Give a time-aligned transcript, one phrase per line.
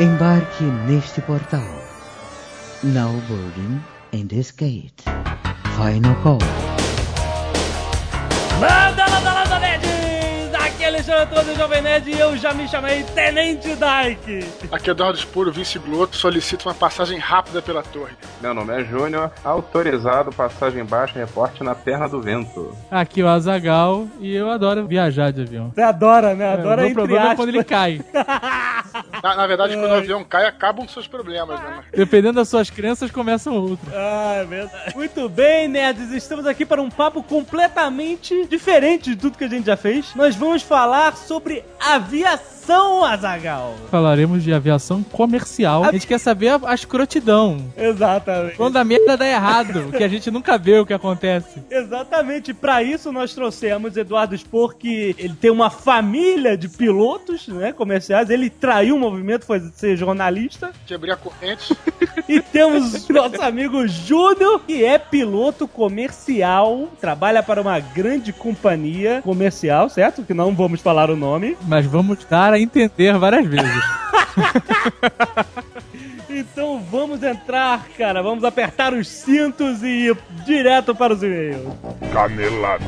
[0.00, 1.60] Embarque neste portal.
[2.82, 3.82] Now boarding
[4.12, 4.94] in this gate.
[5.76, 6.38] Final call.
[8.58, 10.54] Landa, landa, landa, nerds!
[10.58, 14.46] Aqui é Alexandre Antônio Jovem Nerd e eu já me chamei Tenente Dyke.
[14.72, 18.14] Aqui é Eduardo Espuro, vice Gloto, solicito uma passagem rápida pela torre.
[18.40, 22.74] Meu nome é Júnior, autorizado passagem baixa, reporte na perna do vento.
[22.90, 25.72] Aqui é o Azagal e eu adoro viajar de avião.
[25.74, 26.54] Você adora, né?
[26.54, 27.36] Adora o meu entre problema é aspas.
[27.36, 28.00] quando ele cai.
[29.22, 31.84] Na, na verdade, quando o avião cai, acabam os seus problemas, né?
[31.92, 33.88] Dependendo das suas crenças, começam outros.
[33.94, 34.94] Ah, é verdade.
[34.94, 36.12] Muito bem, nerds.
[36.12, 40.14] Estamos aqui para um papo completamente diferente de tudo que a gente já fez.
[40.14, 43.74] Nós vamos falar sobre aviação, Azagal.
[43.90, 45.84] Falaremos de aviação comercial.
[45.84, 47.64] A gente quer saber a, a escrotidão.
[47.76, 48.56] Exatamente.
[48.56, 51.62] Quando a merda dá errado, que a gente nunca vê o que acontece.
[51.70, 52.54] Exatamente.
[52.54, 58.30] Para isso nós trouxemos Eduardo Spor, que ele tem uma família de pilotos, né, comerciais.
[58.30, 60.70] Ele traiu o movimento, foi ser jornalista.
[60.86, 61.76] Quebrei a corrente.
[62.28, 69.88] E temos nosso amigo Júnior, que é piloto comercial, trabalha para uma grande companhia comercial,
[69.88, 70.22] certo?
[70.22, 71.56] Que não vamos falar o nome.
[71.66, 73.84] Mas vamos dar a entender várias vezes.
[76.32, 78.22] Então vamos entrar, cara.
[78.22, 81.74] Vamos apertar os cintos e ir direto para os e-mails.
[82.12, 82.84] Canelada.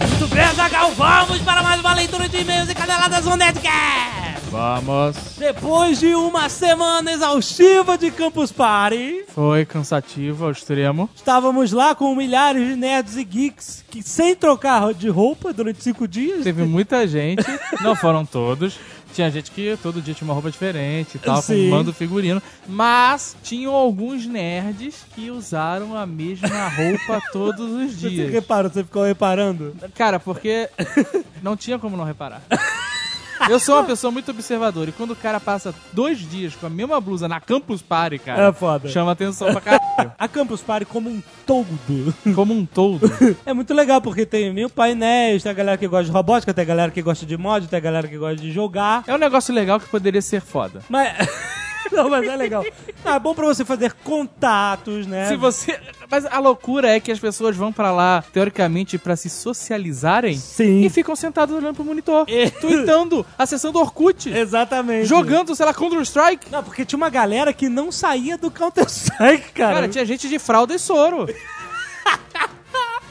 [0.00, 4.31] Muito bem, Azaghal, vamos para mais uma leitura de e-mails e caneladas no Nerdcast.
[4.52, 5.16] Vamos.
[5.38, 11.08] Depois de uma semana exaustiva de Campus Party, Foi cansativo ao extremo.
[11.16, 16.06] estávamos lá com milhares de nerds e geeks que, sem trocar de roupa durante cinco
[16.06, 16.44] dias.
[16.44, 17.42] Teve muita gente,
[17.80, 18.78] não foram todos.
[19.14, 21.68] Tinha gente que todo dia tinha uma roupa diferente e tal, Sim.
[21.70, 22.42] fumando figurino.
[22.66, 28.30] Mas tinham alguns nerds que usaram a mesma roupa todos os Você dias.
[28.32, 29.74] reparou, você ficou reparando?
[29.94, 30.68] Cara, porque
[31.42, 32.42] não tinha como não reparar.
[33.48, 36.70] Eu sou uma pessoa muito observadora e quando o cara passa dois dias com a
[36.70, 38.88] mesma blusa na Campus Party, cara, É foda.
[38.88, 40.12] chama atenção pra caralho.
[40.18, 42.14] A Campus Party como um todo.
[42.34, 43.02] Como um todo.
[43.44, 46.62] É muito legal porque tem mil painéis, tem a galera que gosta de robótica, tem
[46.62, 49.04] a galera que gosta de mod, tem a galera que gosta de jogar.
[49.06, 50.80] É um negócio legal que poderia ser foda.
[50.88, 51.12] Mas.
[51.96, 52.64] Não, mas é legal.
[53.04, 55.26] Ah, é bom pra você fazer contatos, né?
[55.26, 55.76] Se você.
[56.08, 60.82] Mas a loucura é que as pessoas vão pra lá, teoricamente, pra se socializarem Sim.
[60.82, 62.48] e ficam sentados olhando pro monitor, É.
[62.48, 65.06] tweetando, acessando Orkut, Exatamente.
[65.08, 66.46] jogando, sei lá, Counter-Strike.
[66.52, 69.74] Não, porque tinha uma galera que não saía do Counter-Strike, cara.
[69.74, 71.26] Cara, tinha gente de fralda e soro.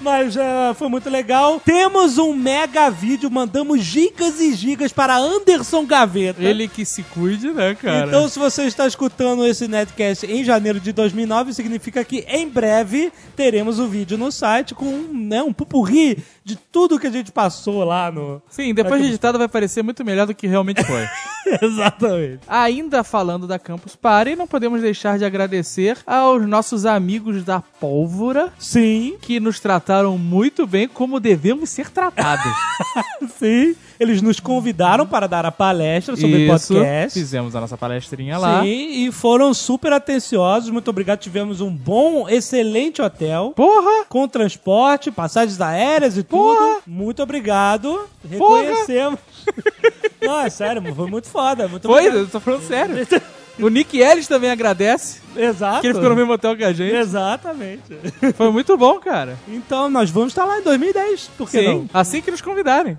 [0.01, 1.61] Mas é, foi muito legal.
[1.63, 6.41] Temos um mega vídeo, mandamos gigas e gigas para Anderson Gaveta.
[6.41, 8.07] Ele que se cuide, né, cara?
[8.07, 13.13] Então, se você está escutando esse netcast em janeiro de 2009, significa que em breve
[13.35, 17.83] teremos o vídeo no site com né, um pupurri de tudo que a gente passou
[17.83, 18.41] lá no.
[18.49, 21.07] Sim, depois de editado vai parecer muito melhor do que realmente foi.
[21.61, 22.39] Exatamente.
[22.47, 28.51] Ainda falando da Campus Party, não podemos deixar de agradecer aos nossos amigos da Pólvora,
[28.57, 32.51] Sim, que nos trataram muito bem como devemos ser tratados.
[33.37, 33.75] sim.
[33.99, 37.19] Eles nos convidaram para dar a palestra sobre Isso, podcast.
[37.19, 38.63] fizemos a nossa palestrinha lá.
[38.63, 40.71] Sim, e foram super atenciosos.
[40.71, 41.19] Muito obrigado.
[41.19, 43.53] Tivemos um bom, excelente hotel.
[43.55, 44.05] Porra!
[44.09, 46.75] Com transporte, passagens aéreas e Porra!
[46.75, 46.81] tudo.
[46.87, 48.07] Muito obrigado.
[48.27, 49.19] Reconhecemos.
[50.19, 51.67] Não, é sério, foi muito foda.
[51.67, 52.19] Muito Foi, obrigado.
[52.21, 52.95] eu tô falando sério.
[53.59, 55.81] O Nick Ellis também agradece, Exato.
[55.81, 56.95] que ele ficou no mesmo hotel que a gente.
[56.95, 57.97] Exatamente.
[58.35, 59.37] Foi muito bom, cara.
[59.47, 61.31] Então, nós vamos estar lá em 2010.
[61.37, 61.89] Por que Sim, não?
[61.93, 62.97] assim que nos convidarem.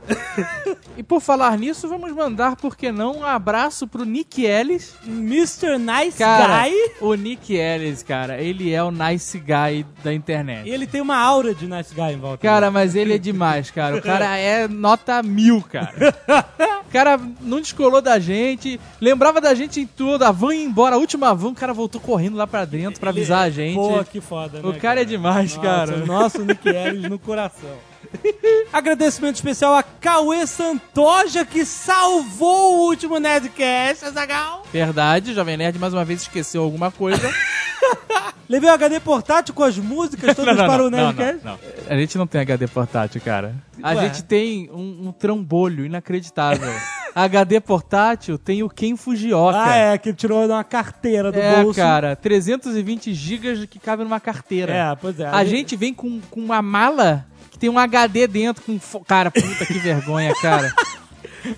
[0.96, 4.94] e por falar nisso, vamos mandar, por que não, um abraço pro Nick Ellis.
[5.06, 5.78] Mr.
[5.78, 6.74] Nice Cara, Guy.
[7.00, 10.68] o Nick Ellis, cara, ele é o nice guy da internet.
[10.68, 12.38] E ele tem uma aura de Nice Guy em volta.
[12.38, 13.96] Cara, mas ele é demais, cara.
[13.96, 15.92] O cara é nota mil, cara.
[16.82, 20.96] O cara não descolou da gente, lembrava da gente em tudo, a van ia embora,
[20.96, 23.76] a última van, o cara voltou correndo lá pra dentro pra avisar a gente.
[23.76, 25.96] Pô, que foda, né, O cara é demais, Nossa, cara.
[26.04, 27.91] Nosso Nick Ellis no coração.
[28.72, 34.64] Agradecimento especial a Cauê Santoja, que salvou o último Nerdcast, Azagal.
[34.72, 37.30] Verdade, Jovem Nerd mais uma vez esqueceu alguma coisa.
[38.48, 41.44] Levei o HD portátil com as músicas todas para o Nerdcast.
[41.44, 41.58] não, não.
[41.88, 43.54] A gente não tem HD portátil, cara.
[43.82, 44.02] A Ué.
[44.02, 46.72] gente tem um, um trambolho inacreditável.
[47.14, 49.58] HD portátil tem o Ken Fujioka.
[49.62, 51.78] Ah, é, que tirou uma carteira do É, bolso.
[51.78, 54.72] cara, 320 gigas que cabe numa carteira.
[54.72, 55.26] É, pois é.
[55.26, 57.26] A gente vem com, com uma mala
[57.62, 59.04] tem um HD dentro com...
[59.04, 60.74] Cara, puta que vergonha, cara.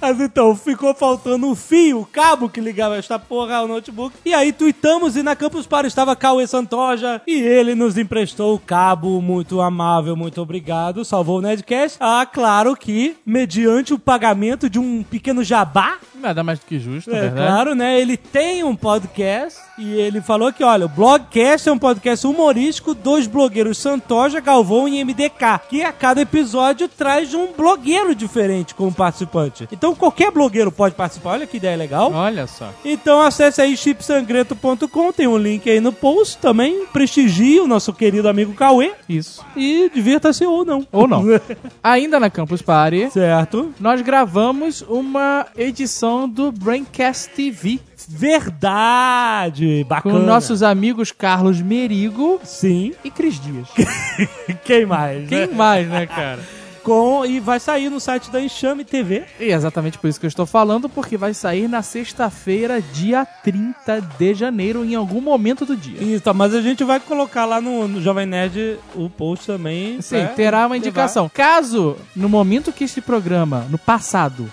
[0.01, 4.15] Mas então, ficou faltando o fio, o cabo que ligava esta porra ao notebook.
[4.25, 8.59] E aí tweetamos e na Campus Party estava Cauê Santoja e ele nos emprestou o
[8.59, 11.99] cabo, muito amável, muito obrigado, salvou o Nedcast.
[12.01, 17.11] Ah, claro que, mediante o pagamento de um pequeno jabá, Nada mais do que justo,
[17.11, 17.37] é, verdade.
[17.37, 18.01] claro, né?
[18.01, 22.95] Ele tem um podcast e ele falou que, olha, o Blogcast é um podcast humorístico
[22.95, 28.91] dos blogueiros Santoja, Galvão e MDK, que a cada episódio traz um blogueiro diferente como
[28.91, 29.69] participante.
[29.75, 32.13] Então qualquer blogueiro pode participar, olha que ideia legal.
[32.13, 32.73] Olha só.
[32.85, 38.29] Então acesse aí chipsangreto.com, tem um link aí no post também, prestigie o nosso querido
[38.29, 39.45] amigo Cauê Isso.
[39.57, 40.87] e divirta-se ou não.
[40.93, 41.25] Ou não.
[41.83, 43.75] Ainda na Campus Party, certo.
[43.81, 50.19] nós gravamos uma edição do Braincast TV Verdade, com bacana.
[50.21, 52.93] nossos amigos Carlos Merigo Sim.
[53.03, 53.69] e Cris Dias.
[54.65, 55.29] Quem mais?
[55.29, 55.55] Quem né?
[55.55, 56.41] mais, né, cara?
[56.85, 59.25] Com, e vai sair no site da Enxame TV.
[59.41, 63.25] E é exatamente por isso que eu estou falando, porque vai sair na sexta-feira, dia
[63.25, 66.03] 30 de janeiro, em algum momento do dia.
[66.03, 70.01] Isso, mas a gente vai colocar lá no, no Jovem Nerd o post também.
[70.03, 70.77] Sim, pra terá uma levar.
[70.77, 71.31] indicação.
[71.33, 74.53] Caso, no momento que este programa, no passado,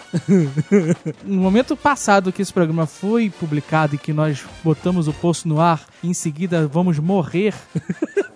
[1.26, 5.60] no momento passado que esse programa foi publicado e que nós botamos o post no
[5.60, 7.54] ar, em seguida vamos morrer.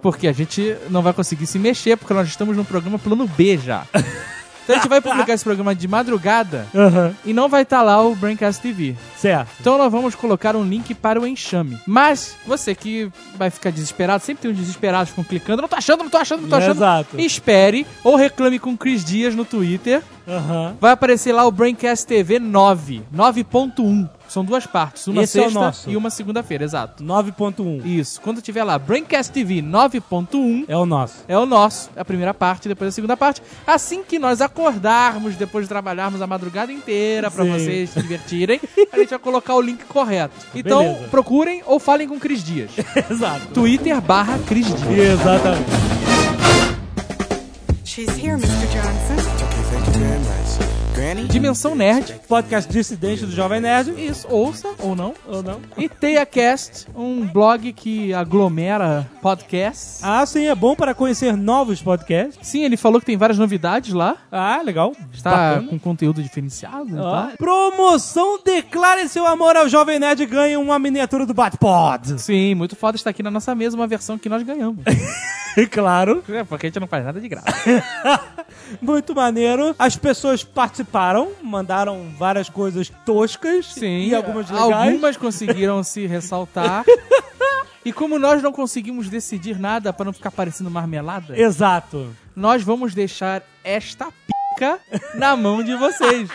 [0.00, 3.58] Porque a gente não vai conseguir se mexer, porque nós estamos no programa plano B
[3.58, 3.84] já.
[4.64, 8.00] Então a gente vai publicar esse programa de madrugada Aham, e não vai estar lá
[8.00, 8.94] o Braincast TV.
[9.16, 9.48] certo.
[9.60, 11.76] Então nós vamos colocar um link para o enxame.
[11.84, 16.04] Mas você que vai ficar desesperado, sempre tem uns desesperados ficam clicando, não tô achando,
[16.04, 16.76] não tô achando, não tô achando.
[16.76, 17.20] Exato.
[17.20, 20.00] Espere ou reclame com o Cris Dias no Twitter.
[20.26, 20.76] Aham.
[20.80, 24.08] Vai aparecer lá o Braincast TV 9, 9.1.
[24.28, 25.90] São duas partes, uma Esse é sexta nosso.
[25.90, 27.04] e uma segunda-feira, exato.
[27.04, 28.18] 9.1 Isso.
[28.20, 31.16] Quando tiver lá Braincast TV 9.1, é o nosso.
[31.28, 33.42] é o nosso, a primeira parte, depois a segunda parte.
[33.66, 37.50] Assim que nós acordarmos, depois de trabalharmos a madrugada inteira pra Sim.
[37.52, 38.58] vocês se divertirem,
[38.90, 40.34] a gente vai colocar o link correto.
[40.54, 41.08] Então, Beleza.
[41.10, 42.70] procurem ou falem com Cris Dias.
[43.10, 43.48] Exato.
[43.52, 45.20] Twitter barra Cris Dias.
[45.20, 45.70] Exatamente.
[47.84, 48.66] She's here, Mr.
[48.72, 49.41] Johnson.
[51.28, 52.20] Dimensão Nerd.
[52.28, 53.92] Podcast dissidente do Jovem Nerd.
[53.98, 55.14] Isso, ouça ou não.
[55.26, 55.60] Ou não?
[55.76, 60.00] E TeiaCast, um blog que aglomera podcasts.
[60.02, 62.38] Ah, sim, é bom para conhecer novos podcasts.
[62.46, 64.16] Sim, ele falou que tem várias novidades lá.
[64.30, 64.92] Ah, legal.
[65.12, 65.68] Está Bacana.
[65.68, 66.96] com conteúdo diferenciado.
[66.98, 67.32] Ó, Tá?
[67.36, 72.20] Promoção Declare seu amor ao Jovem Nerd e ganhe uma miniatura do Batpod.
[72.20, 74.84] Sim, muito foda estar aqui na nossa mesa uma versão que nós ganhamos.
[75.70, 76.22] claro.
[76.28, 77.46] é, porque a gente não faz nada de graça.
[78.80, 79.74] Muito maneiro.
[79.78, 84.72] As pessoas participaram, mandaram várias coisas toscas Sim, e algumas legais.
[84.72, 86.84] algumas conseguiram se ressaltar.
[87.84, 92.14] E como nós não conseguimos decidir nada para não ficar parecendo marmelada, Exato.
[92.34, 94.78] nós vamos deixar esta pica
[95.14, 96.28] na mão de vocês.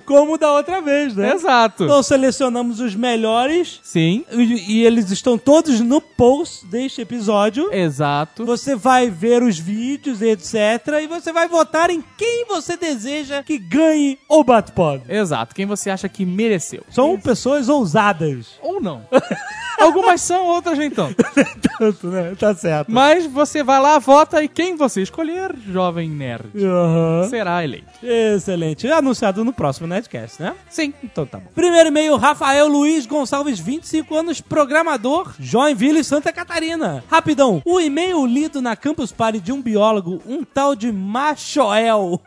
[0.00, 1.32] Como da outra vez, né?
[1.34, 1.84] Exato.
[1.84, 7.68] Então selecionamos os melhores Sim, e, e eles estão todos no post deste episódio.
[7.72, 8.44] exato.
[8.44, 10.54] Você vai ver os vídeos, etc.
[11.02, 15.02] E você vai votar em quem você deseja que ganhe o Batpod.
[15.08, 15.54] Exato.
[15.54, 16.82] Quem você acha que mereceu.
[16.90, 18.46] São pessoas ousadas.
[18.62, 19.02] Ou não.
[19.78, 21.16] Algumas são, outras nem tanto.
[21.78, 22.34] Tanto, né?
[22.38, 22.90] Tá certo.
[22.90, 27.26] Mas você vai lá, vota e quem você escolher, jovem nerd, Aham.
[27.28, 27.86] será eleito.
[28.00, 28.86] Excelente.
[28.86, 30.54] Anunciado no próximo Netcast, né?
[30.68, 30.92] Sim.
[31.02, 31.50] Então tá bom.
[31.54, 37.04] Primeiro e-mail, Rafael Luiz Gonçalves, 25 anos, programador, Joinville, Santa Catarina.
[37.10, 42.20] Rapidão, o e-mail lido na Campus Party de um biólogo, um tal de Machoel,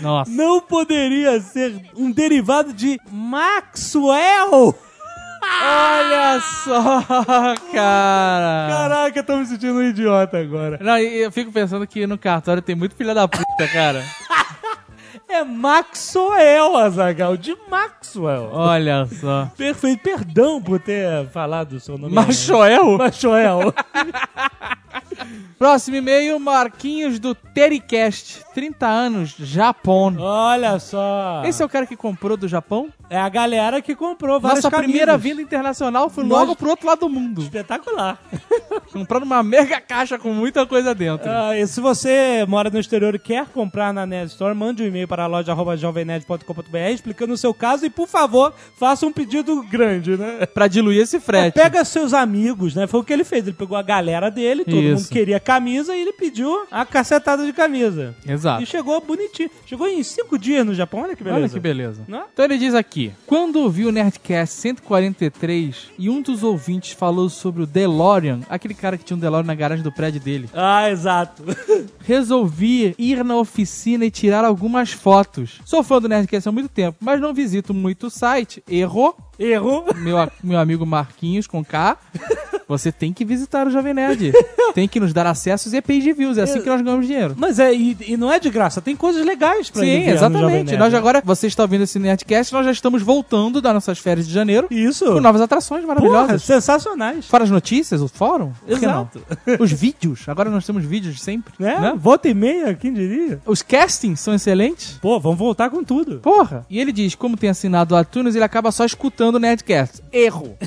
[0.00, 0.30] Nossa.
[0.30, 4.74] não poderia ser um derivado de Maxwell?
[5.42, 7.02] Olha só,
[7.72, 8.68] cara.
[8.70, 10.78] Caraca, tô me sentindo um idiota agora.
[10.82, 14.04] Não, eu fico pensando que no cartório tem muito filha da puta, cara.
[15.32, 18.50] É Maxwell, Azagal, de Maxwell.
[18.52, 19.48] Olha só.
[19.56, 22.12] Perfeito, perdão por ter falado o seu nome.
[22.12, 22.98] Machoel?
[22.98, 23.72] Machoel.
[25.58, 28.40] Próximo e-mail, Marquinhos do Tericast.
[28.54, 30.16] 30 anos, Japão.
[30.18, 31.42] Olha só.
[31.44, 32.88] Esse é o cara que comprou do Japão?
[33.10, 36.86] É a galera que comprou várias Nossa primeira vinda internacional foi Nós- logo pro outro
[36.86, 37.42] lado do mundo.
[37.42, 38.18] Espetacular.
[38.92, 41.28] Comprando uma mega caixa com muita coisa dentro.
[41.30, 44.86] Ah, e se você mora no exterior e quer comprar na Nerd Store, mande um
[44.86, 49.62] e-mail para a loja jovemnerd.com.br explicando o seu caso e, por favor, faça um pedido
[49.62, 50.46] grande, né?
[50.46, 51.54] Pra diluir esse frete.
[51.54, 52.86] pega seus amigos, né?
[52.86, 53.46] Foi o que ele fez.
[53.46, 57.52] Ele pegou a galera dele, todo mundo queria camisa e ele pediu a cacetada de
[57.52, 58.14] camisa.
[58.26, 58.62] Exato.
[58.62, 59.50] E chegou bonitinho.
[59.66, 61.40] Chegou em cinco dias no Japão, olha que beleza.
[61.42, 62.02] Olha que beleza.
[62.08, 62.24] Não é?
[62.32, 67.62] Então ele diz aqui: quando ouvi o Nerdcast 143 e um dos ouvintes falou sobre
[67.62, 71.42] o DeLorean, aquele cara que tinha um DeLorean na garagem do prédio dele, Ah, exato.
[72.04, 75.60] resolvi ir na oficina e tirar algumas fotos.
[75.64, 78.62] Sou fã do Nerdcast há muito tempo, mas não visito muito o site.
[78.68, 79.16] Errou.
[79.40, 79.86] Errou.
[79.96, 81.96] Meu, meu amigo Marquinhos com K.
[82.68, 84.32] Você tem que visitar o Jovem Nerd.
[84.74, 86.38] Tem que nos dar acessos e page views.
[86.38, 87.34] É assim que nós ganhamos dinheiro.
[87.36, 90.76] Mas é, e, e não é de graça, tem coisas legais pra Sim, exatamente.
[90.76, 94.32] Nós agora, você está ouvindo esse Nerdcast, nós já estamos voltando das nossas férias de
[94.32, 95.04] janeiro Isso.
[95.04, 96.44] com novas atrações Porra, maravilhosas.
[96.44, 97.26] sensacionais.
[97.26, 98.52] Fora as notícias, o fórum?
[98.68, 99.20] Exato.
[99.58, 100.28] Os vídeos.
[100.28, 101.52] Agora nós temos vídeos sempre.
[101.58, 101.76] Né?
[101.80, 101.94] né?
[101.96, 103.40] Volta e meia, quem diria?
[103.44, 104.98] Os castings são excelentes.
[105.02, 106.20] Pô, vamos voltar com tudo.
[106.20, 106.64] Porra!
[106.70, 110.02] E ele diz, como tem assinado o iTunes, ele acaba só escutando o Nerdcast.
[110.12, 110.56] Erro.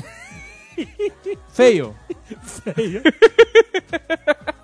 [1.52, 1.94] Feio.
[2.42, 3.02] Feio.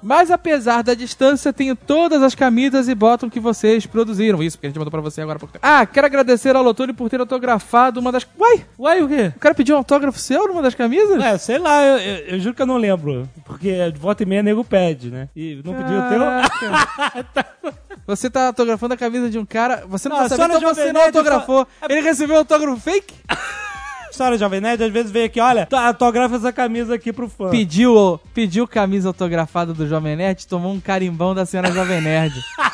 [0.02, 4.42] Mas apesar da distância, tenho todas as camisas e bottom que vocês produziram.
[4.42, 5.38] Isso, porque a gente mandou pra você agora.
[5.38, 5.52] tempo.
[5.60, 8.26] Ah, quero agradecer ao Lotone por ter autografado uma das...
[8.38, 9.32] Uai, Uai, o quê?
[9.36, 11.22] o cara pediu um autógrafo seu numa das camisas?
[11.22, 13.28] É, sei lá, eu, eu- eu juro que eu não lembro.
[13.44, 15.28] Porque de volta e meia nego pede, né?
[15.36, 16.18] E não pediu o teu.
[16.18, 17.46] Caraca.
[18.06, 19.84] Você tá autografando a camisa de um cara.
[19.86, 21.68] Você não, Não, tá sabendo, então você não autografou.
[21.88, 23.14] Ele recebeu um autógrafo fake?
[24.20, 27.48] História Jovem Nerd, às vezes vem aqui, olha, tá, autografa essa camisa aqui pro fã.
[27.48, 32.34] Pediu, pediu camisa autografada do Jovem Nerd, tomou um carimbão da senhora Jovem Nerd.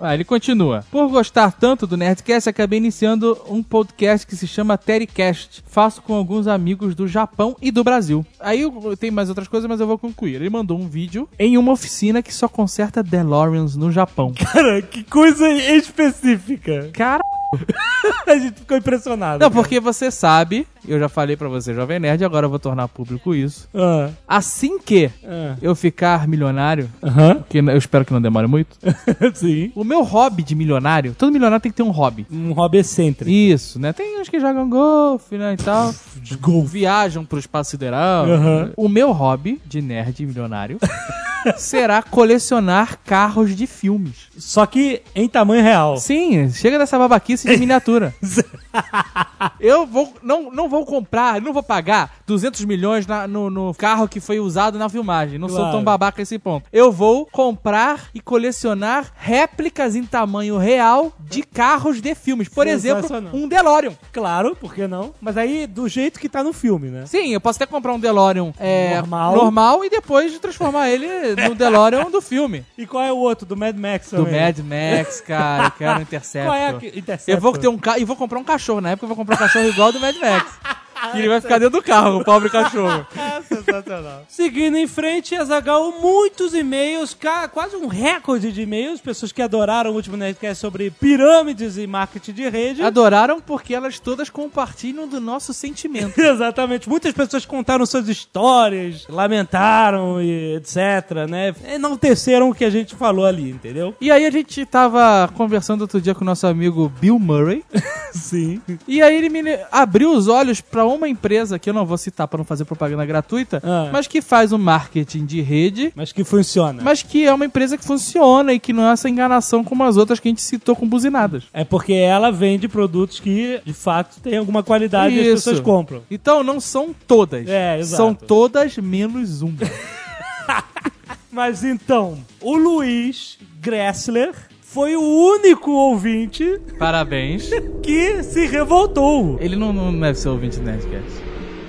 [0.00, 0.84] Ah, ele continua.
[0.90, 5.62] Por gostar tanto do Nerdcast, acabei iniciando um podcast que se chama Terrycast.
[5.66, 8.26] Faço com alguns amigos do Japão e do Brasil.
[8.40, 10.34] Aí eu- tem mais outras coisas, mas eu vou concluir.
[10.34, 14.34] Ele mandou um vídeo em uma oficina que só conserta DeLoreans no Japão.
[14.34, 16.90] Cara, que coisa específica.
[16.92, 17.22] Cara,
[18.26, 19.38] A gente ficou impressionado.
[19.40, 19.62] não, cara.
[19.62, 23.34] porque você sabe, eu já falei pra você, Jovem Nerd, agora eu vou tornar público
[23.34, 23.68] isso.
[23.74, 25.56] Ah, Assim que ah.
[25.60, 27.44] eu ficar milionário, Aham.
[27.48, 28.76] que eu espero que não demore muito,
[29.34, 29.70] Sim.
[29.74, 32.26] o meu hobby de milionário, todo milionário tem que ter um hobby.
[32.30, 33.30] Um hobby excêntrico.
[33.30, 33.92] Isso, né?
[33.92, 35.94] Tem uns que jogam golfe, né, e tal.
[36.40, 36.72] Golfe.
[36.72, 38.24] Viajam pro espaço sideral.
[38.26, 38.72] Aham.
[38.76, 40.78] O meu hobby de nerd milionário
[41.56, 44.28] será colecionar carros de filmes.
[44.36, 45.96] Só que em tamanho real.
[45.96, 48.14] Sim, chega dessa babaquice de miniatura.
[49.60, 54.08] Eu vou, não, não vou comprar, não vou pagar 200 milhões na- no, no carro
[54.08, 55.38] que foi usado na filmagem.
[55.38, 55.72] Não sou Claro.
[55.72, 56.66] tão babaca esse ponto.
[56.72, 62.48] Eu vou comprar e colecionar réplicas em tamanho real de carros de filmes.
[62.48, 63.92] Por exemplo, um DeLorean.
[64.12, 65.14] Claro, por que não?
[65.20, 67.06] Mas aí, do jeito que tá no filme, né?
[67.06, 69.36] Sim, eu posso até comprar um DeLorean é, Normal.
[69.36, 71.06] normal e depois transformar ele
[71.48, 72.64] no DeLorean do filme.
[72.76, 73.46] E qual é o outro?
[73.46, 74.40] Do Mad Max Do também?
[74.40, 75.66] Mad Max, cara.
[75.66, 76.50] Eu quero um Interceptor.
[76.50, 76.70] Qual é a.
[76.98, 77.34] Interceptor?
[77.34, 78.63] Eu vou ter um carro e vou comprar um cachorro.
[78.80, 80.58] Na época eu vou comprar um cachorro igual do Mad Max.
[81.14, 83.06] E ele vai ficar dentro do carro, o pobre cachorro.
[83.48, 84.24] Sensacional.
[84.28, 87.16] Seguindo em frente, Azagal, muitos e-mails,
[87.52, 92.32] quase um recorde de e-mails, pessoas que adoraram o último Nerdcast sobre pirâmides e marketing
[92.32, 92.82] de rede.
[92.82, 96.18] Adoraram porque elas todas compartilham do nosso sentimento.
[96.20, 96.88] Exatamente.
[96.88, 101.54] Muitas pessoas contaram suas histórias, lamentaram e etc, né?
[101.66, 103.94] Enalteceram o que a gente falou ali, entendeu?
[104.00, 107.64] E aí a gente tava conversando outro dia com o nosso amigo Bill Murray.
[108.12, 108.60] Sim.
[108.86, 109.42] E aí ele me
[109.72, 113.04] abriu os olhos pra uma empresa que eu não vou citar pra não fazer propaganda
[113.04, 113.90] gratuita, Ah.
[113.92, 116.82] mas que faz um marketing de rede, Mas que funciona.
[116.82, 119.96] mas que é uma empresa que funciona e que não é essa enganação como as
[119.96, 121.44] outras que a gente citou com buzinadas.
[121.52, 125.34] É porque ela vende produtos que, de fato, têm alguma qualidade e as Isso.
[125.50, 126.02] pessoas compram.
[126.10, 127.46] Então não são todas.
[127.48, 127.96] É, exato.
[127.96, 129.54] São todas menos uma.
[131.30, 134.32] Mas então, o Luiz Gressler
[134.74, 137.48] foi o único ouvinte Parabéns.
[137.80, 139.38] que se revoltou.
[139.40, 141.22] Ele não, não deve ser ouvinte do Nerdcast.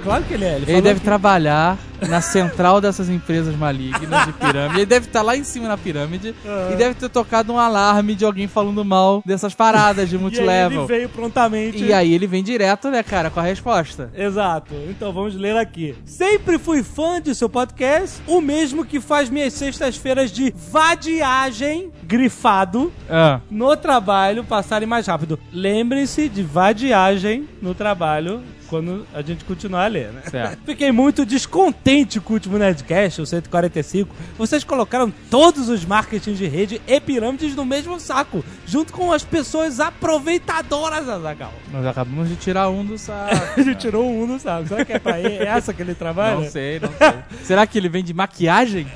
[0.04, 0.56] Claro que ele é.
[0.56, 4.76] Ele, Ele deve que- trabalhar na central dessas empresas malignas de pirâmide.
[4.76, 6.36] Ele deve estar lá em cima na pirâmide
[6.72, 10.22] e deve ter tocado um alarme de alguém falando mal dessas paradas de E aí
[10.22, 10.88] ele multilevel.
[10.88, 11.84] veio prontamente.
[11.84, 14.10] E aí ele vem direto, né, cara, com a resposta.
[14.16, 14.74] Exato.
[14.90, 15.96] Então vamos ler aqui.
[16.06, 22.92] Sempre fui fã de seu podcast, o mesmo que faz minhas sextas-feiras de vadiagem, grifado,
[23.10, 25.40] Ah, no trabalho passarem mais rápido.
[25.54, 30.22] Lembrem-se de vadiagem no trabalho quando a gente continuar a ler, né?
[30.30, 30.58] Certo.
[30.66, 31.85] Fiquei muito descontente
[32.24, 34.10] com o último Nerdcast, o 145.
[34.40, 39.24] Vocês colocaram todos os marketing de rede e pirâmides no mesmo saco, junto com as
[39.24, 41.54] pessoas aproveitadoras, Azagal.
[41.72, 43.36] nós acabamos de tirar um do saco.
[43.56, 44.68] A gente tirou um no saco.
[44.68, 45.36] Será que é pra ele?
[45.36, 46.38] É essa que ele trabalha?
[46.38, 47.14] Não sei, não sei.
[47.46, 48.88] Será que ele vem de maquiagem?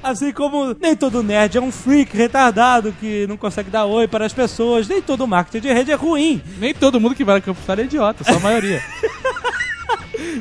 [0.00, 4.26] Assim como nem todo nerd é um freak retardado que não consegue dar oi para
[4.26, 6.40] as pessoas, nem todo marketing de rede é ruim.
[6.58, 8.80] Nem todo mundo que vai na Campus é idiota, só a maioria.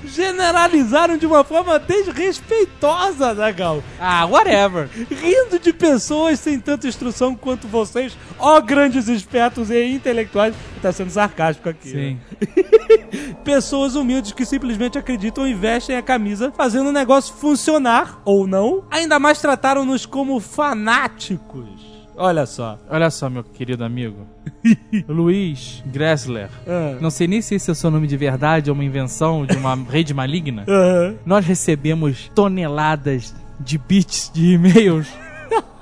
[0.06, 3.84] generalizaram de uma forma desrespeitosa, Zagal.
[4.00, 4.89] Ah, whatever.
[5.10, 10.56] Rindo de pessoas sem tanta instrução quanto vocês, ó grandes espertos e intelectuais.
[10.82, 11.89] Tá sendo sarcástico aqui.
[11.89, 11.98] Sim.
[11.98, 12.18] né?
[13.44, 18.86] Pessoas humildes que simplesmente acreditam e vestem a camisa fazendo o negócio funcionar, ou não.
[18.89, 21.92] Ainda mais trataram-nos como fanáticos.
[22.15, 22.77] Olha só.
[22.89, 24.27] Olha só, meu querido amigo.
[25.08, 26.50] Luiz Gressler.
[26.67, 26.98] Ah.
[27.01, 29.58] Não sei nem se esse é o seu nome de verdade ou uma invenção de
[29.58, 30.65] uma rede maligna.
[31.25, 35.08] Nós recebemos toneladas de bits de e-mails.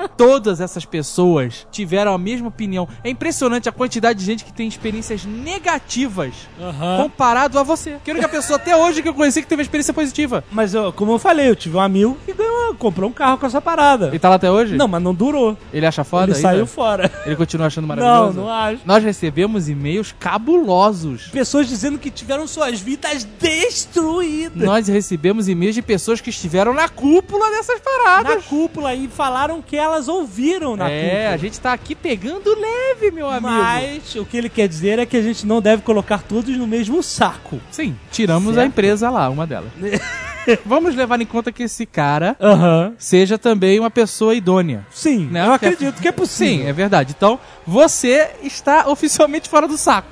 [0.10, 2.88] Todas essas pessoas tiveram a mesma opinião.
[3.04, 7.04] É impressionante a quantidade de gente que tem experiências negativas Aham.
[7.04, 7.98] comparado a você.
[8.04, 10.44] Que a única pessoa até hoje que eu conheci que teve uma experiência positiva.
[10.52, 13.46] Mas eu- como eu falei, eu tive um amigo que ganhou, comprou um carro com
[13.46, 14.08] essa parada.
[14.08, 14.76] Ele tá lá até hoje?
[14.76, 15.58] Não, mas não durou.
[15.74, 16.42] Ele acha foda Ele ainda?
[16.50, 17.12] saiu fora.
[17.26, 18.40] Ele continua achando Não, maravilhoso?
[18.40, 18.82] não acho.
[18.86, 21.28] Nós recebemos e-mails cabulosos.
[21.28, 24.64] Pessoas dizendo que tiveram suas vidas destruídas.
[24.64, 28.36] Nós recebemos e-mails de pessoas que estiveram na cúpula dessas paradas.
[28.36, 31.30] Na cúpula e falaram que elas ouviram na é, cúpula.
[31.34, 33.48] a gente tá aqui pegando leve, meu amigo.
[33.48, 36.66] Mas o que ele quer dizer é que a gente não deve colocar todos no
[36.66, 37.60] mesmo saco.
[37.70, 38.60] Sim, tiramos Certo.
[38.60, 39.72] a empresa lá, uma delas.
[40.66, 42.36] Vamos levar em conta que esse cara
[42.98, 44.86] seja também uma pessoa idônea.
[44.92, 45.46] Sim, Né?
[45.46, 46.32] eu acredito que é possível.
[46.64, 47.14] Sim, é verdade.
[47.16, 50.08] Então, você está oficialmente fora do saco.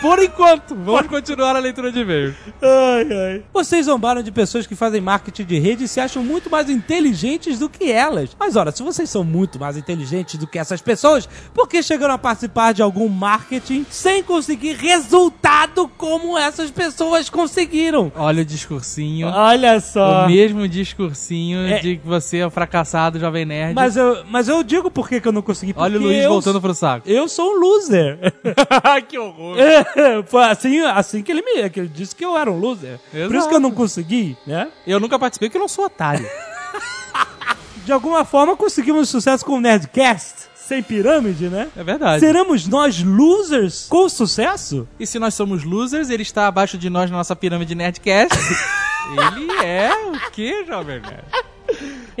[0.00, 0.74] Por enquanto.
[0.74, 2.34] Vamos continuar a leitura de e-mails.
[2.60, 3.42] Ai, ai.
[3.52, 7.58] Vocês zombaram de pessoas que fazem marketing de rede e se acham muito mais inteligentes
[7.58, 8.30] do que elas.
[8.38, 12.14] Mas ora, se vocês são muito mais inteligentes do que essas pessoas, por que chegaram
[12.14, 18.10] a participar de algum marketing sem conseguir resultado como essas pessoas conseguiram?
[18.16, 19.28] Olha o discursinho.
[19.52, 20.24] Olha só.
[20.24, 21.78] O mesmo discursinho É.
[21.78, 23.74] de que você é um fracassado jovem nerd.
[23.74, 25.74] Mas eu, mas eu digo por que que eu não consegui.
[25.76, 27.08] Olha o Luiz eu, voltando pro saco.
[27.08, 28.18] Eu sou um loser.
[29.08, 29.56] que horror.
[29.58, 32.98] É, Foi assim, assim que ele me que ele disse que eu era um loser.
[33.10, 33.48] Por isso Exato.
[33.48, 34.68] que eu não consegui, né?
[34.86, 36.26] Eu nunca participei porque eu não sou otário.
[37.84, 40.51] De alguma forma conseguimos sucesso com o Nerdcast.
[40.72, 41.68] Sem pirâmide, né?
[41.76, 42.20] É verdade.
[42.20, 44.88] Seremos nós losers com sucesso?
[44.98, 48.34] E se nós somos losers, ele está abaixo de nós na nossa pirâmide Nerdcast.
[49.36, 51.51] ele é o quê, jovem nerd?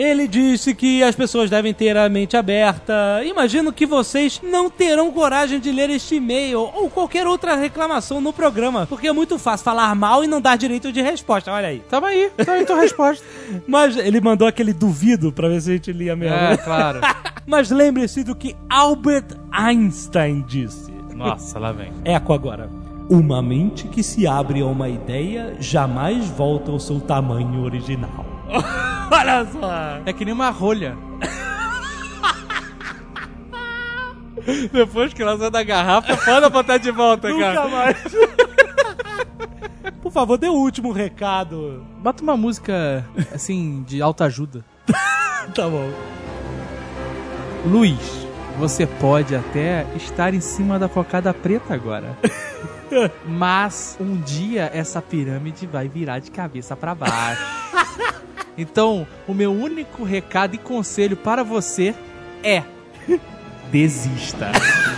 [0.02, 3.22] Ele disse que as pessoas devem ter a mente aberta.
[3.24, 8.32] Imagino que vocês não terão coragem de ler este e-mail ou qualquer outra reclamação no
[8.32, 11.52] programa, porque é muito fácil falar mal e não dar direito de resposta.
[11.52, 11.84] Olha aí.
[11.88, 13.24] Tamo aí, tá aí tua resposta.
[13.64, 16.34] Mas ele mandou aquele duvido pra ver se a gente lia mesmo.
[16.34, 16.98] É, claro.
[17.46, 20.90] Mas lembre-se do que Albert Einstein disse.
[21.14, 21.92] Nossa, lá vem.
[22.04, 22.68] Eco agora.
[23.08, 28.26] Uma mente que se abre a uma ideia jamais volta ao seu tamanho original.
[29.12, 30.00] Olha só!
[30.06, 30.96] É que nem uma rolha.
[34.72, 37.68] Depois que ela sai da garrafa, pode botar de volta, Nunca cara.
[37.68, 37.96] mais.
[40.00, 41.84] Por favor, dê o último recado.
[41.98, 44.64] Bota uma música, assim, de alta ajuda.
[45.56, 45.90] Tá bom.
[47.66, 47.98] Luiz,
[48.60, 52.16] você pode até estar em cima da cocada preta agora.
[53.26, 57.42] Mas um dia essa pirâmide vai virar de cabeça pra baixo.
[58.56, 61.94] Então, o meu único recado e conselho para você
[62.42, 62.62] é:
[63.70, 64.52] desista.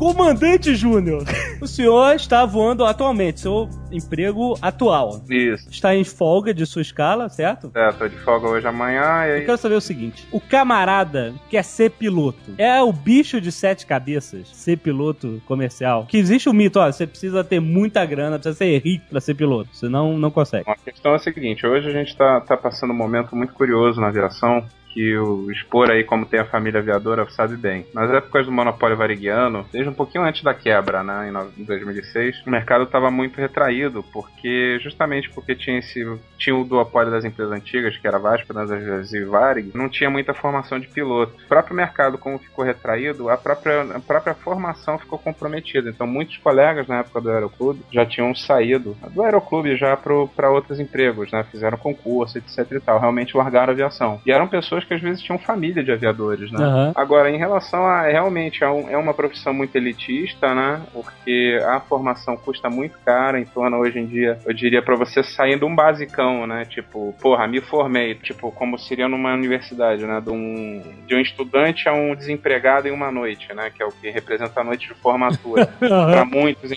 [0.00, 1.24] Comandante Júnior,
[1.60, 5.20] o senhor está voando atualmente, seu emprego atual.
[5.28, 5.68] Isso.
[5.70, 7.70] Está em folga de sua escala, certo?
[7.74, 9.44] É, tô de folga hoje amanhã e Eu aí.
[9.44, 12.54] quero saber o seguinte: o camarada quer ser piloto.
[12.56, 16.06] É o bicho de sete cabeças ser piloto comercial.
[16.06, 19.34] Que existe o mito, ó, você precisa ter muita grana, precisa ser rico pra ser
[19.34, 20.64] piloto, senão não consegue.
[20.70, 24.00] A questão é a seguinte, hoje a gente tá, tá passando um momento muito curioso
[24.00, 27.86] na aviação, que o expor aí como tem a família aviadora sabe bem.
[27.94, 31.64] Nas épocas do monopólio variguiano, desde um pouquinho antes da quebra, né, em no- em
[31.64, 36.04] 2006, o mercado estava muito retraído, porque justamente porque tinha esse
[36.38, 40.08] tinha o duopólio das empresas antigas, que era a Vasco, Transas e Varig, não tinha
[40.10, 41.34] muita formação de piloto.
[41.44, 45.90] O próprio mercado, como ficou retraído, a própria, a própria formação ficou comprometida.
[45.90, 50.80] Então, muitos colegas na época do Aeroclube já tinham saído do Aeroclube já para outros
[50.80, 51.44] empregos, né?
[51.50, 52.98] Fizeram concurso, etc e tal.
[52.98, 54.20] Realmente largaram a aviação.
[54.24, 56.64] E eram pessoas que às vezes tinham família de aviadores, né?
[56.64, 56.92] Aham.
[56.94, 60.80] Agora, em relação a realmente é, um- é uma profissão muito elitista, né?
[60.92, 65.22] Porque a formação custa muito cara, em torno hoje em dia, eu diria pra você
[65.22, 66.64] sair de um basicão, né?
[66.64, 70.20] Tipo, porra, me formei, tipo, como seria numa universidade, né?
[70.20, 73.70] De um, de um estudante a um desempregado em uma noite, né?
[73.74, 75.66] Que é o que representa a noite de formatura.
[75.80, 76.70] Pra muitos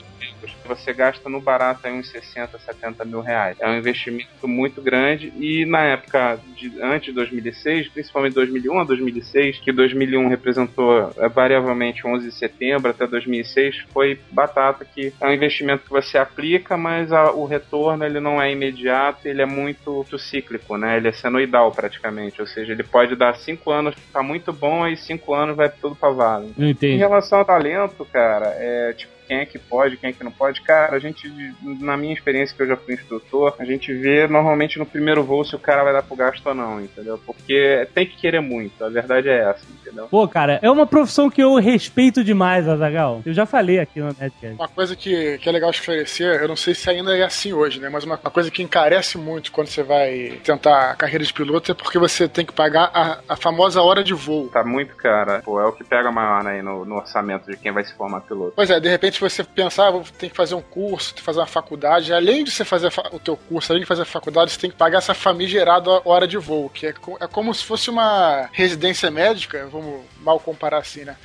[0.44, 3.58] pilotos, você gasta no barato aí uns 60, 70 mil reais.
[3.60, 8.84] É um investimento muito grande e na época de, antes de 2006, principalmente 2001 a
[8.84, 15.28] 2006, que 2001 representou é, variavelmente 11 de setembro até 2006, foi batata que é
[15.28, 19.46] um investimento que você aplica, mas a, o retorno ele não é imediato, ele é
[19.46, 20.98] muito, muito cíclico, né?
[20.98, 24.96] Ele é senoidal praticamente, ou seja, ele pode dar 5 anos, tá muito bom, e
[24.98, 26.48] 5 anos vai tudo pra vala.
[26.58, 26.98] Não Em entendi.
[26.98, 30.62] relação ao talento, cara, é tipo, quem é que pode, quem é que não pode,
[30.62, 31.32] cara, a gente,
[31.62, 35.44] na minha experiência que eu já fui instrutor, a gente vê normalmente no primeiro voo
[35.44, 37.20] se o cara vai dar pro gasto ou não, entendeu?
[37.26, 40.08] Porque tem que querer muito, a verdade é essa, entendeu?
[40.08, 43.22] Pô, cara, é uma profissão que eu respeito demais, Azagal.
[43.26, 44.56] Eu já falei aqui no Netcast.
[44.56, 47.80] Uma coisa que, que é legal esclarecer, eu não sei se ainda é assim hoje,
[47.80, 47.90] né?
[47.90, 51.72] Mas uma, uma coisa que encarece muito quando você vai tentar a carreira de piloto
[51.72, 54.50] é porque você tem que pagar a, a famosa hora de voo.
[54.50, 57.58] Tá muito cara, pô, é o que pega maior né, aí no, no orçamento de
[57.58, 58.54] quem vai se formar piloto.
[58.56, 61.40] Pois é, de repente você pensar, ah, ter que fazer um curso, tem que fazer
[61.40, 62.14] uma faculdade.
[62.14, 64.76] Além de você fazer o teu curso, além de fazer a faculdade, você tem que
[64.76, 69.68] pagar essa famigerada hora de voo, que é, é como se fosse uma residência médica,
[69.68, 71.16] vamos mal comparar assim, né?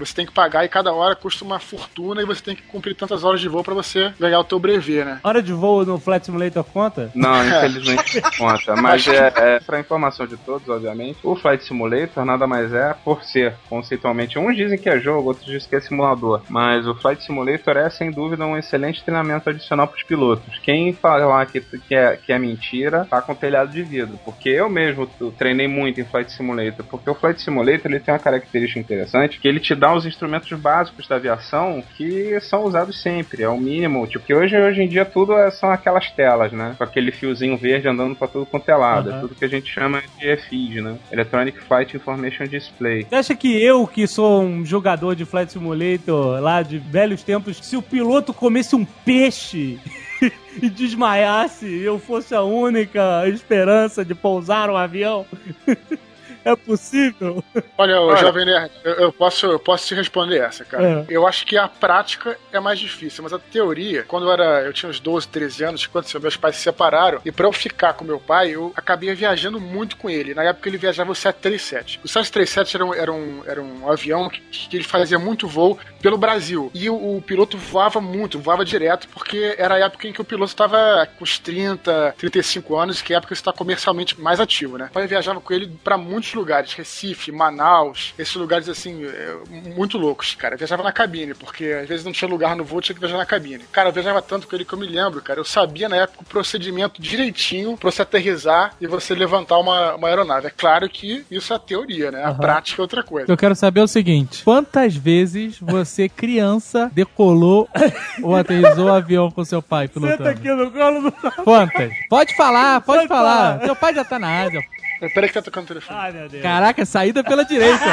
[0.00, 2.94] Você tem que pagar e cada hora custa uma fortuna e você tem que cumprir
[2.94, 5.20] tantas horas de voo pra você ganhar o teu brevet, né?
[5.22, 7.10] Hora de voo no Flight Simulator conta?
[7.14, 8.76] Não, infelizmente não conta.
[8.76, 11.18] Mas é, é para informação de todos, obviamente.
[11.22, 14.38] O Flight Simulator nada mais é por ser, conceitualmente.
[14.38, 16.42] Uns dizem que é jogo, outros dizem que é simulador.
[16.48, 20.58] Mas o Flight Simulator é, sem dúvida, um excelente treinamento adicional para os pilotos.
[20.62, 24.18] Quem falar que, que, é, que é mentira, tá com telhado de vidro.
[24.24, 26.84] Porque eu mesmo treinei muito em Flight Simulator.
[26.86, 30.50] Porque o Flight Simulator ele tem uma característica interessante que ele te dá os instrumentos
[30.58, 33.42] básicos da aviação que são usados sempre.
[33.42, 34.06] É o mínimo.
[34.06, 36.74] Tipo, que hoje, hoje em dia tudo é- são aquelas telas, né?
[36.76, 39.08] Com aquele fiozinho verde andando pra tudo quanto é lado.
[39.10, 39.18] Aham.
[39.18, 40.96] É tudo que a gente chama de EFID, né?
[41.10, 43.06] Electronic Flight Information Display.
[43.08, 47.58] Você acha que eu, que sou um jogador de Flight Simulator lá de velhos tempos,
[47.62, 49.78] se o piloto comesse um peixe
[50.62, 55.24] e desmaiasse eu fosse a única esperança de pousar um avião?
[56.44, 57.42] É possível?
[57.76, 58.16] Olha, Olha.
[58.16, 61.00] Jovem Nerd, eu, eu posso, eu posso te responder essa, cara.
[61.00, 61.06] É.
[61.08, 64.72] Eu acho que a prática é mais difícil, mas a teoria, quando eu era, eu
[64.72, 68.04] tinha uns 12, 13 anos, quando meus pais se separaram, e pra eu ficar com
[68.04, 70.34] meu pai, eu acabei viajando muito com ele.
[70.34, 72.00] Na época ele viajava o 737.
[72.04, 75.78] O 737 era um, era um, era um avião que, que ele fazia muito voo
[76.00, 76.70] pelo Brasil.
[76.74, 80.24] E o, o piloto voava muito, voava direto, porque era a época em que o
[80.24, 84.20] piloto estava com os 30, 35 anos, que é a época que você está comercialmente
[84.20, 84.86] mais ativo, né?
[84.90, 89.36] O pai viajava com ele pra muitos lugares, Recife, Manaus, esses lugares assim, é,
[89.74, 90.54] muito loucos, cara.
[90.54, 93.16] Eu viajava na cabine, porque às vezes não tinha lugar no voo, tinha que viajar
[93.18, 93.64] na cabine.
[93.72, 95.40] Cara, eu viajava tanto com ele que eu me lembro, cara.
[95.40, 100.08] Eu sabia na época o procedimento direitinho pra você aterrizar e você levantar uma, uma
[100.08, 100.46] aeronave.
[100.46, 102.22] É claro que isso é a teoria, né?
[102.22, 102.38] A Aham.
[102.38, 103.30] prática é outra coisa.
[103.30, 107.68] Eu quero saber o seguinte: quantas vezes você, criança, decolou
[108.22, 110.28] ou aterrissou o avião com seu pai Senta pilotando?
[110.28, 111.12] aqui no colo do...
[111.44, 111.92] Quantas?
[112.08, 113.52] Pode falar, pode, Pode falar.
[113.54, 113.58] falar.
[113.60, 114.60] Teu pai já tá na área.
[115.08, 115.98] Peraí que tá tocando o telefone.
[115.98, 116.42] Ai, meu Deus.
[116.42, 117.84] Caraca, saída pela direita.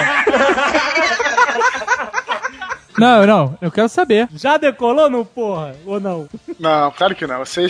[2.97, 4.27] Não, não, eu quero saber.
[4.33, 5.75] Já decolou, não, porra?
[5.85, 6.27] Ou não?
[6.59, 7.37] Não, claro que não.
[7.45, 7.67] Você,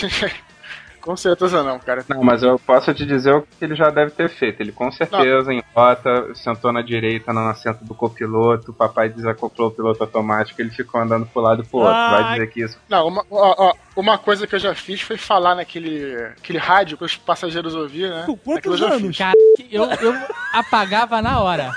[1.07, 2.03] com certeza não, cara.
[2.09, 4.59] Não, mas eu posso te dizer o que ele já deve ter feito.
[4.59, 9.69] Ele com certeza, em rota, sentou na direita, no assento do copiloto, o papai desacoplou
[9.69, 11.93] o piloto automático, ele ficou andando pro lado e pro outro.
[11.93, 12.11] Ai.
[12.11, 12.77] Vai dizer que isso.
[12.89, 16.97] Não, uma, ó, ó, uma coisa que eu já fiz foi falar naquele aquele rádio
[16.97, 18.23] que os passageiros ouviam, né?
[18.25, 19.17] Com quantos anos?
[19.17, 19.33] Cara,
[19.71, 20.13] eu, eu
[20.53, 21.71] apagava na hora.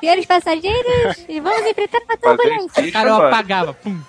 [0.00, 2.90] Senhores passageiros, e vamos enfrentar a turbulência.
[2.90, 3.72] Cara, eu apagava.
[3.72, 4.00] Pum.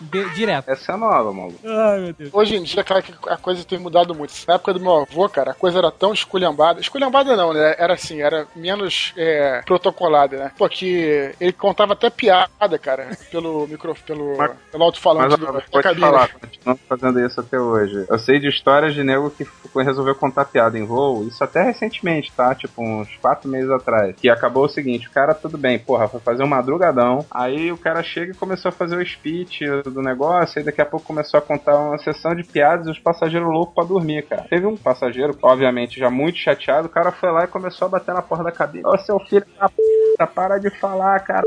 [0.00, 0.68] De- direto.
[0.68, 1.58] Essa é nova, maluco.
[1.64, 2.30] Ai, meu Deus.
[2.32, 4.32] Hoje em dia, claro que a coisa tem mudado muito.
[4.46, 6.80] Na época do meu avô, cara, a coisa era tão esculhambada.
[6.80, 7.74] Esculhambada não, né?
[7.78, 10.52] Era assim, era menos é, protocolada, né?
[10.58, 15.82] Porque ele contava até piada, cara, pelo micro, pelo, Mas- pelo alto-falante Mas do- da
[15.82, 16.00] cabine.
[16.06, 18.04] falar, continuando fazendo isso até hoje.
[18.08, 22.32] Eu sei de histórias de nego que resolveu contar piada em voo, isso até recentemente,
[22.32, 22.54] tá?
[22.54, 24.14] Tipo, uns quatro meses atrás.
[24.16, 27.76] Que acabou o seguinte, o cara, tudo bem, porra, foi fazer um madrugadão, aí o
[27.78, 31.38] cara chega e começou a fazer o speech do negócio, aí daqui a pouco começou
[31.38, 34.46] a contar uma sessão de piadas e os passageiros loucos pra dormir, cara.
[34.48, 38.14] Teve um passageiro, obviamente, já muito chateado, o cara foi lá e começou a bater
[38.14, 38.86] na porta da cabine.
[38.86, 41.44] Ô, seu filho da puta, para de falar, cara.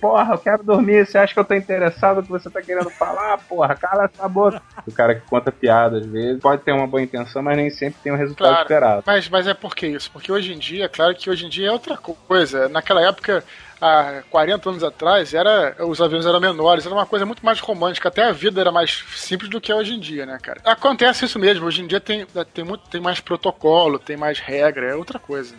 [0.00, 1.06] Porra, eu quero dormir.
[1.06, 3.38] Você acha que eu tô interessado no que você tá querendo falar?
[3.48, 4.62] Porra, cala essa boca.
[4.86, 8.00] O cara que conta piada, às vezes, pode ter uma boa intenção, mas nem sempre
[8.02, 8.62] tem o resultado Claro.
[8.62, 9.02] esperado.
[9.06, 10.10] Mas, mas é por que isso?
[10.10, 12.68] Porque hoje em dia, claro que hoje em dia é outra coisa.
[12.68, 13.44] Naquela época,
[13.80, 18.08] há 40 anos atrás, era, os aviões eram menores, era uma coisa muito mais romântica.
[18.08, 20.60] Até a vida era mais simples do que é hoje em dia, né, cara?
[20.64, 21.66] Acontece isso mesmo.
[21.66, 25.54] Hoje em dia tem, tem, muito, tem mais protocolo, tem mais regra, é outra coisa.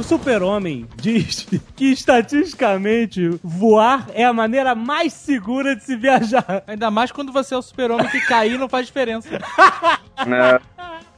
[0.00, 6.64] O super-homem diz que estatisticamente voar é a maneira mais segura de se viajar.
[6.66, 9.28] Ainda mais quando você é o super-homem que cair não faz diferença.
[10.26, 10.58] né?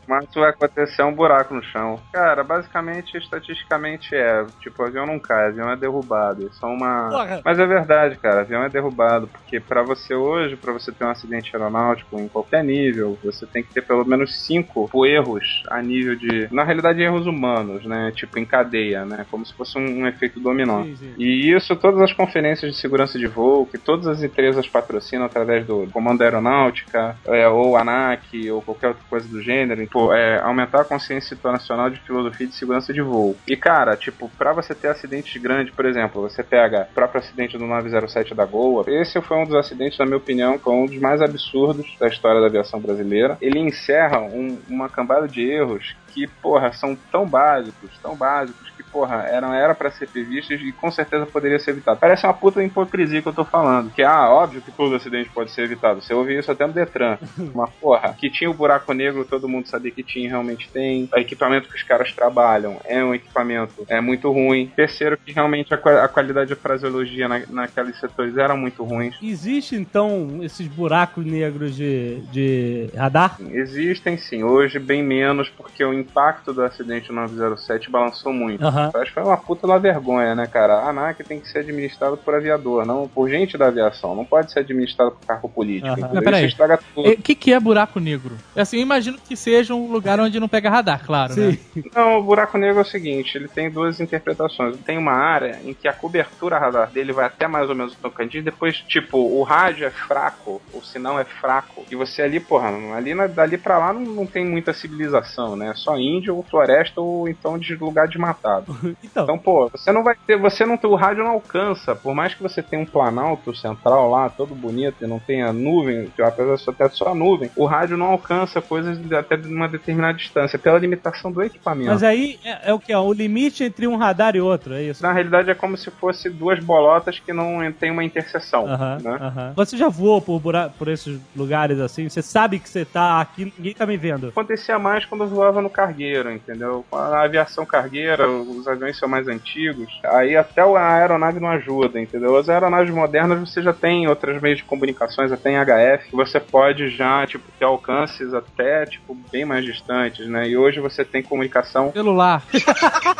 [0.07, 1.99] Mas vai acontecer um buraco no chão.
[2.13, 4.45] Cara, basicamente, estatisticamente é.
[4.61, 6.47] Tipo, o avião não cai, o avião é derrubado.
[6.47, 7.09] Isso é uma.
[7.09, 7.41] Porra.
[7.45, 9.29] Mas é verdade, cara, o avião é derrubado.
[9.29, 13.63] Porque pra você hoje, pra você ter um acidente aeronáutico em qualquer nível, você tem
[13.63, 16.49] que ter pelo menos cinco erros a nível de.
[16.53, 18.13] Na realidade, erros humanos, né?
[18.15, 19.27] Tipo, em cadeia, né?
[19.31, 20.83] Como se fosse um, um efeito dominó.
[20.83, 21.15] Sim, sim.
[21.19, 25.67] E isso, todas as conferências de segurança de voo, que todas as empresas patrocinam através
[25.67, 30.81] do Comando Aeronáutica, é, ou ANAC, ou qualquer outra coisa do gênero, pô, é, aumentar
[30.81, 33.37] a consciência internacional de filosofia de segurança de voo.
[33.47, 37.59] E, cara, tipo, pra você ter acidentes grandes, por exemplo, você pega o próprio acidente
[37.59, 40.87] do 907 da Goa, esse foi um dos acidentes, na minha opinião, que foi um
[40.87, 43.37] dos mais absurdos da história da aviação brasileira.
[43.41, 49.27] Ele encerra um- uma cambada de erros que, porra, são tão básicos, tão básicos, porra,
[49.29, 51.99] eram, era pra ser previstos e com certeza poderia ser evitado.
[51.99, 53.91] Parece uma puta hipocrisia que eu tô falando.
[53.91, 56.03] Que, ah, óbvio que todo acidente pode ser evitado.
[56.03, 57.19] Você ouve isso até no Detran.
[57.55, 61.09] Uma porra, que tinha o buraco negro, todo mundo sabia que tinha, realmente tem.
[61.13, 64.71] O equipamento que os caras trabalham é um equipamento é muito ruim.
[64.75, 69.13] Terceiro, que realmente a, a qualidade de fraseologia na, naqueles setores era muito ruim.
[69.23, 73.37] Existe então esses buracos negros de, de radar?
[73.51, 78.65] Existem sim, hoje bem menos, porque o impacto do acidente 907 balançou muito.
[78.83, 78.91] Aham.
[78.95, 80.75] Eu acho que foi uma puta da vergonha, né, cara?
[80.75, 84.15] A ANAC tem que ser administrado por aviador, não por gente da aviação.
[84.15, 85.97] Não pode ser administrado por cargo político.
[85.99, 86.43] Mas peraí.
[86.43, 87.09] Isso estraga tudo.
[87.09, 88.37] O que, que é buraco negro?
[88.57, 91.59] Assim, eu imagino que seja um lugar onde não pega radar, claro, né?
[91.95, 94.77] Não, o buraco negro é o seguinte, ele tem duas interpretações.
[94.85, 97.97] Tem uma área em que a cobertura radar dele vai até mais ou menos o
[97.97, 102.69] Tocantins, depois, tipo, o rádio é fraco, o sinal é fraco, e você ali, porra,
[102.97, 105.71] ali dali pra lá não, não tem muita civilização, né?
[105.71, 108.72] É Só índio, ou floresta, ou então de lugar desmatado.
[109.03, 112.15] Então, Então, pô, você não vai ter, você não tem, o rádio não alcança, por
[112.15, 116.55] mais que você tenha um planalto central lá, todo bonito, e não tenha nuvem, apesar
[116.55, 120.59] de só ter só nuvem, o rádio não alcança coisas até de uma determinada distância,
[120.59, 121.91] pela limitação do equipamento.
[121.91, 122.95] mas aí é, é o que?
[122.95, 125.03] O limite entre um radar e outro, é isso?
[125.03, 129.19] Na realidade é como se fosse duas bolotas que não tem uma interseção, Aham, né?
[129.21, 129.53] aham.
[129.57, 130.41] Você já voou por,
[130.79, 132.09] por esses lugares assim?
[132.09, 134.29] Você sabe que você tá aqui, ninguém tá me vendo.
[134.29, 136.85] Acontecia mais quando eu voava no cargueiro, entendeu?
[136.93, 142.37] A aviação cargueira, os aviões são mais antigos, aí até a aeronave não ajuda, entendeu?
[142.37, 146.41] As aeronaves modernas você já tem outros meios de comunicações, até em HF, que você
[146.41, 150.49] pode já, tipo, ter alcances até, tipo, bem mais distantes, né?
[150.49, 152.43] E hoje você tem comunicação Celular.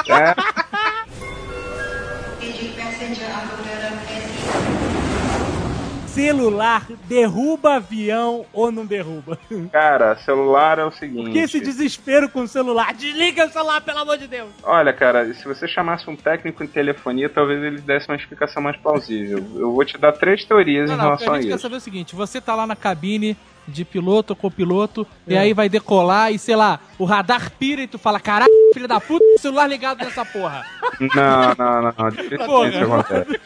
[0.09, 0.35] é,
[6.15, 9.39] Celular derruba avião ou não derruba?
[9.73, 11.25] Cara, celular é o seguinte.
[11.25, 12.93] Por que esse desespero com o celular?
[12.93, 14.51] Desliga o celular, pelo amor de Deus!
[14.63, 18.77] Olha, cara, se você chamasse um técnico em telefonia, talvez ele desse uma explicação mais
[18.77, 19.39] plausível.
[19.57, 21.63] Eu vou te dar três teorias Não, em não, relação a a gente quer isso.
[21.63, 23.35] saber o seguinte: você tá lá na cabine
[23.67, 27.87] de piloto ou copiloto, e aí vai decolar e sei lá, o radar pira e
[27.87, 30.65] tu fala: caralho, filho da puta, o celular ligado nessa porra.
[31.01, 32.09] Não, não, não, não.
[32.11, 32.69] Dificilmente Porra.
[32.69, 33.41] isso acontece.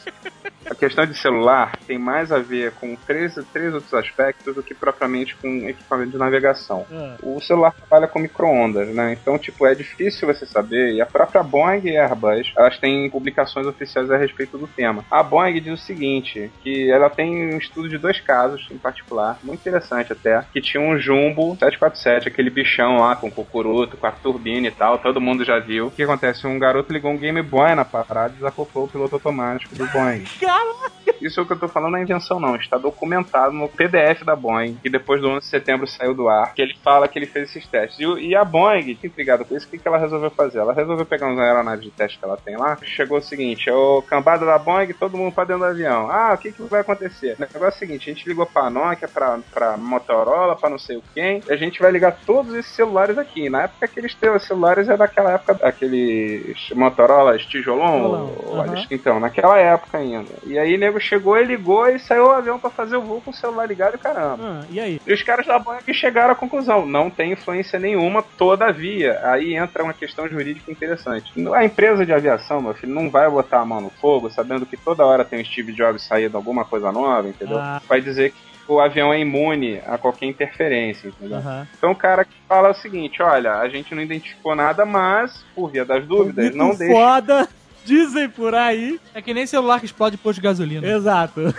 [0.69, 4.75] A questão de celular tem mais a ver com três, três outros aspectos do que
[4.75, 6.85] propriamente com equipamento de navegação.
[6.93, 7.17] Ah.
[7.23, 9.13] O celular trabalha com micro-ondas, né?
[9.13, 10.95] Então, tipo, é difícil você saber.
[10.95, 15.05] E a própria Boeing e Airbus, elas têm publicações oficiais a respeito do tema.
[15.09, 19.39] A Boeing diz o seguinte, que ela tem um estudo de dois casos em particular,
[19.45, 24.13] muito interessante até, que tinha um Jumbo 747, aquele bichão lá com cocuruto, com a
[24.13, 25.87] turbina e tal, todo mundo já viu.
[25.87, 26.47] O que acontece?
[26.47, 30.25] Um garoto ligou um Game Boy na parada e desacoplou o piloto automático do Boeing.
[31.21, 32.57] Isso é o que eu tô falando não é invenção, não.
[32.57, 36.53] Está documentado no PDF da Boeing, que depois do 11 de setembro saiu do ar,
[36.55, 37.99] que ele fala que ele fez esses testes.
[37.99, 40.59] E, e a Boeing, que intrigada com isso, o que, que ela resolveu fazer?
[40.59, 42.77] Ela resolveu pegar umas aeronaves de teste que ela tem lá.
[42.83, 46.11] Chegou o seguinte: é o cambada da Boeing, todo mundo pra dentro do avião.
[46.11, 47.37] Ah, o que, que vai acontecer?
[47.39, 50.79] O negócio é o seguinte: a gente ligou pra Nokia, pra, pra Motorola, pra não
[50.79, 53.49] sei o quem, e a gente vai ligar todos esses celulares aqui.
[53.49, 58.31] Na época que eles os celulares é daquela época, aqueles Motorola tijolão.
[58.53, 58.85] Aham.
[58.91, 60.31] então, naquela época ainda.
[60.47, 63.31] E aí, nego chegou e ligou e saiu o avião pra fazer o voo com
[63.31, 64.39] o celular ligado e caramba.
[64.41, 65.01] Ah, e aí?
[65.07, 69.19] E os caras da Boeing chegaram à conclusão, não tem influência nenhuma, todavia.
[69.23, 71.33] Aí entra uma questão jurídica interessante.
[71.55, 74.77] A empresa de aviação, meu filho, não vai botar a mão no fogo, sabendo que
[74.77, 77.59] toda hora tem o Steve Jobs saindo alguma coisa nova, entendeu?
[77.59, 77.81] Ah.
[77.89, 81.39] Vai dizer que o avião é imune a qualquer interferência, entendeu?
[81.39, 81.67] Aham.
[81.77, 85.71] Então o cara que fala o seguinte, olha, a gente não identificou nada, mas, por
[85.71, 87.49] via das dúvidas, não Muito deixa foda,
[87.85, 89.01] dizem por aí.
[89.15, 90.87] É que nem celular que explode posto de gasolina.
[90.87, 91.55] Exato.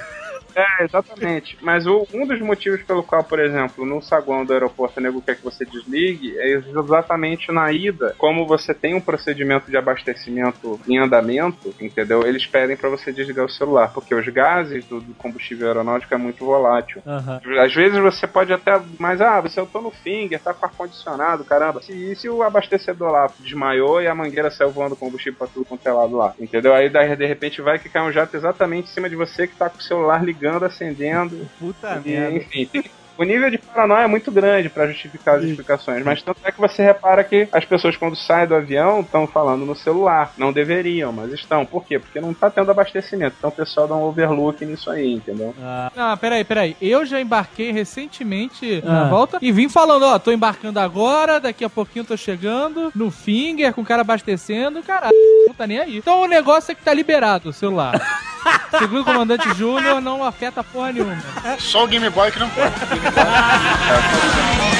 [0.57, 1.55] É, exatamente.
[1.61, 5.21] Mas o- um dos motivos pelo qual, por exemplo, no saguão do aeroporto o nego
[5.21, 8.15] quer que você desligue é exatamente na ida.
[8.17, 12.25] Como você tem um procedimento de abastecimento em andamento, entendeu?
[12.25, 16.17] Eles pedem pra você desligar o celular, porque os gases do, do combustível aeronáutico é
[16.17, 17.03] muito volátil.
[17.05, 17.39] Aham.
[17.63, 18.81] Às vezes você pode até.
[18.97, 21.81] Mas, ah, você eu tô no finger, tá com ar-condicionado, caramba.
[21.83, 25.65] Se, e se o abastecedor lá desmaiou e a mangueira saiu voando combustível pra tudo
[25.65, 26.33] quanto é lado lá?
[26.39, 26.73] Entendeu?
[26.73, 29.55] Aí daí, de repente vai que cai um jato exatamente em cima de você que
[29.55, 31.47] tá com o celular ligando, acendendo.
[31.59, 32.37] Puta E, merda.
[32.37, 32.69] enfim,
[33.17, 36.59] o nível de paranoia é muito grande pra justificar as explicações, mas tanto é que
[36.61, 40.33] você repara que as pessoas quando saem do avião estão falando no celular.
[40.37, 41.65] Não deveriam, mas estão.
[41.65, 41.97] Por quê?
[41.97, 43.33] Porque não tá tendo abastecimento.
[43.39, 45.55] Então o pessoal dá um overlook nisso aí, entendeu?
[45.59, 46.77] Ah, Não, peraí, peraí.
[46.79, 48.91] Eu já embarquei recentemente Ah.
[48.91, 53.09] na volta e vim falando, ó, tô embarcando agora, daqui a pouquinho tô chegando, no
[53.09, 55.15] finger, com o cara abastecendo, caralho,
[55.47, 55.97] não tá nem aí.
[55.97, 57.99] Então o negócio é que tá liberado o celular.
[58.77, 61.17] Segundo o comandante Júnior, não afeta porra nenhuma.
[61.59, 62.73] Só o Game Boy que não pode.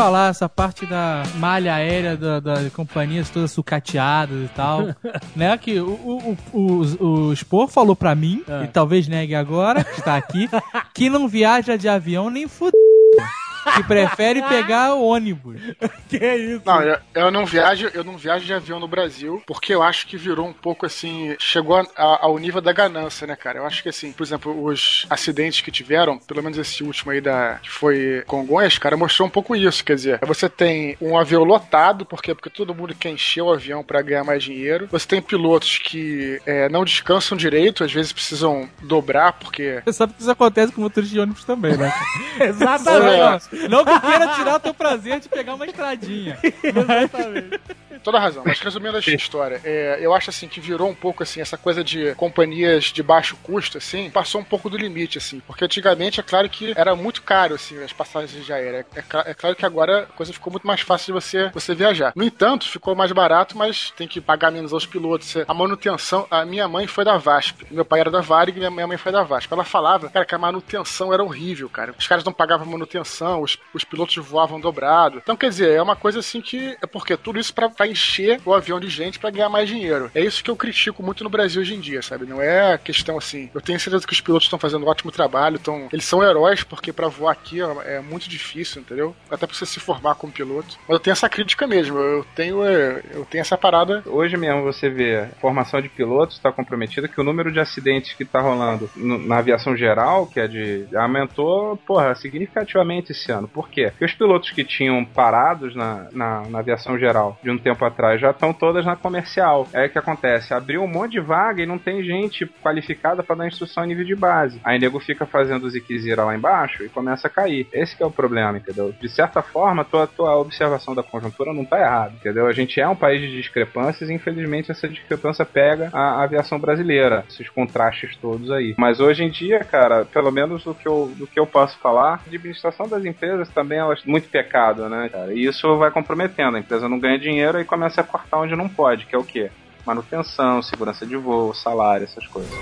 [0.00, 4.94] Falar essa parte da malha aérea da, das companhias todas sucateadas e tal,
[5.36, 5.58] né?
[5.58, 8.64] Que o, o, o, o, Spor falou pra mim, Ah.
[8.64, 10.48] e talvez negue agora, que está aqui,
[10.94, 12.76] que não viaja de avião nem fudendo.
[13.76, 15.60] Que prefere pegar o ônibus.
[16.08, 16.62] que isso?
[16.64, 20.06] Não, eu, eu não viajo, eu não viajo de avião no Brasil, porque eu acho
[20.06, 23.58] que virou um pouco assim, chegou a- a- ao nível da ganância, né, cara?
[23.58, 27.20] Eu acho que assim, por exemplo, os acidentes que tiveram, pelo menos esse último aí
[27.20, 31.42] da que foi Congonhas, cara, mostrou um pouco isso, quer dizer, você tem um avião
[31.44, 32.34] lotado, por quê?
[32.34, 34.88] Porque todo mundo quer encher o avião pra ganhar mais dinheiro.
[34.90, 40.14] Você tem pilotos que é, não descansam direito, às vezes precisam dobrar porque Você sabe
[40.14, 41.92] que isso acontece com motorista de ônibus também, né?
[42.40, 43.49] Exatamente.
[43.68, 46.38] Não que queira tirar o teu prazer de pegar uma estradinha.
[48.02, 51.40] Toda razão, mas resumindo a história, é, eu acho assim que virou um pouco assim,
[51.40, 55.64] essa coisa de companhias de baixo custo, assim, passou um pouco do limite, assim, porque
[55.64, 58.86] antigamente é claro que era muito caro, assim, as passagens de aérea.
[58.94, 62.12] É, é claro que agora a coisa ficou muito mais fácil de você, você viajar.
[62.14, 65.36] No entanto, ficou mais barato, mas tem que pagar menos aos pilotos.
[65.46, 68.86] A manutenção, a minha mãe foi da VASP, meu pai era da Varig e minha
[68.86, 69.52] mãe foi da VASP.
[69.52, 71.94] Ela falava, cara, que a manutenção era horrível, cara.
[71.98, 75.18] Os caras não pagavam manutenção, os, os pilotos voavam dobrado.
[75.18, 78.54] Então, quer dizer, é uma coisa assim que é porque tudo isso pra encher o
[78.54, 80.10] avião de gente pra ganhar mais dinheiro.
[80.14, 82.26] É isso que eu critico muito no Brasil hoje em dia, sabe?
[82.26, 83.50] Não é questão assim.
[83.54, 86.62] Eu tenho certeza que os pilotos estão fazendo um ótimo trabalho, tão, eles são heróis
[86.62, 89.14] porque pra voar aqui ó, é muito difícil, entendeu?
[89.30, 90.78] Até pra você se formar como piloto.
[90.88, 91.98] Mas eu tenho essa crítica mesmo.
[91.98, 94.02] Eu tenho, é, eu tenho essa parada.
[94.06, 98.14] Hoje mesmo você vê a formação de pilotos está comprometida, que o número de acidentes
[98.14, 100.86] que está rolando na aviação geral, que é de.
[100.96, 103.48] aumentou, porra, significativamente esse ano.
[103.48, 103.88] Por quê?
[103.90, 108.20] Porque os pilotos que tinham parados na, na, na aviação geral de um tempo atrás
[108.20, 109.66] já estão todas na comercial.
[109.72, 113.36] É o que acontece, abriu um monte de vaga e não tem gente qualificada para
[113.36, 114.60] dar instrução a nível de base.
[114.64, 117.66] Aí nego fica fazendo ziquezira lá embaixo e começa a cair.
[117.72, 118.92] Esse é o problema, entendeu?
[119.00, 122.46] De certa forma, tua, tua observação da conjuntura não tá errada, entendeu?
[122.46, 127.24] A gente é um país de discrepâncias e infelizmente essa discrepância pega a aviação brasileira,
[127.28, 128.74] esses contrastes todos aí.
[128.78, 132.14] Mas hoje em dia, cara, pelo menos do que eu, do que eu posso falar,
[132.14, 135.32] a administração das empresas também é muito pecado, né, cara?
[135.32, 136.56] E isso vai comprometendo.
[136.56, 139.24] A empresa não ganha dinheiro e começa a cortar onde não pode, que é o
[139.24, 139.48] quê?
[139.86, 142.52] Manutenção, segurança de voo, salário, essas coisas.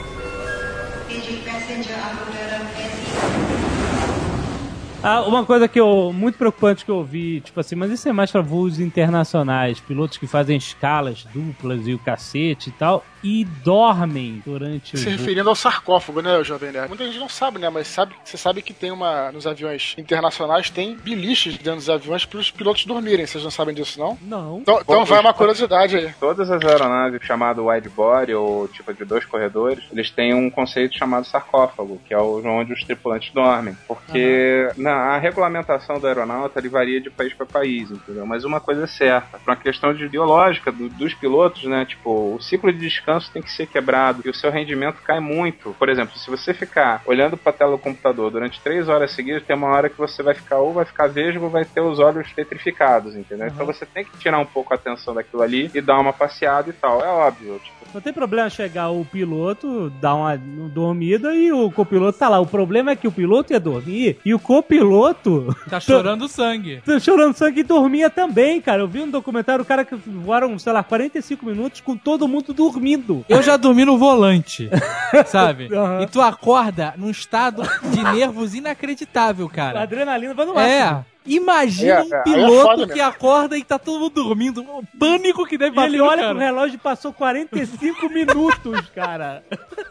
[5.02, 8.12] Ah, uma coisa que eu muito preocupante que eu ouvi, tipo assim, mas isso é
[8.12, 13.44] mais pra voos internacionais, pilotos que fazem escalas duplas e o cacete e tal, e
[13.44, 16.88] dormem durante o Se referindo ao sarcófago, né, Jovem Nerd?
[16.88, 17.68] Muita gente não sabe, né?
[17.68, 19.32] Mas sabe, você sabe que tem uma.
[19.32, 23.26] Nos aviões internacionais tem biliches dentro dos aviões para os pilotos dormirem.
[23.26, 24.18] Vocês não sabem disso, não?
[24.22, 24.58] Não.
[24.60, 26.12] Então, então vai uma curiosidade aí.
[26.20, 30.96] Todas as aeronaves chamado wide body ou tipo de dois corredores, eles têm um conceito
[30.96, 33.76] chamado sarcófago, que é onde os tripulantes dormem.
[33.86, 38.26] Porque na a regulamentação da aeronauta ele varia de país para país, entendeu?
[38.26, 41.84] Mas uma coisa é certa, para uma questão de biológica do- dos pilotos, né?
[41.86, 45.74] Tipo, o ciclo de descanso tem que ser quebrado e o seu rendimento cai muito.
[45.78, 49.44] Por exemplo, se você ficar olhando para a tela do computador durante três horas seguidas,
[49.44, 51.98] tem uma hora que você vai ficar ou vai ficar vesgo ou vai ter os
[51.98, 53.46] olhos petrificados, entendeu?
[53.48, 56.70] Então você tem que tirar um pouco a atenção daquilo ali e dar uma passeada
[56.70, 57.02] e tal.
[57.04, 62.18] É óbvio, tipo, Não tem problema chegar o piloto, dar uma dormida e o copiloto
[62.18, 62.38] tá lá.
[62.38, 66.82] O problema é que o piloto ia dormir e o piloto Tá chorando sangue.
[66.84, 68.82] tá chorando sangue e dormia também, cara.
[68.82, 72.52] Eu vi um documentário, o cara que voaram, sei lá, 45 minutos com todo mundo
[72.52, 73.24] dormindo.
[73.28, 74.68] Eu já dormi no volante,
[75.26, 75.68] sabe?
[75.74, 76.02] Aham.
[76.02, 79.82] E tu acorda num estado de nervos inacreditável, A cara.
[79.82, 80.72] adrenalina vai no máximo.
[80.74, 81.04] É.
[81.28, 84.60] Imagina É, é, um aí é piloto que acorda e tá todo mundo dormindo.
[84.62, 86.30] O pânico que deve E bater ele olha cara.
[86.30, 89.42] pro relógio e passou 45 minutos, cara.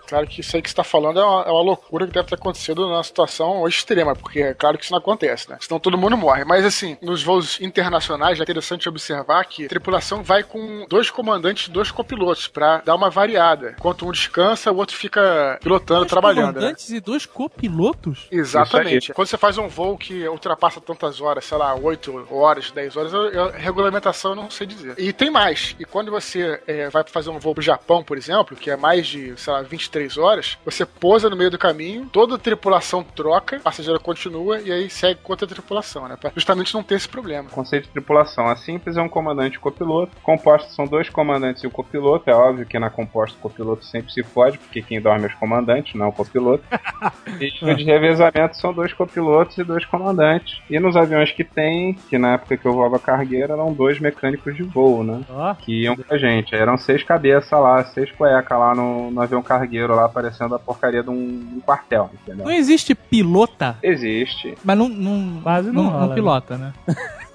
[0.08, 2.28] Claro que isso aí que você tá falando é uma, é uma loucura que deve
[2.28, 5.58] ter acontecido numa situação extrema, porque é claro que isso não acontece, né?
[5.60, 6.44] Senão todo mundo morre.
[6.46, 11.68] Mas assim, nos voos internacionais é interessante observar que a tripulação vai com dois comandantes
[11.68, 13.76] e dois copilotos pra dar uma variada.
[13.78, 16.48] Enquanto um descansa, o outro fica pilotando, Dois trabalhando.
[16.48, 16.54] Né?
[16.54, 18.28] comandantes e dois copilotos?
[18.32, 19.14] Exatamente.
[19.14, 23.14] Quando você faz um voo que ultrapassa tantas horas, sei lá, 8 horas, 10 horas,
[23.14, 24.96] eu, eu- regulamentação eu não sei dizer.
[24.98, 25.76] E tem mais.
[25.80, 29.06] E quando você é, vai fazer um voo pro Japão, por exemplo, que é mais
[29.08, 33.58] de, sei lá, 23 horas, você pousa no meio do caminho, toda a tripulação troca,
[33.58, 36.16] o passageiro continua e aí segue com outra tripulação, né?
[36.20, 37.48] Pra justamente não ter esse problema.
[37.50, 38.48] O conceito de tripulação.
[38.48, 40.12] A simples é um comandante e copiloto.
[40.24, 42.30] Composto são dois comandantes e o copiloto.
[42.30, 45.34] É óbvio que na composta o copiloto sempre se fode, porque quem dorme é os
[45.36, 46.64] comandantes, não o copiloto.
[47.40, 50.60] E de revezamento são dois copilotos e dois comandantes.
[50.70, 54.56] E nos aviões que tem, que na época que eu voava cargueira, eram dois mecânicos
[54.56, 55.22] de voo, né?
[55.30, 55.54] Ó.
[55.56, 56.54] Que iam com a gente.
[56.56, 61.02] Eram seis cabeças lá, seis cuecas lá no, no avião cargueiro, lá parecendo a porcaria
[61.02, 62.46] de um, um quartel, entendeu?
[62.46, 64.56] Não existe pilota, Existe.
[64.64, 66.16] mas não, não, Quase não rola, né?
[66.16, 66.74] pilota, né?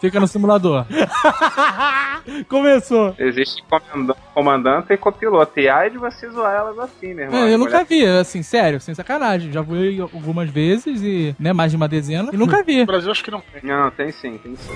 [0.00, 0.86] Fica no simulador.
[2.48, 3.14] Começou.
[3.18, 5.58] Existe comanda- comandante e copiloto.
[5.60, 7.46] E ai de você zoar elas assim, meu irmão.
[7.46, 9.52] É, eu nunca vi, assim, sério, sem sacanagem.
[9.52, 12.80] Já fui algumas vezes e, né, mais de uma dezena, e nunca vi.
[12.80, 13.60] No Brasil acho que não tem.
[13.62, 14.72] Não, tem sim, tem sim.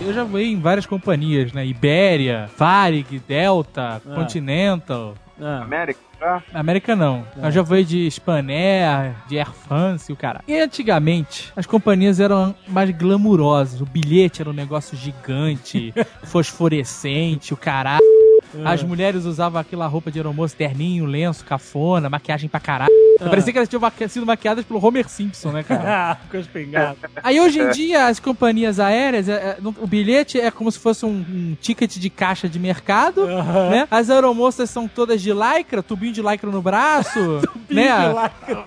[0.00, 1.66] Eu já fui em várias companhias, né?
[1.66, 5.14] Ibéria, Varig, Delta, Continental.
[5.40, 5.62] Ah.
[5.62, 6.42] América, já?
[6.52, 7.26] América não.
[7.36, 10.42] Eu já fui de Spanair, de Air France e o cara.
[10.46, 13.80] E antigamente, as companhias eram mais glamurosas.
[13.80, 15.92] O bilhete era um negócio gigante,
[16.24, 18.17] fosforescente, o caralho.
[18.64, 22.92] As mulheres usavam aquela roupa de aeromoço, terninho, lenço, cafona, maquiagem pra caralho.
[23.18, 26.12] Parecia que elas tinham maqui- sido maquiadas pelo Homer Simpson, né, cara?
[26.12, 26.96] Ah, com as pingadas.
[27.22, 31.04] Aí hoje em dia as companhias aéreas, é, é, o bilhete é como se fosse
[31.04, 33.86] um, um ticket de caixa de mercado, né?
[33.90, 37.18] As aeromoças são todas de lycra, tubinho de lycra no braço,
[37.68, 37.90] né?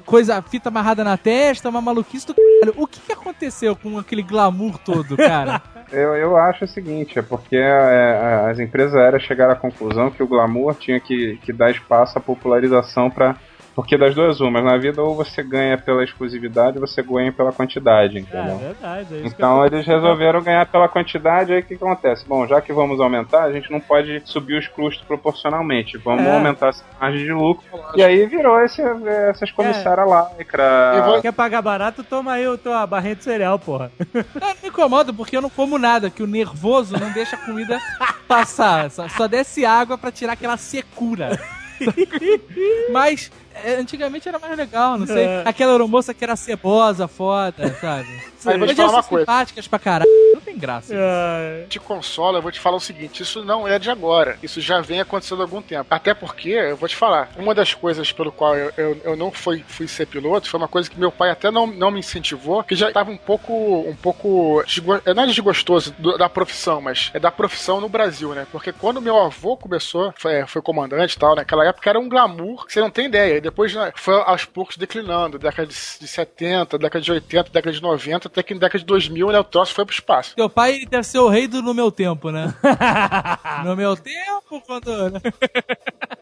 [0.06, 2.74] Coisa, fita amarrada na testa, uma maluquice do caralho.
[2.78, 5.62] O que, que aconteceu com aquele glamour todo, cara?
[5.92, 10.24] Eu, eu acho o seguinte, é porque é, as empresas aéreas chegaram à conclusão que
[10.24, 13.36] o glamour tinha que, que dar espaço à popularização para
[13.82, 17.52] Porque das duas umas, na vida ou você ganha pela exclusividade ou você ganha pela
[17.52, 18.58] quantidade, É, entendeu?
[18.58, 19.08] verdade.
[19.16, 22.24] É isso que Então eles resolveram ganhar pela quantidade, aí o que acontece?
[22.28, 25.98] Bom, já que vamos aumentar, a gente não pode subir os custos proporcionalmente.
[25.98, 26.32] Vamos É.
[26.36, 27.64] aumentar essa margem de lucro.
[27.96, 28.82] E aí virou esse,
[29.30, 31.20] essas comissárias lá, lycra.
[31.22, 33.92] Quer pagar barato, toma aí a tua barrinha de cereal, porra.
[34.14, 37.80] Não, me incomoda porque eu não como nada, que o nervoso não deixa a comida
[38.28, 38.92] passar.
[38.92, 41.40] Só, só desce água pra tirar aquela secura.
[42.92, 43.41] Mas é,
[43.80, 45.26] antigamente era mais legal, não sei.
[45.26, 45.44] É.
[45.46, 48.31] Aquela aeromoça que era cebosa, foda, sabe?
[48.46, 49.22] Mas vou te falar uma coisa.
[49.26, 50.10] simpáticas pra caralho.
[50.34, 50.94] Não tem graça.
[50.96, 54.38] É, te consola, eu vou te falar o seguinte: isso não é de agora.
[54.42, 55.86] Isso já vem acontecendo há algum tempo.
[55.90, 59.32] Até porque, eu vou te falar, uma das coisas pelo qual eu, eu, eu não
[59.32, 62.64] fui, fui ser piloto foi uma coisa que meu pai até não, não me incentivou,
[62.64, 63.54] que já estava um pouco.
[63.88, 64.64] um pouco.
[65.06, 68.46] é, Não é desgostoso do- da profissão, mas é da profissão no Brasil, né?
[68.52, 72.66] Porque quando meu avô começou, foi, foi comandante e tal, naquela época era um glamour,
[72.66, 73.38] que você não tem ideia.
[73.38, 77.76] E depois né, foi aos poucos declinando, década de, de 70, década de 80, década
[77.76, 80.36] de 90, até que em década de 2000, né, o troço foi pro espaço.
[80.36, 82.54] Teu pai ele deve ser o rei do no meu tempo, né?
[83.66, 85.12] no meu tempo, quando.
[85.12, 85.20] né?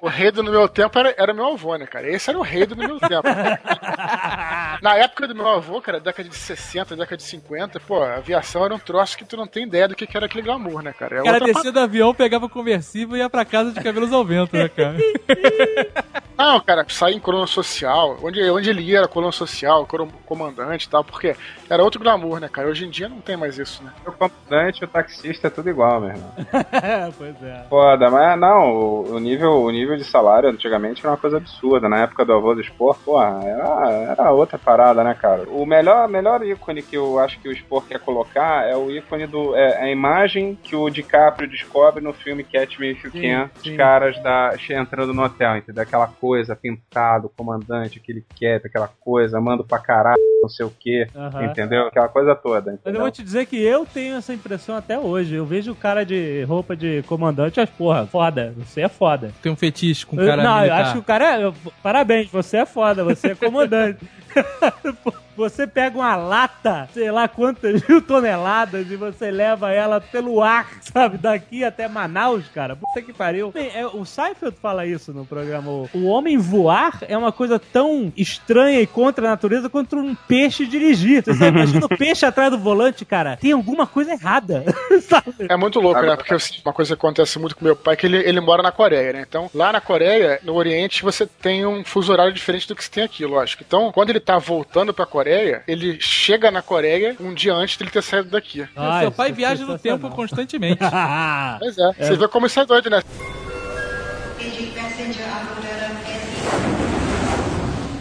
[0.01, 2.09] O rei do no meu tempo era, era meu avô, né, cara?
[2.09, 3.23] Esse era o rei do no meu tempo.
[4.81, 8.65] Na época do meu avô, cara, década de 60, década de 50, pô, a aviação
[8.65, 11.17] era um troço que tu não tem ideia do que, era aquele glamour, né, cara?
[11.17, 14.11] É O cara descia do avião, pegava o conversível e ia pra casa de cabelos
[14.11, 14.97] ao vento, né, cara?
[16.39, 19.85] Não, cara, sair em coluna social, onde, onde ele ia era coluna social,
[20.25, 21.35] comandante e tal, porque
[21.69, 22.67] era outro glamour, né, cara?
[22.67, 23.91] Hoje em dia não tem mais isso, né?
[24.05, 26.33] O comandante e o taxista é tudo igual, meu irmão.
[27.17, 27.65] pois é.
[27.69, 31.87] Foda, mas não, o, nível, o nível de salário antigamente era uma coisa absurda.
[31.87, 35.43] Na época do avô do Sport, porra, era, era outra parada, né, cara?
[35.49, 39.27] O melhor, melhor ícone que eu acho que o Sport quer colocar é o ícone
[39.27, 39.55] do.
[39.55, 43.71] É, a imagem que o DiCaprio descobre no filme Catch Me If You Can, sim.
[43.71, 45.83] os caras da, entrando no hotel, entendeu?
[45.83, 51.07] Aquela coisa, pintado, comandante, aquele quieto, aquela coisa, mando pra caralho, não sei o que,
[51.15, 51.45] Aham.
[51.59, 51.87] Entendeu?
[51.87, 53.01] Aquela coisa toda, Mas eu entendeu?
[53.01, 55.35] vou te dizer que eu tenho essa impressão até hoje.
[55.35, 59.31] Eu vejo o cara de roupa de comandante, as porra, foda, você é foda.
[59.41, 60.81] Tem um fetiche com o Eu- cara não, eu militar.
[60.81, 61.43] acho que o cara é.
[61.45, 61.53] eu-
[61.83, 63.99] Parabéns, você é foda, você é comandante.
[65.39, 70.67] Você pega uma lata, sei lá quantas mil toneladas, e você leva ela pelo ar,
[70.81, 71.17] sabe?
[71.17, 72.75] Daqui até Manaus, cara.
[72.75, 73.49] Puta que pariu.
[73.49, 75.71] Bem, é, o Seinfeld fala isso no programa.
[75.71, 80.65] O- homem voar é uma coisa tão estranha e contra a natureza quanto um peixe
[80.65, 81.23] dirigir.
[81.23, 83.37] Você sabe, imagina o peixe atrás do volante, cara.
[83.37, 84.65] Tem alguma coisa errada,
[85.07, 85.33] sabe?
[85.47, 86.17] É muito louco, né?
[86.17, 88.73] Porque uma coisa que acontece muito com meu pai é que ele, ele mora na
[88.73, 89.25] Coreia, né?
[89.25, 92.91] Então, lá na Coreia, no Oriente, você tem um fuso horário diferente do que você
[92.91, 93.63] tem aqui, lógico.
[93.65, 97.91] Então, quando ele tá voltando pra Coreia, ele chega na Coreia um dia antes dele
[97.91, 98.67] ter saído daqui.
[98.75, 100.79] Ah, Seu pai é viaja no tempo constantemente.
[101.59, 103.01] Pois é, você vê como isso é doido, né?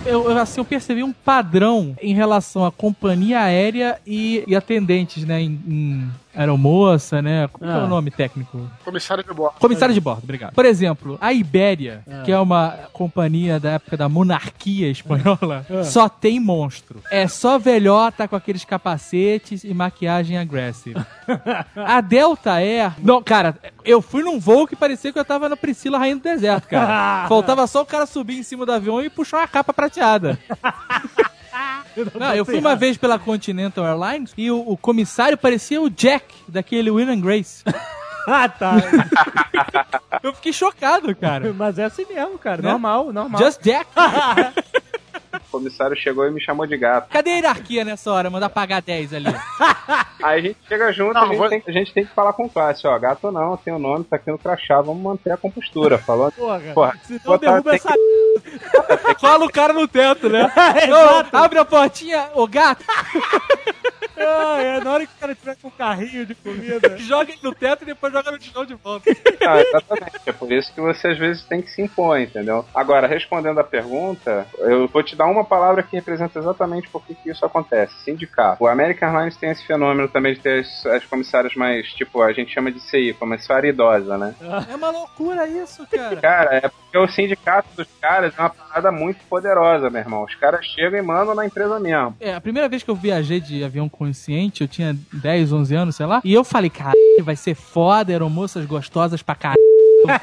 [0.08, 5.24] eu, eu, assim, eu percebi um padrão em relação à companhia aérea e, e atendentes,
[5.24, 5.40] né?
[5.42, 7.48] Em, em aeromoça, né?
[7.48, 7.84] Como que é Ah.
[7.84, 8.60] o nome técnico?
[8.84, 9.58] Comissário de bordo.
[9.58, 10.54] Comissário de bordo, obrigado.
[10.54, 12.22] Por exemplo, a Ibéria, Ah.
[12.24, 15.84] que é uma companhia da época da monarquia espanhola, Ah.
[15.84, 17.00] só tem monstro.
[17.10, 21.06] É só velhota com aqueles capacetes e maquiagem agressiva.
[21.76, 22.92] a Delta Air.
[23.02, 26.22] Não, cara, eu fui num voo que parecia que eu tava na Priscila Rainha do
[26.22, 27.26] Deserto, cara.
[27.28, 30.38] Faltava só o cara subir em cima do avião e puxar uma capa prateada.
[32.18, 36.34] Não, eu fui uma vez pela Continental Airlines e o, o comissário parecia o Jack
[36.46, 37.64] daquele Will and Grace.
[38.30, 38.74] Ah, tá.
[40.22, 41.50] Eu fiquei chocado, cara.
[41.54, 42.60] Mas é assim mesmo, cara.
[42.60, 42.70] Né?
[42.70, 43.40] Normal, normal.
[43.40, 43.88] Just Jack.
[45.48, 47.08] O comissário chegou e me chamou de gato.
[47.10, 48.28] Cadê a hierarquia nessa hora?
[48.28, 49.26] Mandar pagar 10 ali.
[50.22, 52.32] Aí a gente chega junto, Não, a, gente vou- tem, a gente tem que falar
[52.32, 55.36] com classe, ó, gato não, tem o nome, tá aqui no crachá, vamos manter a
[55.36, 56.30] compostura, falou?
[56.32, 57.94] Porra, Porra, senão botar- derruba essa...
[59.20, 60.50] Cola o cara no teto, né?
[60.84, 61.36] Exato.
[61.36, 62.84] Ô, abre a portinha, ô gato,
[64.20, 66.98] Ah, é, na hora que o cara tiver com um carrinho de comida.
[66.98, 69.08] joga ele no teto e depois joga no chão de volta.
[69.46, 70.16] Ah, exatamente.
[70.26, 72.64] É por isso que você às vezes tem que se impor, entendeu?
[72.74, 77.14] Agora, respondendo a pergunta, eu vou te dar uma palavra que representa exatamente por que
[77.14, 78.62] que isso acontece: sindicato.
[78.62, 82.32] O American Airlines tem esse fenômeno também de ter as, as comissárias mais, tipo, a
[82.32, 84.34] gente chama de CI, comissária idosa, né?
[84.68, 86.16] É uma loucura isso, cara.
[86.16, 90.24] Cara, é porque o sindicato dos caras é uma parada muito poderosa, meu irmão.
[90.24, 92.16] Os caras chegam e mandam na empresa mesmo.
[92.20, 95.96] É, a primeira vez que eu viajei de avião consciente, eu tinha 10, 11 anos,
[95.96, 99.57] sei lá, e eu falei, cara, vai ser foda, eram moças gostosas pra caralho.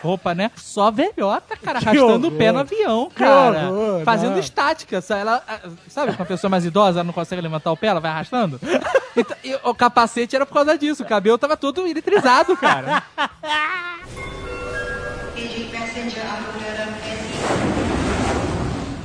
[0.01, 0.51] Roupa, né?
[0.55, 2.37] Só velhota, cara, Que arrastando o horror.
[2.37, 3.71] pé no avião, Que cara.
[3.71, 4.39] horror, fazendo não.
[4.39, 5.01] estática.
[5.01, 7.99] Sabe, ela, ah, sabe uma pessoa mais idosa ela não consegue levantar o pé, ela
[7.99, 8.59] vai arrastando?
[9.17, 11.01] Então, e o capacete era por causa disso.
[11.01, 13.01] O cabelo tava todo eletrizado, cara.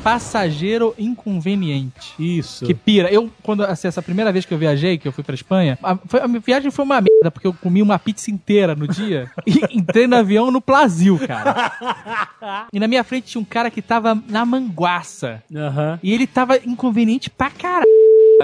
[0.03, 2.15] Passageiro inconveniente.
[2.19, 2.65] Isso.
[2.67, 3.09] Que pira.
[3.11, 5.97] Eu, quando, assim, essa primeira vez que eu viajei, que eu fui pra Espanha, a,
[5.97, 9.31] foi- a minha viagem foi uma merda, porque eu comi uma pizza inteira no dia
[9.47, 12.67] e entrei no avião no Plasil, cara.
[12.73, 15.43] E na minha frente tinha um cara que tava na manguaça.
[15.55, 15.99] Aham.
[16.03, 17.90] E ele tava inconveniente pra caralho.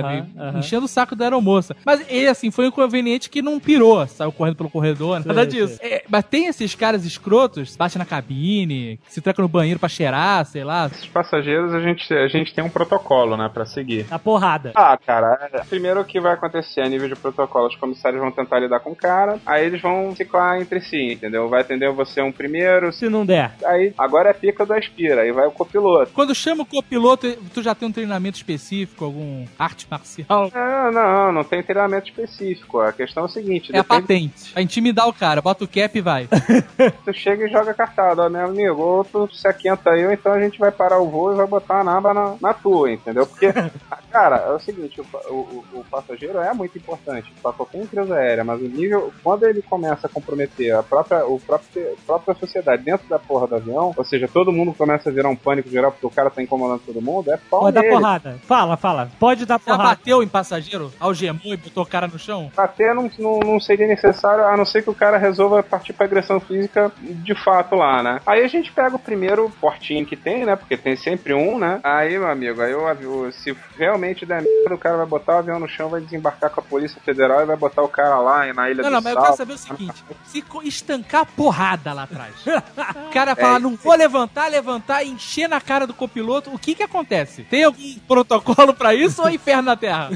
[0.01, 0.25] Sabe?
[0.39, 0.59] Aham.
[0.59, 1.77] Enchendo o saco da aeromoça.
[1.85, 5.61] Mas ele, assim, foi um inconveniente que não pirou, saiu correndo pelo corredor, nada Sei,
[5.61, 5.79] disso.
[5.83, 9.89] É, mas tem esses caras escrotos, bate na cabine, que se tranca no banheiro pra
[9.89, 10.87] cheirar, sei lá.
[10.87, 14.07] Esses passageiros a gente, a gente tem um protocolo, né, pra seguir.
[14.11, 14.73] A porrada.
[14.75, 18.31] Ah, cara, é- primeiro o que vai acontecer a nível de protocolo, os comissários vão
[18.31, 21.49] tentar lidar com o cara, aí eles vão ciclar entre si, entendeu?
[21.49, 23.53] Vai atender você um primeiro, Se não der.
[23.65, 26.13] aí agora é pica do aspira, aí vai o copiloto.
[26.13, 30.51] Quando chama o copiloto, tu já tem um treinamento específico, algum arte marcial?
[30.87, 32.81] Não, não, não tem treinamento específico.
[32.81, 34.53] A questão é o seguinte, É a depende patente.
[34.53, 36.29] Pra intimidar o cara, bota o cap e vai.
[37.05, 40.33] tu chega e joga cartada, ó, meu amigo, ou tu se aquienta aí, ou então
[40.33, 43.27] a gente vai parar o voo e vai botar a naba na, na tua, entendeu?
[43.27, 43.49] Porque,
[44.11, 48.45] cara, é o seguinte, o, o, o- passageiro é muito importante pra qualquer empresa aérea,
[48.45, 52.83] mas o nível, quando ele começa a comprometer a própria, o próprio, a própria sociedade
[52.85, 55.91] dentro da porra do avião, ou seja, todo mundo começa a virar um pânico geral
[55.91, 57.95] porque o cara tá incomodando todo mundo, é pau Pode dar nele.
[57.95, 58.39] porrada.
[58.47, 59.11] Fala, fala.
[59.19, 62.51] Pode dar Já bateu em passageiro, algemou e botou o cara no chão?
[62.55, 66.07] Bater não, não, não seria necessário, a não ser que o cara resolva partir pra
[66.07, 68.21] agressão física de fato lá, né?
[68.27, 70.57] Aí a gente pega o primeiro portinho que tem, né?
[70.57, 71.81] Porque tem sempre um, né?
[71.83, 75.39] Aí, meu amigo, aí o avião, se realmente der merda, o cara vai botar o
[75.39, 78.53] avião no chão, vai desembarcar com a Polícia Federal e vai botar o cara lá
[78.53, 79.25] na Ilha Não, do não, mas eu Sal.
[79.25, 83.95] quero saber o seguinte: se estancar a porrada lá atrás, o cara fala, não vou
[83.95, 87.43] levantar, levantar e encher na cara do copiloto, o que que acontece?
[87.45, 90.11] Tem algum protocolo pra isso ou é inferno na terra?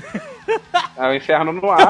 [0.97, 1.89] É o inferno no ar.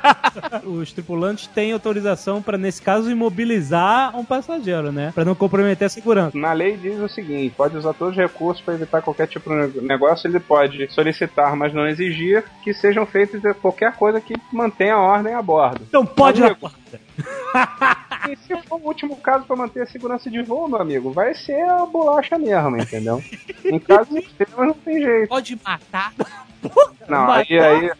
[0.64, 5.12] Os tripulantes têm autorização pra, nesse caso, imobilizar um passageiro, né?
[5.14, 6.36] Pra não comprometer a segurança.
[6.36, 9.80] Na lei diz o seguinte: pode usar todos os recursos para evitar qualquer tipo de
[9.80, 10.28] negócio.
[10.28, 15.34] Ele pode solicitar, mas não exigir que sejam feitas qualquer coisa que mantenha a ordem
[15.34, 15.82] a bordo.
[15.88, 16.80] Então pode Mas na porta.
[18.28, 21.34] E se for o último caso para manter a segurança de voo, meu amigo, vai
[21.34, 23.22] ser a bolacha mesmo, entendeu?
[23.64, 25.28] em casos extremos não tem jeito.
[25.28, 26.12] Pode matar.
[27.10, 27.90] Não, aí, aí,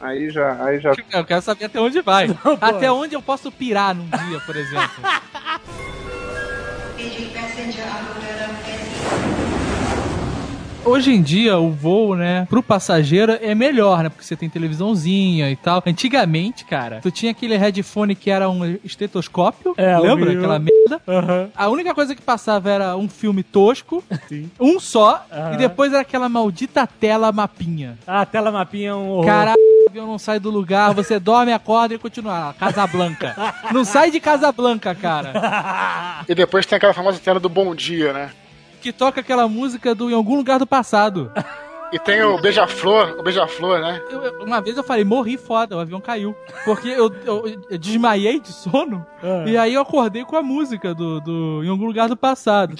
[0.00, 2.26] aí já, aí já Eu quero saber até onde vai.
[2.60, 5.02] até onde eu posso pirar num dia, por exemplo.
[10.88, 14.08] Hoje em dia, o voo, né, pro passageiro é melhor, né?
[14.08, 15.82] Porque você tem televisãozinha e tal.
[15.86, 19.74] Antigamente, cara, tu tinha aquele headphone que era um estetoscópio.
[19.76, 20.32] É, lembra?
[20.32, 21.02] Aquela merda.
[21.06, 21.50] Aham.
[21.54, 24.50] A única coisa que passava era um filme tosco, Sim.
[24.58, 25.52] um só, Aham.
[25.52, 27.98] e depois era aquela maldita tela mapinha.
[28.06, 29.26] Ah, a tela mapinha é um horror.
[29.26, 29.58] Caralho,
[29.94, 32.54] eu não sai do lugar, você dorme, acorda e continua.
[32.58, 33.36] Casablanca.
[33.74, 36.24] não sai de Casablanca, cara.
[36.26, 38.30] E depois tem aquela famosa tela do Bom Dia, né?
[38.80, 41.32] Que toca aquela música do Em Algum Lugar do Passado.
[41.90, 44.00] E tem o Beija-Flor, o Beija-Flor, né?
[44.10, 46.34] Eu- eu- uma vez eu falei, morri foda, o avião caiu.
[46.64, 49.44] Porque eu, eu- eu desmaiei de sono, Ah.
[49.46, 52.74] e aí eu acordei com a música do, do Em Algum Lugar do Passado.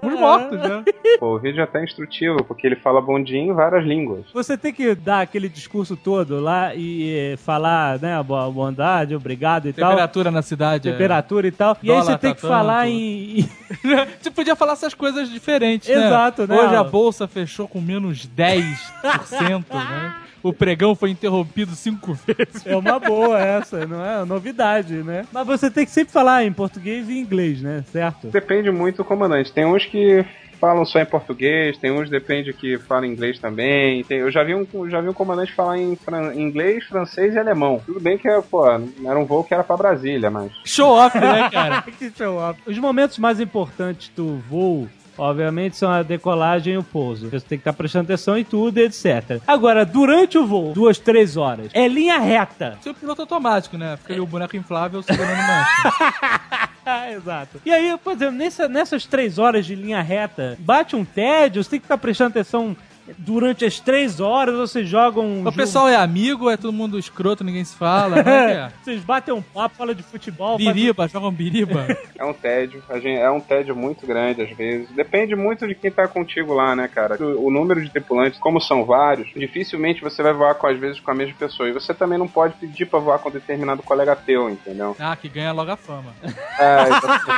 [0.00, 0.82] Fomos mortos já.
[1.18, 4.26] Pô, o vídeo é até instrutivo, porque ele fala bom dia em várias línguas.
[4.34, 9.72] Você tem que dar aquele discurso todo lá e falar, né, boa bondade, obrigado e
[9.72, 9.88] tal.
[9.90, 10.88] Temperatura na cidade.
[10.88, 10.92] é.
[10.92, 11.76] Temperatura e tal.
[11.82, 12.92] E aí você tem tá que falar tanto.
[12.92, 13.48] em.
[14.20, 16.06] Você podia falar essas coisas diferentes, né?
[16.06, 16.56] Exato, né?
[16.58, 20.14] Hoje a bolsa fechou com menos 10%, né?
[20.42, 22.64] O pregão foi interrompido cinco vezes.
[22.64, 24.24] É uma boa essa, não é?
[24.24, 25.26] Novidade, né?
[25.32, 27.84] Mas você tem que sempre falar em português e em inglês, né?
[27.90, 28.28] Certo?
[28.28, 29.52] Depende muito do comandante.
[29.52, 30.24] Tem uns que
[30.60, 34.02] falam só em português, tem uns depende que falam inglês também.
[34.04, 37.38] Tem- eu já vi, um, já vi um comandante falar em fran- inglês, francês e
[37.38, 37.80] alemão.
[37.84, 40.50] Tudo bem que pô, era um voo que era pra Brasília, mas.
[40.64, 41.82] Show off, né, cara?
[41.98, 42.60] que show off.
[42.66, 44.88] Os momentos mais importantes do voo.
[45.18, 47.28] Obviamente são a decolagem e o pouso.
[47.28, 49.40] Você tem que estar prestando atenção em tudo, etc.
[49.46, 52.78] Agora, durante o voo, duas, três horas, é linha reta.
[52.80, 53.96] Seu piloto automático, né?
[53.96, 56.70] Fica ali o boneco inflável segurando mancha.
[57.12, 57.60] Exato.
[57.66, 61.70] E aí, por exemplo, nessa- nessas três horas de linha reta, bate um tédio, você
[61.70, 62.74] tem que ficar prestando atenção
[63.16, 65.40] durante as três horas, você joga um.
[65.40, 68.18] O jogo- pessoal é amigo, é todo mundo escroto, ninguém se fala.
[68.18, 68.72] É que é?
[68.82, 70.56] Vocês batem um papo, fala de futebol.
[70.56, 71.86] Biriba, jogam biriba.
[72.18, 74.88] É um tédio, a gente- é um tédio muito grande às vezes.
[74.90, 77.16] Depende muito de quem tá contigo lá, né, cara?
[77.22, 81.00] O, o número de tripulantes, como são vários, dificilmente você vai voar com às vezes
[81.00, 81.68] com a mesma pessoa.
[81.68, 84.96] E você também não pode pedir pra voar com determinado colega teu, entendeu?
[84.98, 86.12] Ah, que ganha logo a fama.
[86.60, 87.34] É, então,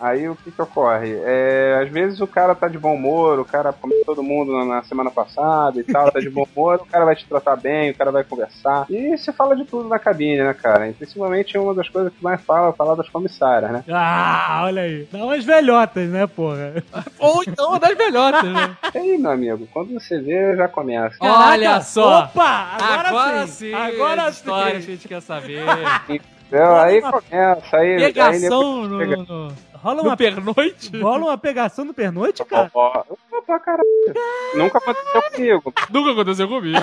[0.00, 1.12] aí o que que ocorre?
[1.24, 4.64] É, às vezes o cara tá de bom humor, o cara comeu todo mundo na,
[4.76, 7.90] na semana passada e tal, tá de bom humor, o cara vai te tratar bem,
[7.90, 8.86] o cara vai conversar.
[8.90, 10.88] E se fala de tudo na cabine, né, cara?
[10.88, 13.84] E principalmente uma das coisas que mais fala, é falar das comissárias, né?
[13.90, 15.08] Ah, olha aí.
[15.12, 16.82] Dá umas velhotas, né, porra?
[17.18, 18.76] Ou então das melhores, né?
[18.94, 21.16] E aí, meu amigo, quando você vê, já começa.
[21.20, 22.24] Olha Caraca, só.
[22.24, 22.42] Opa!
[22.78, 23.52] Agora, Agora sim.
[23.70, 24.92] sim, Agora histórias que sim.
[24.92, 25.62] a gente quer saber.
[26.08, 26.76] Entendeu?
[26.76, 27.94] Aí começa, aí.
[27.96, 29.52] aí Pegação no, chega- no,
[29.82, 31.00] Rola no uma, pernoite?
[31.00, 32.70] rola uma pegação no pernoite, cara?
[32.74, 33.02] Ó,
[33.64, 33.82] caralho.
[34.54, 35.74] Nunca aconteceu comigo.
[35.90, 36.78] Nunca aconteceu comigo.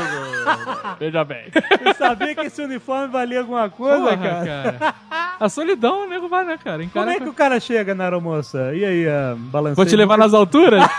[1.00, 1.52] Veja bem.
[1.86, 4.74] Eu sabia que esse uniforme valia alguma coisa, Porra, cara.
[4.74, 4.96] cara.
[5.40, 6.84] A solidão, o nego vai, né, cara?
[6.84, 8.74] Encara Como é que o cara chega na aeromoça?
[8.74, 9.76] E aí, a balanceio?
[9.76, 10.82] Vou te levar nas alturas?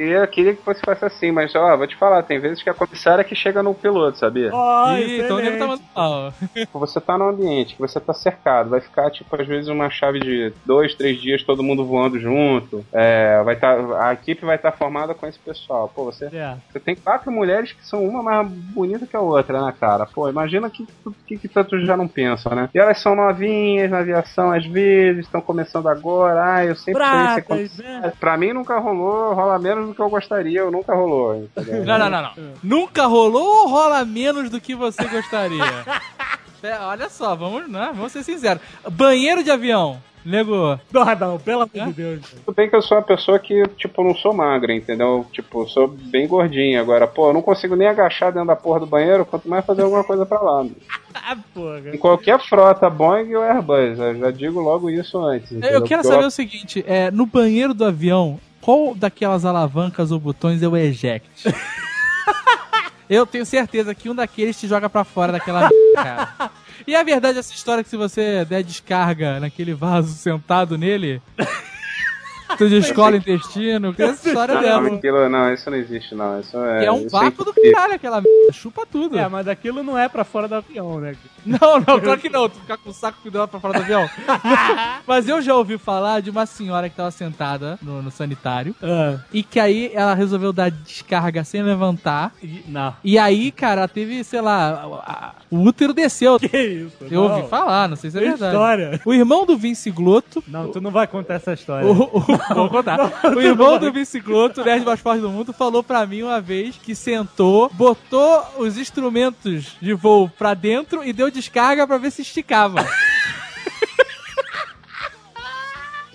[0.00, 2.74] Queria, queria que fosse fosse assim, mas ó, vou te falar, tem vezes que a
[2.74, 4.48] comissária que chega no piloto, sabia?
[4.50, 6.32] Ó, Ih, então o nego tá mal.
[6.54, 9.90] Tipo, Você tá num ambiente que você tá cercado, vai ficar, tipo, às vezes uma
[9.90, 12.82] chave de dois, três dias, todo mundo voando junto.
[12.90, 13.76] É, vai tá,
[14.08, 15.92] a equipe vai estar formada com esse pessoal.
[15.94, 16.56] Pô, você, É.
[16.72, 20.06] você tem quatro mulheres que são uma mais bonita que a outra, né, cara?
[20.06, 20.88] Pô, imagina que,
[21.26, 22.70] que, que tanto já não pensam, né?
[22.74, 26.54] E elas são novinhas na aviação, às vezes, estão começando agora.
[26.54, 28.12] Ah, eu sempre sei Pratas, se né?
[28.18, 31.84] Pra mim nunca rolou, rola menos do que eu gostaria, eu nunca rolou, entendeu?
[31.84, 32.32] Não, não, não, não.
[32.62, 35.60] Nunca rolou ou rola menos do que você gostaria?
[36.62, 38.60] É, olha só, vamos, né, vamos ser sinceros.
[38.90, 39.98] Banheiro de avião.
[40.22, 42.20] Nego, Não, não, pelo amor de Deus.
[42.44, 45.24] Tudo bem que eu sou uma pessoa que, tipo, não sou magra, entendeu?
[45.32, 46.78] Tipo, sou bem gordinha.
[46.80, 49.80] Agora, pô, eu não consigo nem agachar dentro da porra do banheiro, quanto mais fazer
[49.80, 50.66] alguma coisa pra lá.
[51.14, 51.80] Ah, porra.
[51.94, 55.50] Em qualquer frota, Boeing ou Airbus, eu já digo logo isso antes.
[55.52, 55.70] entendeu?
[55.70, 60.18] eu quero Porque saber o seguinte: é, no banheiro do avião, qual daquelas alavancas ou
[60.20, 61.28] botões é o eject?
[63.08, 66.50] Eu tenho certeza que um daqueles te joga pra fora daquela cara.
[66.86, 71.20] E a verdade é essa história que se você der descarga naquele vaso sentado nele,
[72.56, 74.96] Tu descola intestino, que essa história Não, dela.
[74.96, 76.40] aquilo, não, isso não existe, não.
[76.40, 78.52] Isso é, é um isso é vácuo do caralho aquela merda.
[78.52, 79.18] Chupa tudo.
[79.18, 81.14] É, mas aquilo não é pra fora do avião, né?
[81.44, 82.48] Não, não, claro que não.
[82.48, 84.08] Tu ficar com o saco pendurado pra fora do avião.
[85.06, 89.18] Mas eu já ouvi falar de uma senhora que tava sentada no, no sanitário Ah,
[89.32, 92.32] e que aí ela resolveu dar descarga sem levantar.
[92.42, 92.94] e- não.
[93.02, 94.70] E aí, cara, teve, sei lá,
[95.04, 96.38] a- a- o útero desceu.
[96.38, 96.96] Que isso?
[97.10, 97.36] Eu não.
[97.36, 98.52] ouvi falar, não sei se é Que verdade.
[98.54, 99.00] história.
[99.04, 100.42] O irmão do Vince Glotto.
[100.46, 101.86] Não, tu não vai contar essa história.
[101.88, 102.20] O, o,
[102.54, 102.98] vou contar.
[103.34, 106.40] o irmão do Vince Glotto, o nerd mais forte do mundo, falou pra mim uma
[106.40, 112.10] vez que sentou, botou os instrumentos de voo pra dentro e deu descarga pra ver
[112.10, 112.86] se esticava.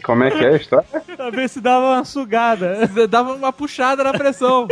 [0.04, 0.88] Como é que é a história?
[1.16, 2.88] Pra ver se dava uma sugada.
[3.10, 4.68] Dava uma puxada na pressão.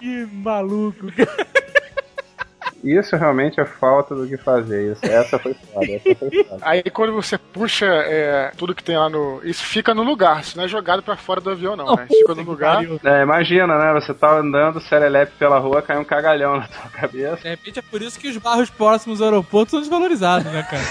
[0.00, 1.06] Que maluco.
[2.82, 4.92] Isso realmente é falta do que fazer.
[4.92, 6.58] Isso, essa foi foda, essa foi foda.
[6.66, 9.40] Aí quando você puxa é, tudo que tem lá no.
[9.44, 12.06] Isso fica no lugar, isso não é jogado pra fora do avião, não, né?
[12.08, 12.84] Fica no lugar.
[13.04, 13.92] É, imagina, né?
[14.00, 17.42] Você tá andando, serelepe pela rua, cai um cagalhão na tua cabeça.
[17.42, 20.82] De repente é por isso que os bairros próximos ao aeroporto são desvalorizados, né, cara?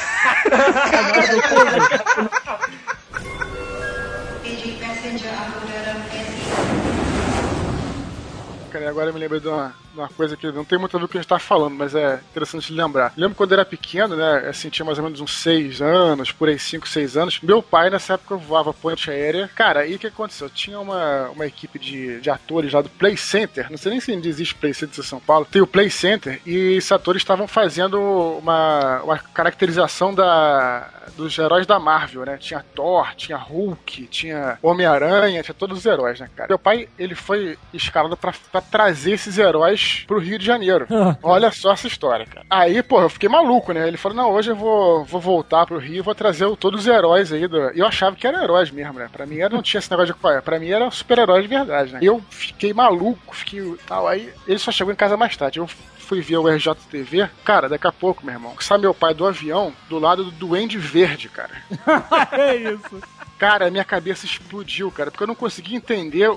[8.71, 10.99] Cara, e agora eu me lembrei de uma, uma coisa que não tem muito a
[10.99, 13.13] ver com o que a gente tá falando, mas é interessante lembrar.
[13.17, 14.47] Lembro quando eu era pequeno, né?
[14.49, 17.39] Assim, tinha mais ou menos uns 6 anos, por aí 5, 6 anos.
[17.41, 19.49] Meu pai, nessa época, voava ponte aérea.
[19.55, 20.49] Cara, e o que aconteceu?
[20.49, 23.69] Tinha uma, uma equipe de, de atores lá do Play Center.
[23.69, 25.47] Não sei nem se ainda existe Play Center em São Paulo.
[25.49, 27.99] Tem o Play Center e esses atores estavam fazendo
[28.39, 32.37] uma, uma caracterização da, dos heróis da Marvel, né?
[32.37, 36.49] Tinha Thor, tinha Hulk, tinha Homem-Aranha, tinha todos os heróis, né, cara?
[36.49, 40.87] Meu pai, ele foi escalado pra trazer esses heróis pro Rio de Janeiro.
[41.23, 42.45] Olha só essa história, cara.
[42.49, 43.87] Aí, pô, eu fiquei maluco, né?
[43.87, 46.81] Ele falou, não, hoje eu vou, vou voltar pro Rio e vou trazer o- todos
[46.81, 47.47] os heróis aí.
[47.47, 47.71] Do...
[47.75, 49.09] E eu achava que eram heróis mesmo, né?
[49.11, 50.41] Pra mim era, não tinha esse negócio de qual.
[50.41, 51.99] Pra mim era super-herói de verdade, né?
[52.01, 54.07] Eu fiquei maluco, fiquei tal.
[54.07, 55.59] Aí ele só chegou em casa mais tarde.
[55.59, 59.25] Eu fui ver o RJTV, cara, daqui a pouco, meu irmão, sai meu pai do
[59.25, 61.51] avião do lado do Duende Verde, cara.
[62.33, 63.01] é isso.
[63.39, 66.29] Cara, minha cabeça explodiu, cara, porque eu não conseguia entender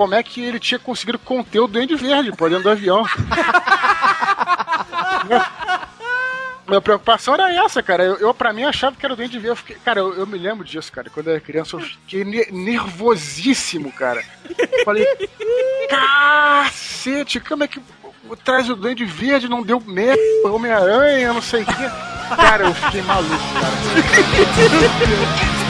[0.00, 3.04] como é que ele tinha conseguido conter o Duende Verde, pô, dentro do avião.
[6.66, 8.02] Minha preocupação era essa, cara.
[8.04, 9.48] Eu, eu pra mim, achava que era o Duende Verde.
[9.48, 11.10] Eu fiquei- cara, eu, eu me lembro disso, cara.
[11.10, 14.24] Quando eu era criança, eu fiquei ne- nervosíssimo, cara.
[14.86, 15.06] Falei,
[15.90, 17.78] cacete, como é que
[18.42, 21.90] traz o Duende Verde, não deu merda, Homem-Aranha, não sei o quê.
[22.36, 23.74] Cara, eu fiquei maluco, cara.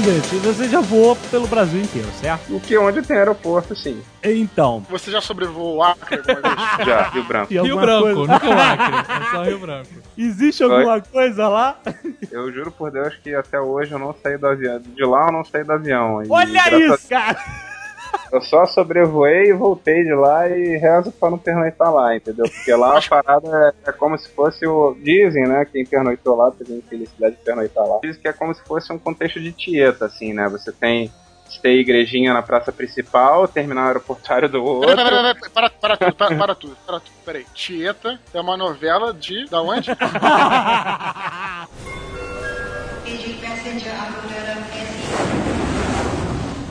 [0.00, 2.56] Você já voou pelo Brasil inteiro, certo?
[2.56, 4.02] O que onde tem aeroporto, sim.
[4.24, 4.82] Então.
[4.88, 6.60] Você já sobrevoou o Acre alguma vez?
[6.86, 7.52] Já, Rio Branco.
[7.52, 8.96] Rio Branco, coisa- nunca o Acre.
[9.20, 9.88] É só Rio Branco.
[10.16, 11.78] Existe alguma coisa lá?
[12.30, 14.80] Eu juro por Deus que até hoje eu não saí do avião.
[14.80, 16.22] De lá eu não saí do avião.
[16.28, 17.38] Olha isso, cara!
[18.32, 22.48] Eu só sobrevoei e voltei de lá e rezo pra não pernoitar lá, entendeu?
[22.48, 24.96] Porque lá a parada é, é como se fosse o.
[25.02, 25.64] Dizem, né?
[25.64, 27.98] Quem pernoitou lá, teve a infelicidade de pernoitar lá.
[28.02, 30.48] Dizem que é como se fosse um contexto de tieta, assim, né?
[30.48, 31.12] Você tem.
[31.48, 34.94] Você tem igrejinha na praça principal, terminal aeroportuário do outro.
[34.94, 37.12] Pera, pera, pera, para, para tudo, para, para tudo, para tudo.
[37.24, 37.44] Peraí.
[37.52, 39.46] Tieta é uma novela de.
[39.46, 39.90] Da onde?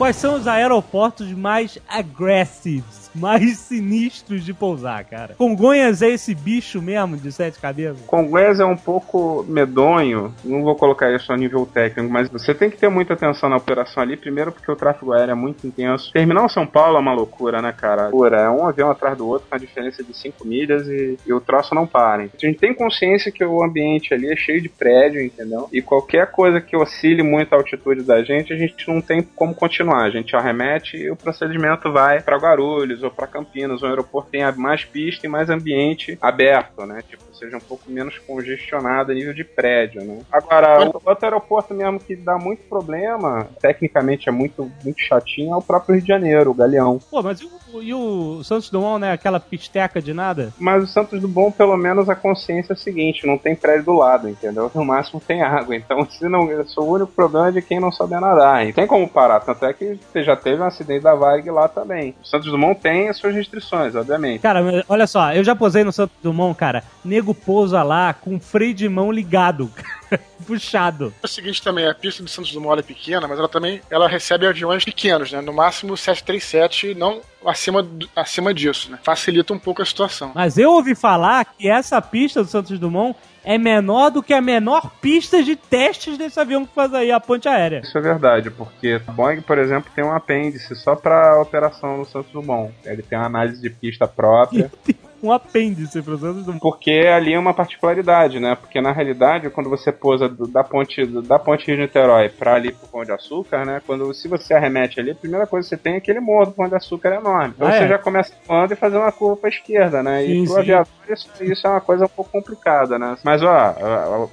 [0.00, 5.34] Quais são os aeroportos mais aggressivos, mais sinistros de pousar, cara?
[5.36, 8.00] Congonhas é esse bicho mesmo de sete cabeças?
[8.06, 12.70] Congonhas é um pouco medonho, não vou colocar isso a nível técnico, mas você tem
[12.70, 16.12] que ter muita atenção na operação ali, primeiro porque o tráfego aéreo é muito intenso.
[16.12, 18.08] Terminal São Paulo é uma loucura, né, cara?
[18.08, 21.32] Loucura, É um avião atrás do outro com a diferença de 5 milhas e, e
[21.32, 22.22] o troço não para.
[22.22, 25.68] A gente tem consciência que o ambiente ali é cheio de prédio, entendeu?
[25.72, 29.54] E qualquer coisa que oscile muito a altitude da gente, a gente não tem como
[29.54, 30.04] continuar.
[30.04, 33.82] A gente arremete e o procedimento vai para Guarulhos ou para Campinas.
[33.82, 37.02] O aeroporto tem mais pista e mais ambiente aberto, né?
[37.08, 40.18] Tipo, seja um pouco menos congestionado a nível de prédio, né?
[40.30, 45.56] Agora, o outro aeroporto mesmo que dá muito problema, tecnicamente é muito, muito chatinho, é
[45.56, 47.00] o próprio Rio de Janeiro, o Galeão.
[47.10, 49.12] Pô, mas e o, e o Santos Dumont, né?
[49.12, 50.52] Aquela pisteca de nada?
[50.58, 53.92] Mas o Santos Bom, pelo menos, a consciência é a seguinte: não tem prédio do
[53.94, 54.70] lado, entendeu?
[54.74, 55.74] No máximo tem água.
[55.76, 58.66] Então, se não, o único problema é de quem não sabe nadar.
[58.66, 59.40] E tem como parar.
[59.40, 62.14] Tanto é que você já teve um acidente da Varig lá também.
[62.22, 64.40] O Santos Dumont tem as suas restrições, obviamente.
[64.40, 66.82] Cara, olha só, eu já posei no Santos Dumont, cara.
[67.04, 69.70] Nego pousa lá com o freio de mão ligado.
[70.46, 71.14] Puxado.
[71.22, 74.08] É o seguinte também, a pista do Santos Dumont é pequena, mas ela também ela
[74.08, 75.40] recebe aviões pequenos, né?
[75.40, 78.98] No máximo 737, não acima, acima disso, né?
[79.02, 80.32] Facilita um pouco a situação.
[80.34, 84.40] Mas eu ouvi falar que essa pista do Santos Dumont é menor do que a
[84.40, 87.80] menor pista de testes desse avião que faz aí a ponte aérea.
[87.82, 92.04] Isso é verdade, porque a Boeing, por exemplo, tem um apêndice só para operação no
[92.04, 92.72] Santos Dumont.
[92.84, 94.70] Ele tem uma análise de pista própria.
[95.22, 96.60] Um apêndice pro Santos Dumont.
[96.60, 98.54] Porque ali é uma particularidade, né?
[98.54, 102.72] Porque na realidade, quando você pousa da ponte da ponte Rio de Niterói para ali
[102.72, 103.82] pro Pão de Açúcar, né?
[103.86, 106.52] Quando se você arremete ali, a primeira coisa que você tem é aquele morro do
[106.52, 107.52] Pão de Açúcar enorme.
[107.56, 107.88] Então Ah, você é?
[107.88, 110.22] já começa voando e fazer uma curva para esquerda, né?
[110.22, 113.16] Sim, e pro aviador isso, isso é uma coisa um pouco complicada, né?
[113.24, 113.70] Mas ó, a,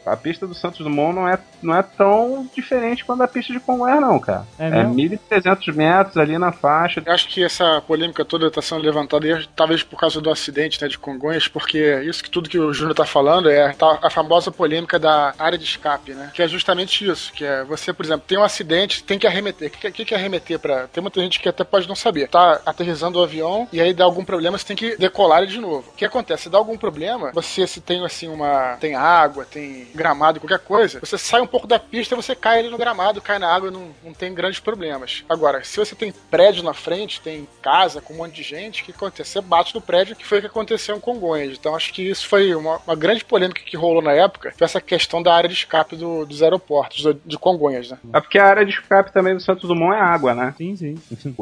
[0.07, 3.51] a- a pista do Santos Dumont não é, não é tão diferente quanto a pista
[3.51, 4.45] de Congonhas, não, cara.
[4.59, 4.93] É É, mesmo?
[4.95, 7.01] 1.300 metros ali na faixa.
[7.05, 10.76] Eu acho que essa polêmica toda está sendo levantada aí, talvez por causa do acidente
[10.81, 14.09] né, de Congonhas, porque isso que tudo que o Júnior está falando é tá- a
[14.09, 16.31] famosa polêmica da área de escape, né?
[16.33, 19.69] Que é justamente isso, que é você, por exemplo, tem um acidente, tem que arremeter.
[19.69, 20.87] O que, que, é arremeter para?
[20.87, 22.27] Tem muita gente que até pode não saber.
[22.27, 25.59] Tá aterrissando o avião e aí dá algum problema, você tem que decolar ele de
[25.59, 25.89] novo.
[25.89, 26.43] O que acontece?
[26.43, 30.99] Se dá algum problema, você se tem assim uma tem água, tem gramado, qualquer coisa,
[30.99, 33.89] você sai um pouco da pista, você cai ali no gramado, cai na água, não,
[34.03, 35.23] não tem grandes problemas.
[35.27, 38.85] Agora, se você tem prédio na frente, tem casa com um monte de gente, o
[38.85, 39.31] que acontece?
[39.31, 41.57] Você bate no prédio, que foi o que aconteceu em Congonhas.
[41.59, 44.81] Então acho que isso foi uma, uma grande polêmica que rolou na época, foi essa
[44.81, 47.97] questão da área de escape do- dos aeroportos, do- de Congonhas, né?
[48.13, 50.53] É porque a área de escape também do Santos Dumont é água, né?
[50.57, 50.95] Sim, sim.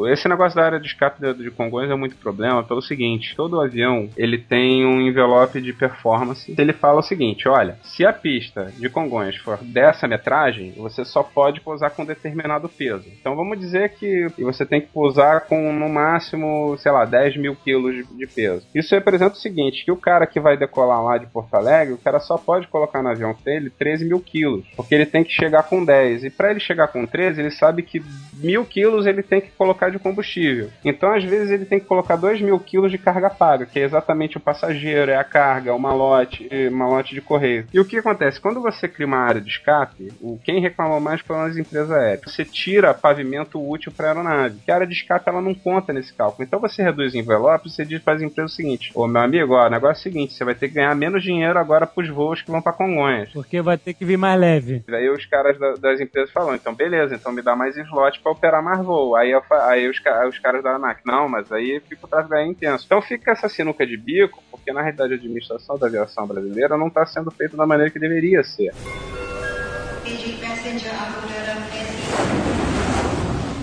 [0.07, 3.59] Esse negócio da área de escape de, de Congonhas é muito problema pelo seguinte: todo
[3.61, 6.53] avião ele tem um envelope de performance.
[6.57, 11.23] Ele fala o seguinte: olha, se a pista de Congonhas for dessa metragem, você só
[11.23, 13.05] pode pousar com determinado peso.
[13.19, 17.55] Então vamos dizer que você tem que pousar com no máximo, sei lá, 10 mil
[17.55, 18.65] quilos de, de peso.
[18.73, 21.97] Isso representa o seguinte: que o cara que vai decolar lá de Porto Alegre, o
[21.97, 25.63] cara só pode colocar no avião dele 13 mil quilos, porque ele tem que chegar
[25.63, 26.25] com 10.
[26.25, 28.03] E para ele chegar com 13, ele sabe que
[28.33, 30.69] mil quilos ele tem que colocar de combustível.
[30.83, 33.83] Então, às vezes, ele tem que colocar 2 mil quilos de carga paga, que é
[33.83, 37.67] exatamente o passageiro, é a carga, o malote, malote de correio.
[37.73, 38.39] E o que acontece?
[38.39, 42.21] Quando você cria uma área de escape, o, quem reclamou mais foram as empresas aéreas.
[42.25, 45.93] Você tira pavimento útil para a aeronave, que a área de escape ela não conta
[45.93, 46.45] nesse cálculo.
[46.45, 49.67] Então, você reduz o envelope, você diz para as empresas o seguinte: Meu amigo, ó,
[49.67, 52.09] o negócio é o seguinte, você vai ter que ganhar menos dinheiro agora para os
[52.09, 53.29] voos que vão para Congonhas.
[53.31, 54.83] Porque vai ter que vir mais leve.
[54.89, 58.31] Aí os caras da- das empresas falam, então beleza, então me dá mais slot pra
[58.31, 59.15] operar mais voo.
[59.15, 59.97] Aí, eu aí os,
[60.29, 62.83] os caras da ANAC, não, mas aí fica o tráfego aéreo intenso.
[62.85, 66.87] Então fica essa sinuca de bico, porque na realidade a administração da aviação brasileira não
[66.87, 68.71] está sendo feita da maneira que deveria ser.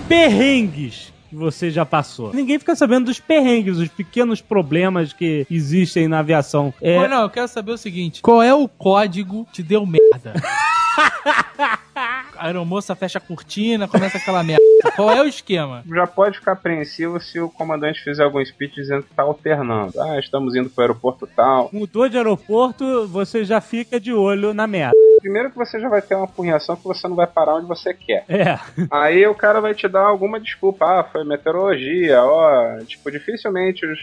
[0.09, 2.31] Perrengues que você já passou.
[2.31, 6.71] Ninguém fica sabendo dos perrengues, os pequenos problemas que existem na aviação.
[6.79, 10.33] É, Pô, não, eu quero saber o seguinte: qual é o código que deu merda?
[12.37, 14.61] A aeromoça fecha a cortina, começa aquela merda.
[14.95, 15.83] Qual é o esquema?
[15.87, 19.99] Já pode ficar apreensivo se o comandante fizer algum speech dizendo que tá alternando.
[20.01, 21.69] Ah, estamos indo para o aeroporto tal.
[21.71, 24.97] Mudou de aeroporto, você já fica de olho na merda.
[25.23, 27.93] Primeiro que você já vai ter uma punhação que você não vai parar onde você
[27.93, 28.25] quer.
[28.27, 28.59] É.
[28.91, 30.99] Aí o cara vai te dar alguma desculpa.
[30.99, 32.77] Ah, foi meteorologia, ó.
[32.85, 33.99] Tipo, dificilmente os,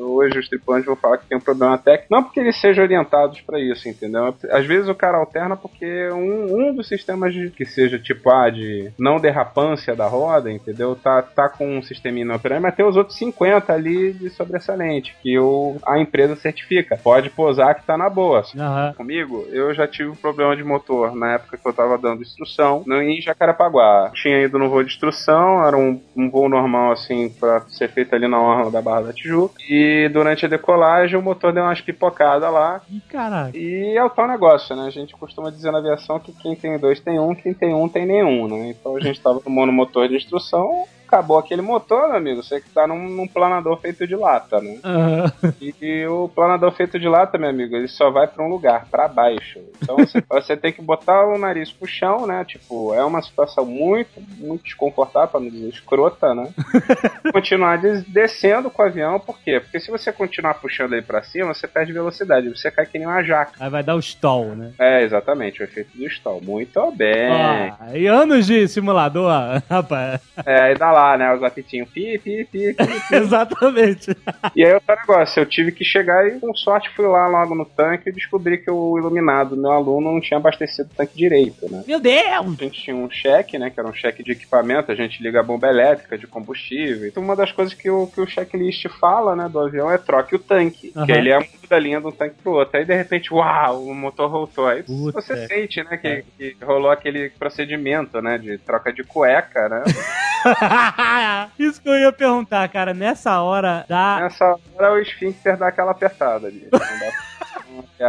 [0.00, 2.06] hoje os tripulantes vão falar que tem um problema técnico.
[2.10, 4.34] Não porque eles sejam orientados pra isso, entendeu?
[4.50, 8.48] Às vezes o cara alterna porque um, um dos sistemas de, que seja tipo ah,
[8.48, 10.96] de não derrapância da roda, entendeu?
[10.96, 15.14] Tá, tá com um sisteminha não operando, mas tem os outros 50 ali de sobressalente,
[15.22, 16.98] que o, a empresa certifica.
[17.02, 18.42] Pode posar que tá na boa.
[18.56, 18.94] Aham.
[18.96, 22.82] Comigo, eu já tive um problema de motor na época que eu tava dando instrução
[22.86, 24.10] no, em Jacarepaguá.
[24.14, 28.14] Tinha ido no voo de instrução, era um, um voo normal, assim, pra ser feito
[28.14, 29.54] ali na orla da Barra da Tijuca.
[29.68, 32.80] E durante a decolagem, o motor deu umas pipocadas lá.
[32.90, 33.56] Ih, caralho.
[33.56, 34.86] E é o tal negócio, né?
[34.86, 37.88] A gente costuma dizer na aviação que quem tem dois tem um, quem tem um
[37.88, 38.70] tem nenhum, né?
[38.70, 42.42] Então a gente tava tomando motor de instrução, acabou aquele motor, meu amigo.
[42.42, 44.78] Você que tá num, num planador feito de lata, né?
[44.82, 45.32] Aham.
[45.60, 48.86] E, e o planador feito de lata, meu amigo, ele só vai pra um lugar,
[48.90, 49.60] pra baixo.
[49.82, 52.44] Então você, você tem que botar o nariz pro chão, né?
[52.46, 56.48] Tipo, é uma situação muito, muito desconfortável, pra não dizer escrota, né?
[57.32, 59.60] continuar des- descendo com o avião, por quê?
[59.60, 63.06] Porque se você continuar puxando ele pra cima, você perde velocidade, você cai que nem
[63.06, 63.52] uma jaca.
[63.60, 64.72] Aí vai dar o stall, né?
[64.78, 66.40] É, exatamente, o efeito do stall.
[66.42, 67.30] Muito bem.
[67.30, 69.30] Ah, e anos de simulador,
[69.68, 70.20] rapaz.
[70.44, 71.34] É, aí dá lá lá, né?
[71.34, 71.88] Os apitinhos.
[71.90, 72.92] Pi, pi, pi, pi, pi.
[73.14, 74.16] Exatamente.
[74.54, 77.64] E aí outro negócio, eu tive que chegar e com sorte fui lá logo no
[77.64, 81.82] tanque e descobri que o iluminado, meu aluno, não tinha abastecido o tanque direito, né?
[81.86, 82.60] Meu Deus!
[82.60, 83.70] A gente tinha um cheque, né?
[83.70, 87.08] Que era um cheque de equipamento, a gente liga a bomba elétrica, de combustível.
[87.08, 90.34] Então uma das coisas que o, que o checklist fala, né, do avião é troque
[90.34, 90.92] o tanque.
[90.94, 91.06] Aham.
[91.06, 92.78] Que ele é muda da linha de um tanque pro outro.
[92.78, 94.66] Aí de repente, uau, o motor voltou.
[94.66, 95.20] Aí Puta.
[95.20, 99.82] você sente, né, que, que rolou aquele procedimento, né, de troca de cueca, né?
[101.58, 102.94] Isso que eu ia perguntar, cara.
[102.94, 104.20] Nessa hora dá.
[104.20, 106.68] Nessa hora o esfíncter dá aquela apertada ali.
[106.72, 107.12] Não dá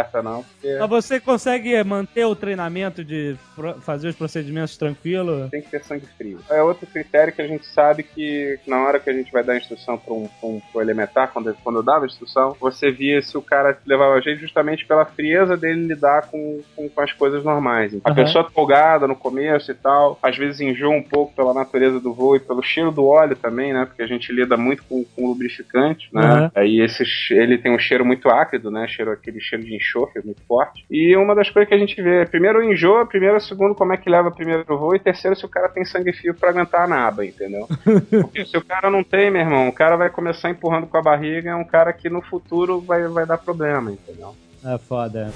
[0.01, 3.35] pra não porque Mas você consegue manter o treinamento de
[3.81, 5.49] fazer os procedimentos tranquilo?
[5.49, 6.39] tem que ter sangue frio.
[6.49, 9.57] É outro critério que a gente sabe que na hora que a gente vai dar
[9.57, 13.41] instrução para um, um pro elementar, quando, quando eu dava instrução, você via se o
[13.41, 17.93] cara levava jeito justamente pela frieza dele lidar com, com, com as coisas normais.
[18.03, 18.15] A Aham.
[18.15, 22.35] pessoa empolgada no começo e tal, às vezes enjoa um pouco pela natureza do voo
[22.35, 23.85] e pelo cheiro do óleo também, né?
[23.85, 26.21] Porque a gente lida muito com, com lubrificante, né?
[26.21, 26.51] Aham.
[26.55, 28.87] Aí esse, ele tem um cheiro muito ácido, né?
[28.87, 30.85] Cheiro, aquele cheiro de enxofre muito forte.
[30.89, 33.97] E uma das coisas que a gente vê, primeiro o enjoa, primeiro, segundo, como é
[33.97, 36.83] que leva primeiro o voo, e terceiro, se o cara tem sangue frio pra aguentar
[36.83, 37.67] a naba, entendeu?
[38.09, 41.01] Porque se o cara não tem, meu irmão, o cara vai começar empurrando com a
[41.01, 44.35] barriga, é um cara que no futuro vai, vai dar problema, entendeu?
[44.65, 45.31] É foda.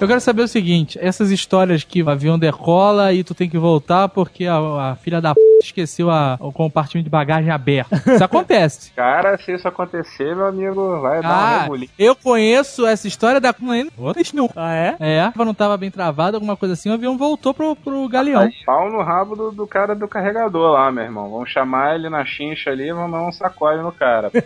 [0.00, 3.56] Eu quero saber o seguinte: essas histórias que o avião decola e tu tem que
[3.56, 7.92] voltar porque a, a filha da p esqueceu a- o compartimento de bagagem aberto.
[7.94, 8.92] Isso acontece.
[8.96, 11.92] Cara, se isso acontecer, meu amigo, vai dar um Ah, rebuliço.
[11.98, 13.54] eu conheço essa história da.
[14.34, 14.50] Não.
[14.56, 14.96] Ah, é?
[15.00, 18.48] É, não tava bem travado, alguma coisa assim, o avião voltou pro, pro galeão.
[18.64, 21.30] Pau no rabo do, do cara do carregador lá, meu irmão.
[21.30, 24.30] Vamos chamar ele na chincha ali e vamos dar um sacode no cara.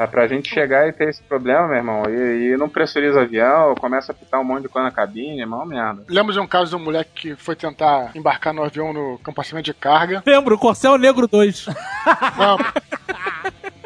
[0.00, 3.22] Ah, pra gente chegar e ter esse problema, meu irmão, e, e não pressuriza o
[3.22, 6.04] avião, começa a pitar um monte de coisa na cabine, é mal merda.
[6.08, 9.64] Lembro de um caso de um moleque que foi tentar embarcar no avião no compartimento
[9.64, 10.22] de carga.
[10.24, 11.66] Lembro, o Corcel Negro 2.
[12.38, 12.58] Não.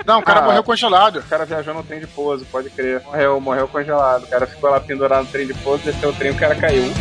[0.05, 0.43] Não, o cara Ah.
[0.45, 1.21] morreu congelado.
[1.21, 3.01] O cara viajou no trem de pouso, pode crer.
[3.05, 4.25] Morreu, morreu congelado.
[4.25, 6.93] O cara ficou lá pendurado no trem de pouso, desceu o trem, o cara caiu.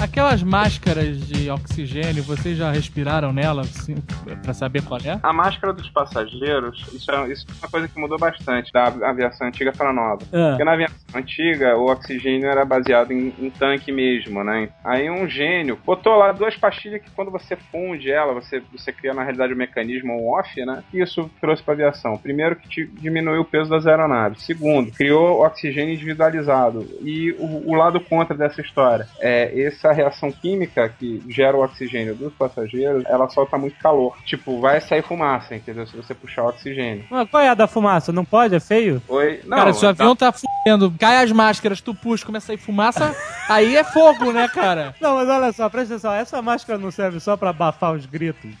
[0.00, 3.96] Aquelas máscaras de oxigênio, vocês já respiraram nela assim,
[4.42, 5.18] pra saber qual é?
[5.22, 9.46] A máscara dos passageiros, isso é, isso é uma coisa que mudou bastante da aviação
[9.46, 10.22] antiga para nova.
[10.32, 10.48] É.
[10.48, 14.70] Porque na aviação antiga, o oxigênio era baseado em, em tanque mesmo, né?
[14.82, 19.12] Aí um gênio botou lá duas pastilhas que quando você funde ela, você, você cria
[19.12, 20.82] na realidade o mecanismo on-off, né?
[20.94, 22.16] E isso trouxe para aviação.
[22.16, 24.44] Primeiro que diminuiu o peso das aeronaves.
[24.44, 26.88] Segundo, criou oxigênio individualizado.
[27.02, 32.14] E o, o lado contra dessa história é essa reação química que gera o oxigênio
[32.14, 34.16] dos passageiros, ela solta muito calor.
[34.24, 35.86] Tipo, vai sair fumaça, entendeu?
[35.86, 37.04] Se você puxar o oxigênio.
[37.10, 38.12] Mas qual é a da fumaça?
[38.12, 38.54] Não pode?
[38.54, 39.02] É feio?
[39.08, 39.40] Oi?
[39.44, 42.48] Não, cara, se o dá- avião tá fudendo, cai as máscaras, tu puxa, começa a
[42.48, 43.14] sair fumaça,
[43.48, 44.94] aí é fogo, né, cara?
[45.00, 46.12] Não, mas olha só, presta atenção.
[46.12, 48.50] Essa máscara não serve só pra abafar os gritos.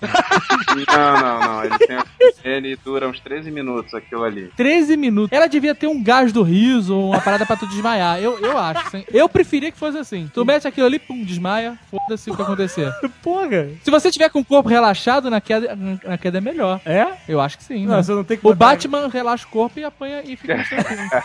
[0.96, 1.64] Não, não, não.
[1.64, 4.50] Ele tem oxigênio e dura uns 13 minutos aquilo ali.
[4.56, 5.32] 13 minutos.
[5.36, 8.20] Ela devia ter um gás do riso, uma parada pra tu desmaiar.
[8.22, 8.90] Eu, eu acho.
[8.90, 9.04] sim.
[9.12, 10.30] Eu preferia que fosse assim.
[10.32, 12.92] Tu mete aquilo ali, pum, desmaia, foda-se o que acontecer.
[13.22, 13.68] Porra.
[13.82, 16.80] Se você tiver com o corpo relaxado, na queda, na queda é melhor.
[16.84, 17.06] É?
[17.28, 17.86] Eu acho que sim.
[17.86, 18.02] Não, né?
[18.02, 21.00] você não tem que O Batman relaxa o corpo e apanha e fica tranquilo.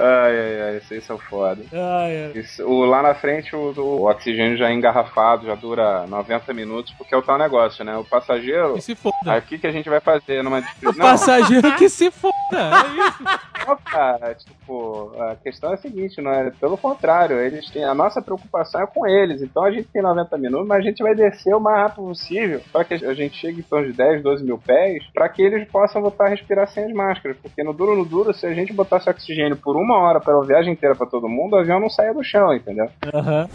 [0.00, 1.62] Ai, ai, ai, isso aí são foda.
[1.72, 2.32] Ai, ai.
[2.34, 6.92] Isso, o, lá na frente o, o oxigênio já é engarrafado, já dura 90 minutos,
[6.96, 7.96] porque é o tal negócio, né?
[7.96, 8.76] O passageiro.
[8.76, 9.14] E se foda.
[9.26, 12.34] Aí o que, que a gente vai fazer numa O passageiro que se foda.
[12.52, 13.40] É isso.
[13.66, 16.50] Não, cara, tipo, a questão é a seguinte, não é?
[16.50, 17.84] Pelo contrário, eles têm.
[17.84, 19.42] A nossa preocupação com eles.
[19.42, 22.60] Então a gente tem 90 minutos, mas a gente vai descer o mais rápido possível
[22.72, 25.68] para que a gente chegue em torno de 10, 12 mil pés, para que eles
[25.68, 27.36] possam voltar a respirar sem as máscaras.
[27.40, 30.72] Porque no duro no duro, se a gente botasse oxigênio por uma hora pela viagem
[30.72, 32.88] inteira para todo mundo, o avião não saia do chão, entendeu?
[33.12, 33.48] Aham.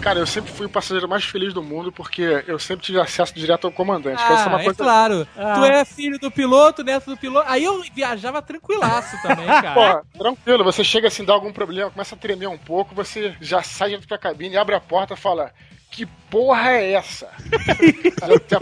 [0.00, 3.34] Cara, eu sempre fui o passageiro mais feliz do mundo porque eu sempre tive acesso
[3.34, 4.20] direto ao comandante.
[4.20, 4.82] é Ah, uma é coisa...
[4.82, 5.28] claro.
[5.36, 5.54] Ah.
[5.54, 7.46] Tu é filho do piloto, neto do piloto.
[7.48, 10.02] Aí eu viajava tranquilaço também, cara.
[10.12, 13.62] Pô, tranquilo, você chega assim, dá algum problema, começa a tremer um pouco, você já
[13.62, 15.52] sai dentro da cabine, abre a porta e fala:
[15.90, 17.28] Que porra é essa?
[18.48, 18.58] já,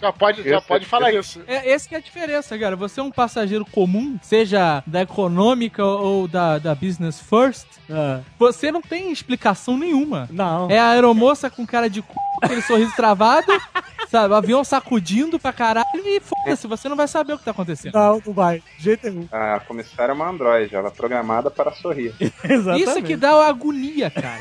[0.00, 1.40] já- pode, já Esse- pode falar isso.
[1.46, 2.74] É, esse que é a diferença, cara.
[2.74, 8.72] Você é um passageiro comum, seja da econômica ou da, da business first, Ah, você
[8.72, 10.28] não tem explicação nenhuma.
[10.32, 10.68] Não.
[10.70, 12.06] É a aeromoça com cara de c...
[12.42, 13.46] aquele sorriso travado,
[14.12, 14.32] sabe?
[14.32, 17.94] O avião sacudindo pra caralho e foda-se, você não vai saber o que tá acontecendo.
[17.94, 18.62] Não, não vai.
[18.78, 19.26] De jeito nenhum.
[19.32, 22.14] A comissária é uma androide, ela é programada para sorrir.
[22.44, 22.82] Exatamente.
[22.82, 24.40] Isso é que dá agonia, cara.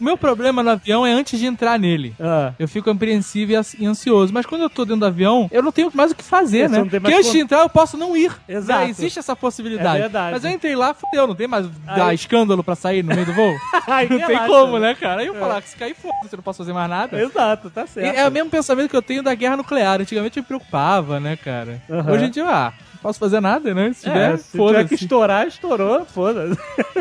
[0.00, 2.14] O meu problema no avião é antes de entrar nele.
[2.20, 2.52] Ah.
[2.58, 4.32] Eu fico apreensivo e ansi- e ansioso.
[4.32, 6.68] Mas quando eu tô dentro do avião, eu não tenho mais o que fazer, É,
[6.68, 6.88] você né?
[7.00, 8.32] Porque antes de entrar, eu posso não ir.
[8.48, 8.80] Exato.
[8.84, 8.90] Né?
[8.90, 9.98] Existe essa possibilidade.
[9.98, 10.32] É verdade.
[10.32, 11.26] Mas eu entrei lá, fudeu.
[11.26, 13.54] Não tem mais dar escândalo pra sair no meio do voo?
[13.86, 15.20] Aí não tem relaxa, como, né, cara?
[15.20, 17.20] Aí eu falar que se cair, foda-se, eu não posso fazer mais nada.
[17.20, 18.16] Exato, tá E certo.
[18.16, 20.00] É o mesmo pensamento que eu tenho da guerra nuclear.
[20.00, 21.80] Antigamente eu me preocupava, né, cara?
[21.90, 22.12] Aham.
[22.12, 23.92] Hoje em dia, ah, não posso fazer nada, né?
[23.92, 24.94] Se tiver, É, se tiver que foda-se.
[24.94, 26.58] estourar, estourou, foda-se.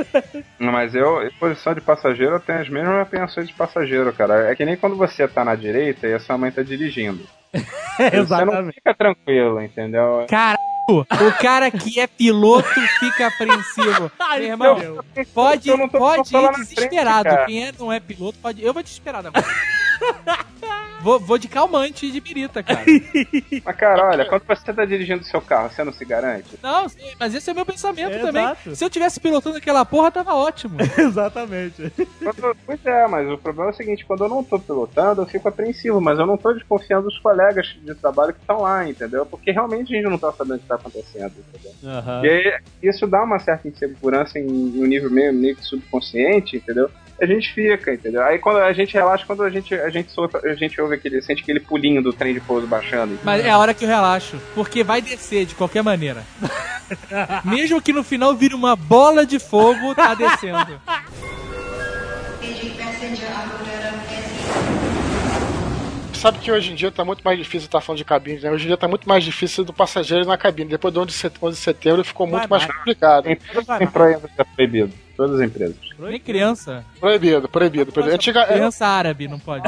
[0.60, 4.52] Mas eu, em posição de passageiro, eu tenho as mesmas apreensões de passageiro, cara.
[4.52, 7.26] É que nem quando você tá na direita e a sua mãe tá dirigindo.
[7.96, 8.76] Você não Exatamente.
[8.76, 10.26] fica tranquilo, entendeu?
[10.30, 10.60] Caralho!
[10.90, 12.68] O cara que é piloto
[13.00, 14.12] fica apreensivo.
[14.20, 15.06] Ai, Meu irmão, meu.
[15.34, 17.24] pode, pode ir frente, desesperado.
[17.30, 17.46] cara.
[17.46, 18.62] Quem é, não é piloto, pode.
[18.64, 19.46] Eu vou desesperado agora.
[21.06, 22.84] Vou, vou de calmante e de birita, cara.
[23.64, 26.58] Mas, cara, olha, quando você tá dirigindo seu carro, você não se garante?
[26.64, 28.44] Não, sim, mas esse é o meu pensamento É, também.
[28.44, 28.76] exato.
[28.76, 30.78] Se eu tivesse pilotando aquela porra, tava ótimo.
[30.98, 31.92] Exatamente.
[32.24, 35.28] Quando- pois é, mas o problema é o seguinte, quando eu não tô pilotando, eu
[35.28, 39.26] fico apreensivo, mas eu não tô desconfiando dos colegas de trabalho que estão lá, entendeu?
[39.26, 41.72] Porque realmente a gente não tá sabendo o que tá acontecendo, entendeu?
[41.98, 42.26] Aham.
[42.26, 46.58] E aí, isso dá uma certa insegurança em, em um nível meio, meio que subconsciente,
[46.58, 46.90] entendeu?
[47.22, 48.22] A gente fica, entendeu?
[48.24, 51.22] Aí quando a gente relaxa, quando a gente, a gente solta, a gente ouve aquele,
[51.22, 53.14] sente aquele pulinho do trem de pouso baixando.
[53.14, 53.22] entendeu?
[53.24, 54.38] Mas é a hora que eu relaxo.
[54.54, 56.24] Porque vai descer de qualquer maneira.
[57.46, 60.80] Mesmo que no final vire uma bola de fogo, tá descendo.
[66.26, 68.50] Sabe que hoje em dia tá muito mais difícil estar falando de cabine, né?
[68.50, 70.72] Hoje em dia tá muito mais difícil do passageiro na cabine.
[70.72, 73.26] Depois do 11 de set- 11 de setembro ficou muito mais complicado.
[73.26, 74.92] Tem todas as empresas é proibido.
[75.16, 75.76] Todas as empresas.
[76.00, 76.84] Nem criança.
[77.00, 77.92] Proibido, proibido.
[77.92, 78.16] proibido.
[78.16, 79.68] Antiga- Criança árabe não pode.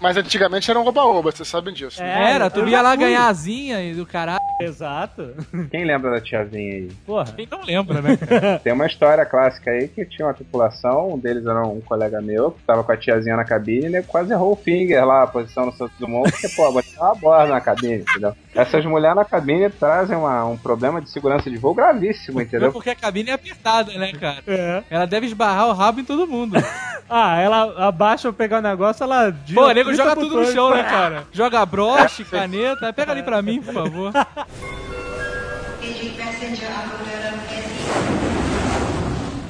[0.00, 2.02] Mas antigamente era um oba-oba, vocês sabem disso.
[2.02, 2.04] É.
[2.04, 2.32] né?
[2.32, 4.40] Era, tu ia lá ganhar asinha e do caralho.
[4.60, 5.34] Exato.
[5.70, 6.92] Quem lembra da tiazinha aí?
[7.06, 7.32] Porra.
[7.32, 8.16] Quem não lembra, né?
[8.62, 12.52] Tem uma história clássica aí que tinha uma tripulação, um deles era um colega meu,
[12.52, 15.26] que tava com a tiazinha na cabine e ele quase errou o finger lá, a
[15.26, 18.34] posição no Santos Dumont, porque, pô, botar uma borda na cabine, entendeu?
[18.54, 22.70] Essas mulheres na cabine trazem uma- um problema de segurança de voo gravíssimo, É entendeu?
[22.72, 24.42] porque a cabine é apertada, né, cara?
[24.46, 24.82] É.
[24.88, 26.54] Ela deve esbarrar o rabo em todo mundo.
[27.06, 29.30] Ah, ela abaixa pra pegar o negócio, ela...
[29.54, 31.24] Pô, o nego joga tudo no chão, né, cara?
[31.32, 32.94] Joga broche, caneta.
[32.94, 34.10] Pega ali pra mim, por favor.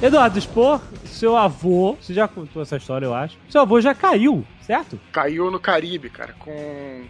[0.03, 3.39] Eduardo Spor, seu avô, você já contou essa história, eu acho.
[3.49, 4.99] Seu avô já caiu, certo?
[5.13, 7.05] Caiu no Caribe, cara, com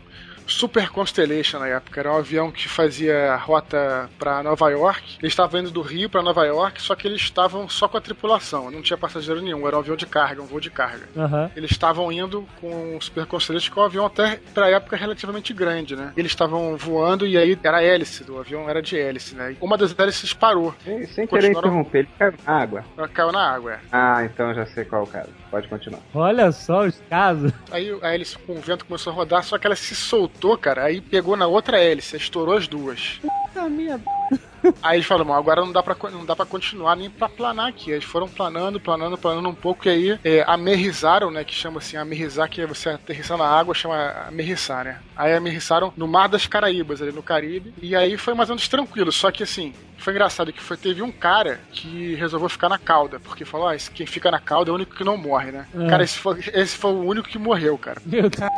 [0.55, 2.01] Super Constellation na época.
[2.01, 5.17] Era um avião que fazia rota pra Nova York.
[5.21, 8.01] Eles estavam indo do Rio pra Nova York, só que eles estavam só com a
[8.01, 8.71] tripulação.
[8.71, 9.67] Não tinha passageiro nenhum.
[9.67, 11.09] Era um avião de carga, um voo de carga.
[11.17, 11.51] Aham.
[11.57, 15.53] Eles estavam indo com o Super Constellation, que é um avião até pra época relativamente
[15.53, 16.13] grande, né?
[16.17, 19.53] Eles estavam voando e aí era a hélice do avião, era de hélice, né?
[19.53, 22.85] E uma das hélices parou, Sem, sem querer interromper, ele caiu na água.
[22.97, 23.73] ela caiu na água.
[23.73, 23.79] é.
[23.91, 25.31] Ah, então eu já sei qual é o caso.
[25.51, 26.01] Pode continuar.
[26.15, 27.53] Olha só os casos.
[27.71, 30.85] Aí a hélice com o vento começou a rodar, só que ela se soltou, cara.
[30.85, 33.21] Aí pegou na outra hélice, estourou as duas.
[33.23, 34.05] Puta merda.
[34.83, 37.69] Aí eles falaram, "Bom, agora não dá pra, não dá pra continuar nem pra planar
[37.69, 37.91] aqui.
[37.91, 41.45] Eles foram planando, planando, planando um pouco, e aí é, amerrizaram, né?
[41.45, 45.01] Que chama assim, amerrizar, que é você aterrissar na água, chama amerrissar, né?
[45.15, 48.67] Aí amerrissaram no Mar das Caraíbas, ali no Caribe, e aí foi mais ou menos
[48.67, 49.13] tranquilo.
[49.13, 53.19] Só que assim, foi engraçado que foi, teve um cara que resolveu ficar na cauda,
[53.21, 55.67] porque falou, ah, esse- quem fica na cauda é o único que não morre, né?
[55.75, 55.87] É.
[55.89, 58.01] Cara, esse foi, esse foi o único que morreu, cara.
[58.05, 58.51] Meu Deus.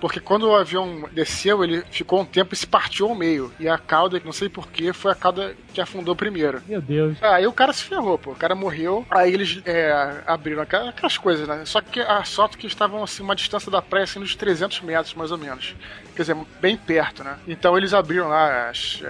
[0.00, 3.52] Porque quando o avião desceu, ele ficou um tempo e se partiu ao meio.
[3.58, 6.62] E a cauda, não sei porquê, foi a cauda que afundou primeiro.
[6.68, 7.16] Meu Deus.
[7.22, 8.32] Aí o cara se ferrou, pô.
[8.32, 9.06] O cara morreu.
[9.10, 11.62] Aí eles é, abriram aquela- aquelas coisas, né?
[11.64, 14.80] Só que a sorte é que estavam assim, uma distância da praia, assim, uns 300
[14.82, 15.74] metros, mais ou menos.
[16.14, 17.36] Quer dizer, bem perto, né?
[17.48, 19.02] Então eles abriram lá os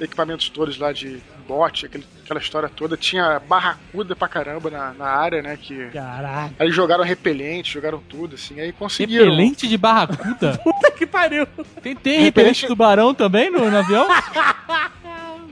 [0.00, 2.96] equipamentos todos lá de bote, aquele- aquela história toda.
[2.96, 5.56] Tinha barracuda pra caramba na, na área, né?
[5.60, 5.86] Que...
[5.90, 6.54] Caraca.
[6.58, 8.60] Aí jogaram repelente, jogaram tudo, assim.
[8.60, 9.24] Aí conseguiram.
[9.24, 10.58] Repelente de barracuda?
[10.62, 11.46] Puta que pariu.
[11.82, 14.06] Tem, tem repelente de tubarão também no, no avião?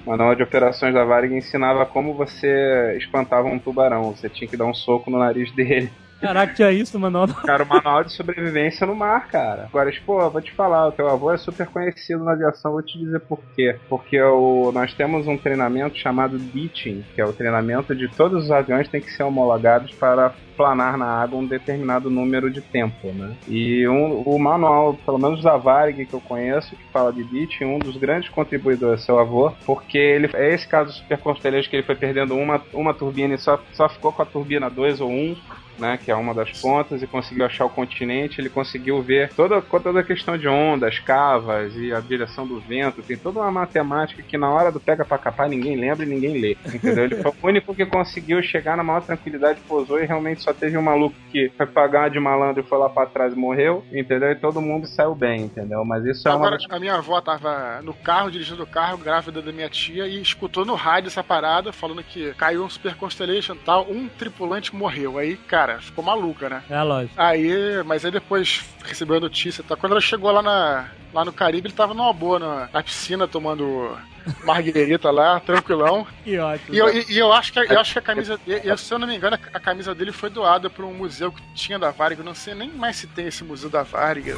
[0.04, 4.12] O manual de operações da Varig ensinava como você espantava um tubarão.
[4.14, 5.90] Você tinha que dar um soco no nariz dele.
[6.20, 7.26] Caraca, tinha isso, mano.
[7.44, 9.64] Cara, o manual de sobrevivência no mar, cara.
[9.64, 12.98] Agora, pô, vou te falar, o teu avô é super conhecido na aviação, vou te
[12.98, 13.76] dizer por quê.
[13.88, 18.50] Porque o, nós temos um treinamento chamado beaching, que é o treinamento de todos os
[18.50, 23.34] aviões têm que ser homologados para planar na água um determinado número de tempo, né?
[23.46, 27.64] E um- o manual, pelo menos da Varig que eu conheço, que fala de beaching,
[27.66, 31.82] um dos grandes contribuidores é seu avô, porque ele é esse caso Super que ele
[31.82, 35.36] foi perdendo uma, uma turbina e só, só ficou com a turbina 2 ou 1,
[35.78, 39.60] né, que é uma das pontas, e conseguiu achar o continente, ele conseguiu ver toda,
[39.60, 44.22] toda a questão de ondas, cavas e a direção do vento, tem toda uma matemática
[44.22, 47.04] que na hora do pega pra capar ninguém lembra e ninguém lê, entendeu?
[47.04, 50.76] Ele foi o único que conseguiu chegar na maior tranquilidade, pousou e realmente só teve
[50.76, 54.30] um maluco que foi pagar de malandro e foi lá pra trás e morreu, entendeu?
[54.30, 55.84] E todo mundo saiu bem, entendeu?
[55.84, 59.42] Mas isso é uma Agora, a minha avó tava no carro, dirigindo o carro, grávida
[59.42, 63.54] da minha tia, e escutou no rádio essa parada, falando que caiu um Super Constellation
[63.54, 65.18] e tal, um tripulante morreu.
[65.18, 66.62] Aí, cara, ficou maluca, né?
[66.70, 67.14] É lógico.
[67.16, 69.76] Aí, mas aí depois recebeu a notícia, tá?
[69.76, 73.26] Quando ela chegou lá, na, lá no Caribe, ele tava numa boa, na, na piscina,
[73.28, 73.96] tomando
[74.44, 76.06] marguerita lá, tranquilão.
[76.24, 76.74] Que ótimo.
[76.74, 78.92] E eu, e- e eu acho que, a- eu acho que a camisa dele, se
[78.92, 81.90] eu não me engano, a camisa dele foi doada para um museu que tinha da
[81.90, 82.18] Varig.
[82.18, 84.34] Eu não sei nem mais se tem esse museu da Varig.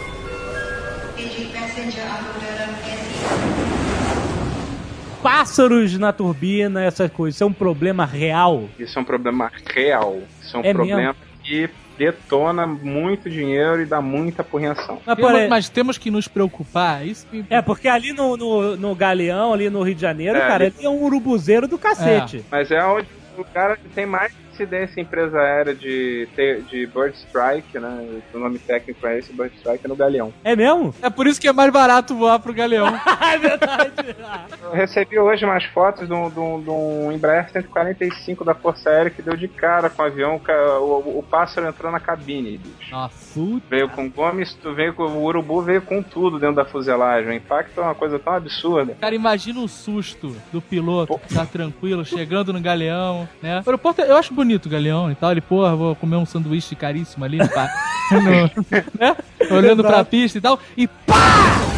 [5.22, 8.68] Pássaros na turbina, essas coisas, isso é um problema real.
[8.78, 10.18] Isso é um problema real.
[10.40, 11.68] Isso é um É problema que
[11.98, 15.00] detona muito dinheiro e dá muita apreensão.
[15.04, 17.04] Mas, Temos- mas temos que nos preocupar.
[17.06, 20.46] Isso que- É, porque ali no, no, no Galeão, ali no Rio de Janeiro, É,
[20.46, 22.44] cara, ali- ele é um urubuzeiro do cacete.
[22.50, 24.32] Mas é onde o cara que tem mais
[24.62, 26.28] incidência em empresa aérea de,
[26.68, 28.20] de Bird Strike, né?
[28.34, 30.32] O nome técnico é esse, Bird Strike, é no Galeão.
[30.42, 30.94] É, mesmo?
[31.00, 32.88] É por isso que é mais barato voar pro Galeão.
[33.32, 34.16] é verdade.
[34.62, 38.90] Eu recebi hoje umas fotos de um, de um- de um Embraer 145 da Força
[38.90, 40.40] Aérea que deu de cara com o avião,
[40.80, 42.90] o, o, o pássaro entrou na cabine, bicho.
[42.90, 43.28] Nossa.
[43.70, 47.30] Veio com gomes, tu veio com o urubu veio com tudo dentro da fuselagem.
[47.30, 48.96] O impacto é uma coisa tão absurda.
[49.00, 53.62] Cara, imagina o susto do piloto que tá tranquilo, chegando no Galeão, né?
[53.64, 55.30] O aeroporto, eu acho bonito o Galeão e tal.
[55.30, 57.38] Ele, porra, vou comer um sanduíche caríssimo ali,
[58.10, 58.50] no,
[58.98, 59.16] né?
[59.50, 60.58] Olhando pra pista e tal.
[60.76, 61.68] E pá!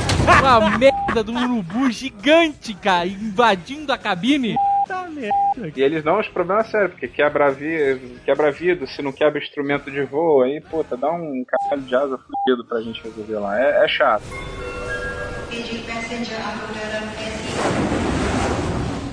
[0.41, 4.57] Uma merda do urubu gigante, cara, invadindo a cabine.
[5.77, 9.91] E eles dão os problemas sérios, porque quebra, vi, quebra vidro, se não quebra instrumento
[9.91, 13.61] de voo, aí, puta, dá um caralho de asa fudido pra gente resolver lá.
[13.61, 14.25] É, é chato.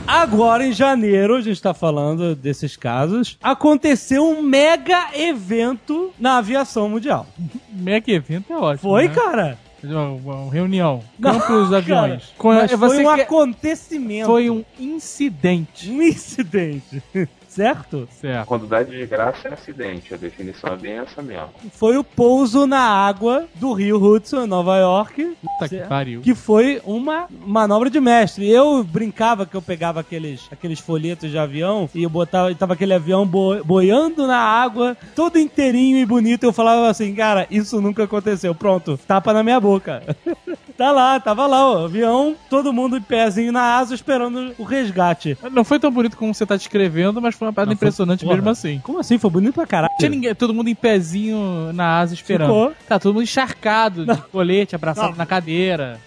[0.08, 6.88] Agora, em janeiro, a gente tá falando desses casos, aconteceu um mega evento na aviação
[6.90, 7.28] mundial.
[7.70, 8.90] Mega evento é ótimo.
[8.90, 9.14] Foi, né?
[9.14, 9.60] cara?
[9.84, 11.04] Uma, reunião.
[11.20, 12.34] Não, Campos aviões.
[12.38, 14.26] Cara, Com- foi um acontecimento.
[14.26, 15.92] Foi um incidente.
[15.92, 17.04] um incidente.
[17.58, 18.08] certo?
[18.12, 18.48] Certo.
[18.48, 21.50] Quando dá desgraça é acidente, a definição é bem essa mesmo.
[21.74, 26.22] Foi o pouso na água do Rio Hudson, em Nova York, Puta que pariu.
[26.22, 28.50] que foi uma manobra de mestre.
[28.50, 32.74] Eu brincava que eu pegava aqueles, aqueles folhetos de avião e eu botava, e tava
[32.74, 36.44] aquele avião bo- boiando na água, todo inteirinho e bonito.
[36.44, 38.54] Eu falava assim, cara, isso nunca aconteceu.
[38.56, 40.04] Pronto, tapa na minha boca.
[40.78, 45.38] tá lá, tava lá o avião, todo mundo em pezinho na asa esperando o resgate.
[45.52, 48.24] Não foi tão bonito como você tá descrevendo, mas foi uma parada Não, foi- impressionante
[48.24, 48.36] porra.
[48.36, 48.80] mesmo assim.
[48.84, 49.18] Como assim?
[49.18, 49.94] Foi bonito pra caralho.
[49.98, 52.48] Tinha ninguém, todo mundo em pezinho na asa esperando.
[52.48, 52.74] Ficou.
[52.88, 56.00] Tá todo mundo encharcado de colete, abraçado na cadeira.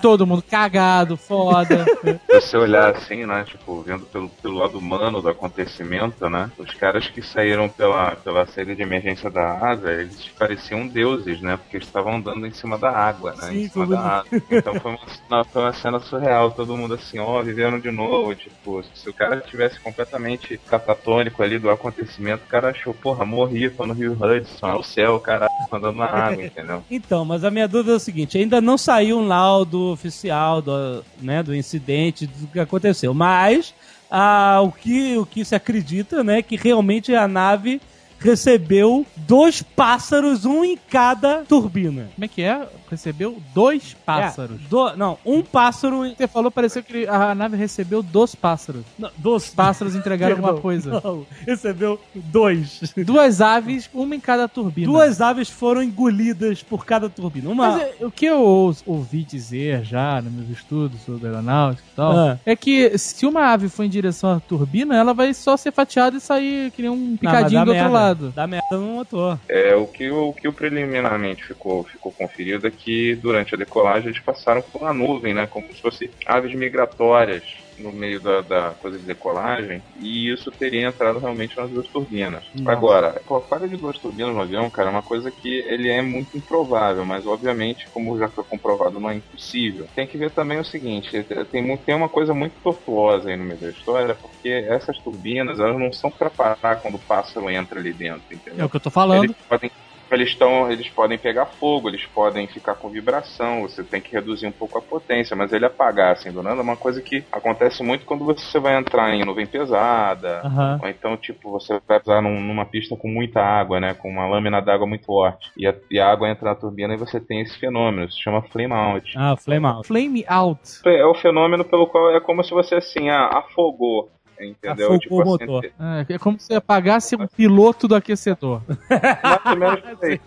[0.00, 1.84] Todo mundo cagado, foda.
[2.30, 6.72] Se você olhar assim, né, tipo, vendo pelo, pelo lado humano do acontecimento, né, os
[6.74, 11.76] caras que saíram pela, pela saída de emergência da asa, eles pareciam deuses, né, porque
[11.76, 14.28] eles estavam andando em cima da água, né, Sim, em cima foi da água.
[14.50, 14.98] Então foi uma,
[15.30, 19.12] não, foi uma cena surreal, todo mundo assim, ó, vivendo de novo, tipo, se o
[19.14, 24.12] cara tivesse completamente catatônico ali do acontecimento, o cara achou, porra, morri, tô no Rio
[24.12, 26.82] Hudson, é o céu, cara, andando na água, entendeu?
[26.90, 31.04] Então, mas a minha dúvida é o seguinte: ainda não saiu um laudo oficial do,
[31.20, 33.12] né, do incidente, do que aconteceu.
[33.12, 33.74] Mas
[34.10, 37.80] ah, o, que, o que se acredita né, é que realmente a nave
[38.18, 42.08] recebeu dois pássaros, um em cada turbina.
[42.14, 42.66] Como é que é?
[42.94, 44.56] Recebeu dois pássaros.
[44.64, 46.06] É, do- não, um pássaro.
[46.06, 48.82] em- Você falou, pareceu que a nave recebeu dos pássaros.
[48.98, 51.00] Não, dois Pássaros entregaram alguma coisa.
[51.02, 52.80] Não, recebeu dois.
[53.04, 54.86] Duas aves, uma em cada turbina.
[54.86, 57.50] Duas aves foram engolidas por cada turbina.
[57.50, 57.68] Uma.
[57.72, 61.96] Mas é, o que eu ou- ouvi dizer já nos meus estudos sobre aeronáutica e
[61.96, 62.38] tal, Ah.
[62.46, 66.16] é que se uma ave for em direção à turbina, ela vai só ser fatiada
[66.16, 67.98] e sair que nem um Não, picadinho dá do outro merda.
[67.98, 68.32] lado.
[68.34, 69.38] Dá merda no motor.
[69.48, 72.83] É, o que, o que preliminarmente ficou, ficou conferido é que
[73.20, 75.46] durante a decolagem eles passaram por uma nuvem, né?
[75.46, 77.42] Como se fossem aves migratórias
[77.78, 82.44] no meio da, da coisa de decolagem, e isso teria entrado realmente nas duas turbinas.
[82.54, 82.70] Nossa.
[82.70, 86.36] Agora, falha de duas turbinas no avião, cara, é uma coisa que ele é muito
[86.36, 89.86] improvável, mas obviamente, como já foi comprovado, não é impossível.
[89.94, 93.58] Tem que ver também o seguinte, tem, tem uma coisa muito tortuosa aí no meio
[93.58, 97.92] da história, porque essas turbinas, elas não são para parar quando o pássaro entra ali
[97.92, 98.62] dentro, entendeu?
[98.62, 99.24] É o que eu tô falando.
[99.24, 99.70] Eles podem,
[100.10, 104.46] eles, tão, eles podem pegar fogo, eles podem ficar com vibração, você tem que reduzir
[104.46, 107.82] um pouco a potência, mas ele apagar assim do nada é uma coisa que acontece
[107.82, 110.80] muito quando você vai entrar em nuvem pesada, Aham.
[110.82, 113.94] ou então, tipo, você vai usar num- numa pista com muita água, né?
[113.94, 115.50] Com uma lâmina d'água muito forte.
[115.56, 118.42] E a, e a água entra na turbina e você tem esse fenômeno, se chama
[118.42, 119.12] flame out.
[119.16, 119.86] Ah, flame out.
[119.86, 120.60] Flame out.
[120.86, 124.10] É o fenômeno pelo qual é como se você assim, ah, afogou.
[124.40, 124.86] Entendeu?
[124.86, 125.64] Afogou tipo o assim, motor.
[125.64, 128.62] É, é como se você apagasse um piloto do aquecedor.
[128.88, 130.20] mais ou menos por aí.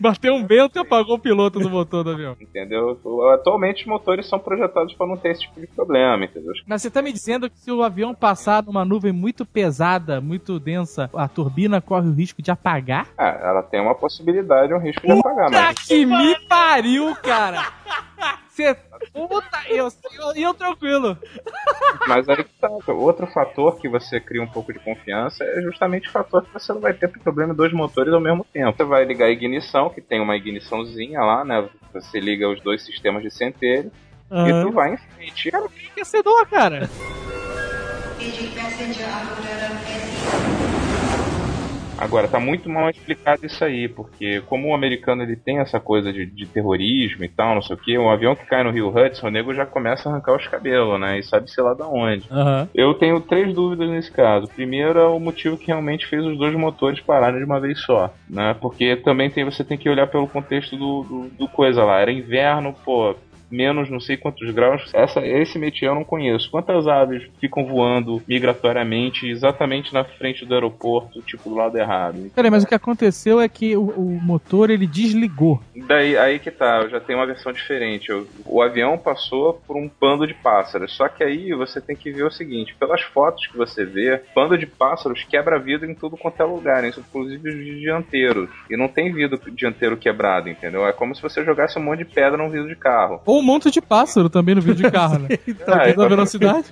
[0.00, 2.36] Bateu um vento e apagou o piloto do motor do avião.
[2.40, 2.98] Entendeu?
[3.32, 6.52] Atualmente os motores são projetados para não ter esse tipo de problema, entendeu?
[6.66, 10.58] Mas você tá me dizendo que se o avião passar numa nuvem muito pesada, muito
[10.58, 13.08] densa, a turbina corre o risco de apagar?
[13.16, 17.72] Ah, ela tem uma possibilidade, um risco de apagar, Puta mas que me pariu, cara!
[18.48, 18.74] Você.
[19.12, 21.16] Puta, eu, eu, eu tranquilo.
[22.06, 22.68] Mas aí que tá.
[22.88, 26.72] Outro fator que você cria um pouco de confiança é justamente o fator que você
[26.72, 28.76] não vai ter problema em dois motores ao mesmo tempo.
[28.76, 31.68] Você vai ligar a ignição, que tem uma igniçãozinha lá, né?
[31.94, 33.90] Você liga os dois sistemas de centelho
[34.30, 35.50] e tu vai em frente.
[35.50, 36.88] Cara, que aquecedor, cara?
[42.00, 46.10] Agora, tá muito mal explicado isso aí, porque como o americano ele tem essa coisa
[46.10, 48.88] de, de terrorismo e tal, não sei o que, um avião que cai no Rio
[48.88, 51.18] Hudson, o nego já começa a arrancar os cabelos, né?
[51.18, 52.26] E sabe-se lá da onde.
[52.30, 52.68] Aham.
[52.74, 54.48] Eu tenho três dúvidas nesse caso.
[54.48, 58.12] Primeiro é o motivo que realmente fez os dois motores pararem de uma vez só,
[58.28, 58.56] né?
[58.60, 62.00] Porque também tem, você tem que olhar pelo contexto do, do, do coisa lá.
[62.00, 63.14] Era inverno, pô,
[63.50, 64.90] menos não sei quantos graus.
[64.94, 66.50] Essa, esse métier eu não conheço.
[66.50, 72.30] Quantas aves ficam voando migratoriamente exatamente na frente do aeroporto, tipo do lado errado?
[72.34, 75.60] Peraí, mas o que aconteceu é que o, o motor ele desligou.
[75.86, 78.10] Daí aí que tá, eu já tenho uma versão diferente.
[78.10, 80.94] Eu- o avião passou por um bando de pássaros.
[80.96, 84.56] Só que aí você tem que ver o seguinte: pelas fotos que você vê, bando
[84.58, 88.48] de pássaros quebra vidro em tudo quanto é lugar, isso inclusive os dianteiros.
[88.70, 90.86] E não tem vidro dianteiro quebrado, entendeu?
[90.86, 93.20] É como se você jogasse um monte de pedra num vidro de carro.
[93.26, 95.28] Ou um monte de pássaro também no vídeo de carro, né?
[95.66, 96.08] Ah, da exatamente.
[96.08, 96.64] velocidade.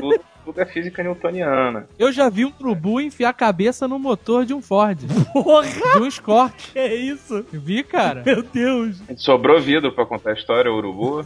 [0.00, 1.86] tudo, tudo é física newtoniana.
[1.98, 4.98] Eu já vi um urubu enfiar a cabeça no motor de um Ford.
[5.32, 6.54] Porra, De um Escort.
[6.72, 7.44] que é isso?
[7.52, 8.22] Vi, cara.
[8.24, 9.00] Meu Deus.
[9.16, 11.24] Sobrou vidro pra contar a história, o urubu.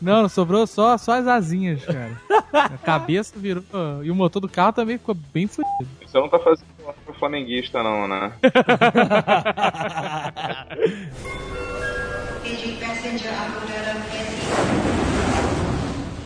[0.00, 2.20] Não, não sobrou só, só as asinhas, cara.
[2.52, 3.62] A cabeça virou.
[4.02, 5.88] E o motor do carro também ficou bem fudido.
[6.04, 8.32] Você não tá fazendo uma flamenguista, não, né?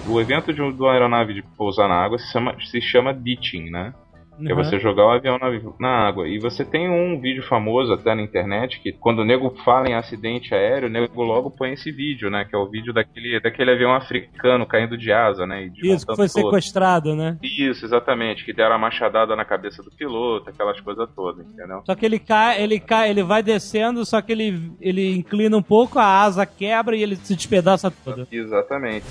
[0.08, 3.94] O evento de, do aeronave de pousar na água se chama, se chama ditching, né?
[4.40, 4.64] Que é Uhum.
[4.64, 6.28] você jogar o avião na, na água.
[6.28, 9.94] E você tem um vídeo famoso até na internet que quando o nego fala em
[9.94, 12.44] acidente aéreo, o nego logo põe esse vídeo, né?
[12.44, 15.64] Que é o vídeo daquele, daquele avião africano caindo de asa, né?
[15.64, 16.44] E Isso, que foi todo.
[16.44, 17.36] sequestrado, né?
[17.42, 18.44] Isso, exatamente.
[18.44, 21.82] Que deram a machadada na cabeça do piloto, aquelas coisas todas, entendeu?
[21.84, 25.62] Só que ele cai, ele cai, ele vai descendo, só que ele, ele inclina um
[25.62, 28.26] pouco, a asa quebra e ele se despedaça todo.
[28.30, 29.06] Exatamente.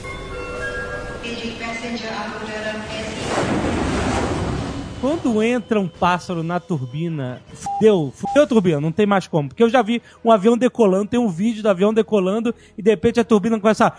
[5.02, 9.48] Quando entra um pássaro na turbina, fudeu, fudeu a turbina, não tem mais como.
[9.48, 12.90] Porque eu já vi um avião decolando, tem um vídeo do avião decolando e de
[12.92, 13.94] repente a turbina começa a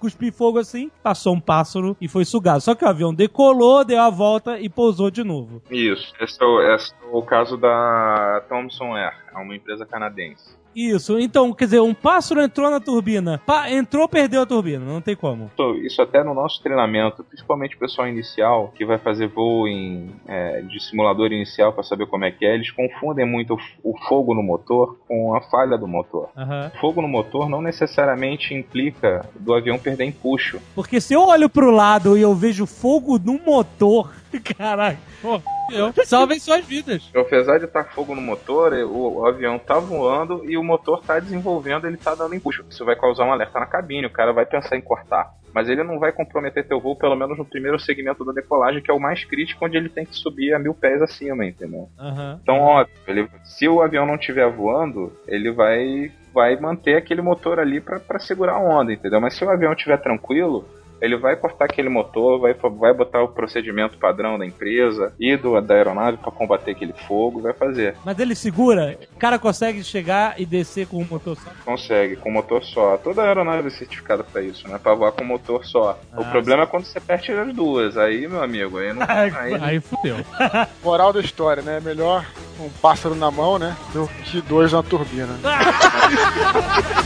[0.00, 2.62] cuspir fogo assim, passou um pássaro e foi sugado.
[2.62, 5.62] Só que o avião decolou, deu a volta e pousou de novo.
[5.70, 6.12] Isso.
[6.20, 10.63] Esse é o, esse é o caso da Thomson Air, é uma empresa canadense.
[10.74, 15.00] Isso, então, quer dizer, um pássaro entrou na turbina, pá, entrou, perdeu a turbina, não
[15.00, 15.50] tem como.
[15.84, 20.60] Isso- até no nosso treinamento, principalmente o pessoal inicial, que vai fazer voo em, é,
[20.62, 24.34] de simulador inicial para saber como é que é, eles confundem muito o, o fogo
[24.34, 26.28] no motor com a falha do motor.
[26.36, 26.70] Aham.
[26.80, 30.60] Fogo no motor não necessariamente implica do avião perder empuxo.
[30.74, 34.12] Porque se eu olho pro lado e eu vejo fogo no motor,
[34.56, 34.98] caralho.
[35.22, 35.40] Pô,
[35.72, 35.92] eu.
[36.04, 37.10] Salvem suas vidas.
[37.14, 41.18] Apesar de estar fogo no motor, o, o avião tá voando e o motor tá
[41.20, 42.64] desenvolvendo, ele tá dando empuxo.
[42.68, 45.32] Isso vai causar um alerta na cabine, o cara vai pensar em cortar.
[45.54, 48.90] Mas ele não vai comprometer teu voo, pelo menos no primeiro segmento da decolagem, que
[48.90, 51.88] é o mais crítico, onde ele tem que subir a mil pés acima, entendeu?
[51.96, 52.40] Aham.
[52.42, 57.60] Então, óbvio, ele- se o avião não estiver voando, ele vai, vai manter aquele motor
[57.60, 59.20] ali para segurar a onda, entendeu?
[59.20, 60.66] Mas se o avião estiver tranquilo,
[61.00, 65.60] ele vai cortar aquele motor, vai, vai botar o procedimento padrão da empresa e do,
[65.60, 67.96] da aeronave para combater aquele fogo, vai fazer.
[68.04, 71.50] Mas ele segura, o cara consegue chegar e descer com o motor só.
[71.64, 72.96] Consegue, com motor só.
[72.96, 74.78] Toda aeronave é certificada para isso, né?
[74.82, 75.98] Pra voar com motor só.
[76.16, 77.96] o Ah, problema é quando você perde as duas.
[77.96, 79.04] Aí, meu amigo, aí não.
[79.08, 80.16] aí, Aí fudeu.
[80.82, 81.80] Moral da história, né?
[81.80, 82.24] Melhor
[82.60, 83.76] um pássaro na mão, né?
[83.92, 85.28] Do que dois na turbina.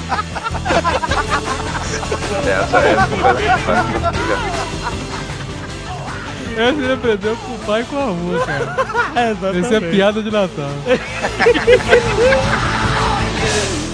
[2.49, 2.97] essa é
[6.57, 8.77] Essa ele aprendeu com o pai e com a avó, cara.
[9.19, 9.67] É, exatamente.
[9.67, 10.71] Essa é piada de Natal.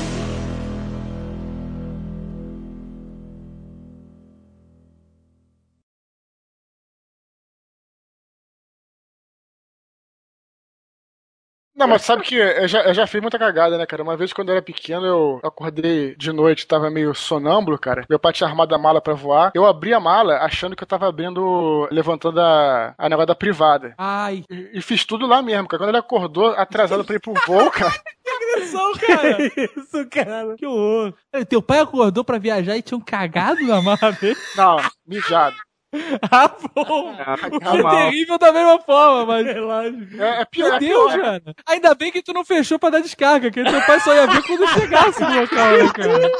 [11.85, 14.03] Não, mas sabe que eu já, eu já fiz muita cagada, né, cara?
[14.03, 18.07] Uma vez quando eu era pequeno, eu acordei de noite, tava meio sonâmbulo, cara.
[18.09, 19.53] Meu pai tinha armado a mala pra voar.
[19.55, 23.95] Eu abri a mala achando que eu tava abrindo, levantando a, a negócio da privada.
[23.99, 25.83] Ai, E, e fiz tudo lá mesmo, cara.
[25.83, 27.93] Quando ele acordou, atrasado pra ir pro voo, cara.
[28.55, 29.39] agressão, cara.
[29.57, 30.55] Isso, cara.
[30.57, 31.13] Que horror.
[31.49, 34.39] Teu pai acordou pra viajar e tinham cagado na mala dele?
[34.57, 35.57] Não, mijado.
[36.31, 37.15] Ah, bom.
[37.19, 37.97] Ah, Que tá mal.
[37.97, 39.47] terrível da mesma forma, mas...
[39.55, 40.23] É lógico.
[40.23, 40.67] É, é pior.
[40.69, 41.23] Meu é Deus, pior.
[41.25, 41.43] cara.
[41.67, 44.43] Ainda bem que tu não fechou pra dar descarga, que teu pai só ia ver
[44.43, 46.31] quando chegasse no local, né, cara?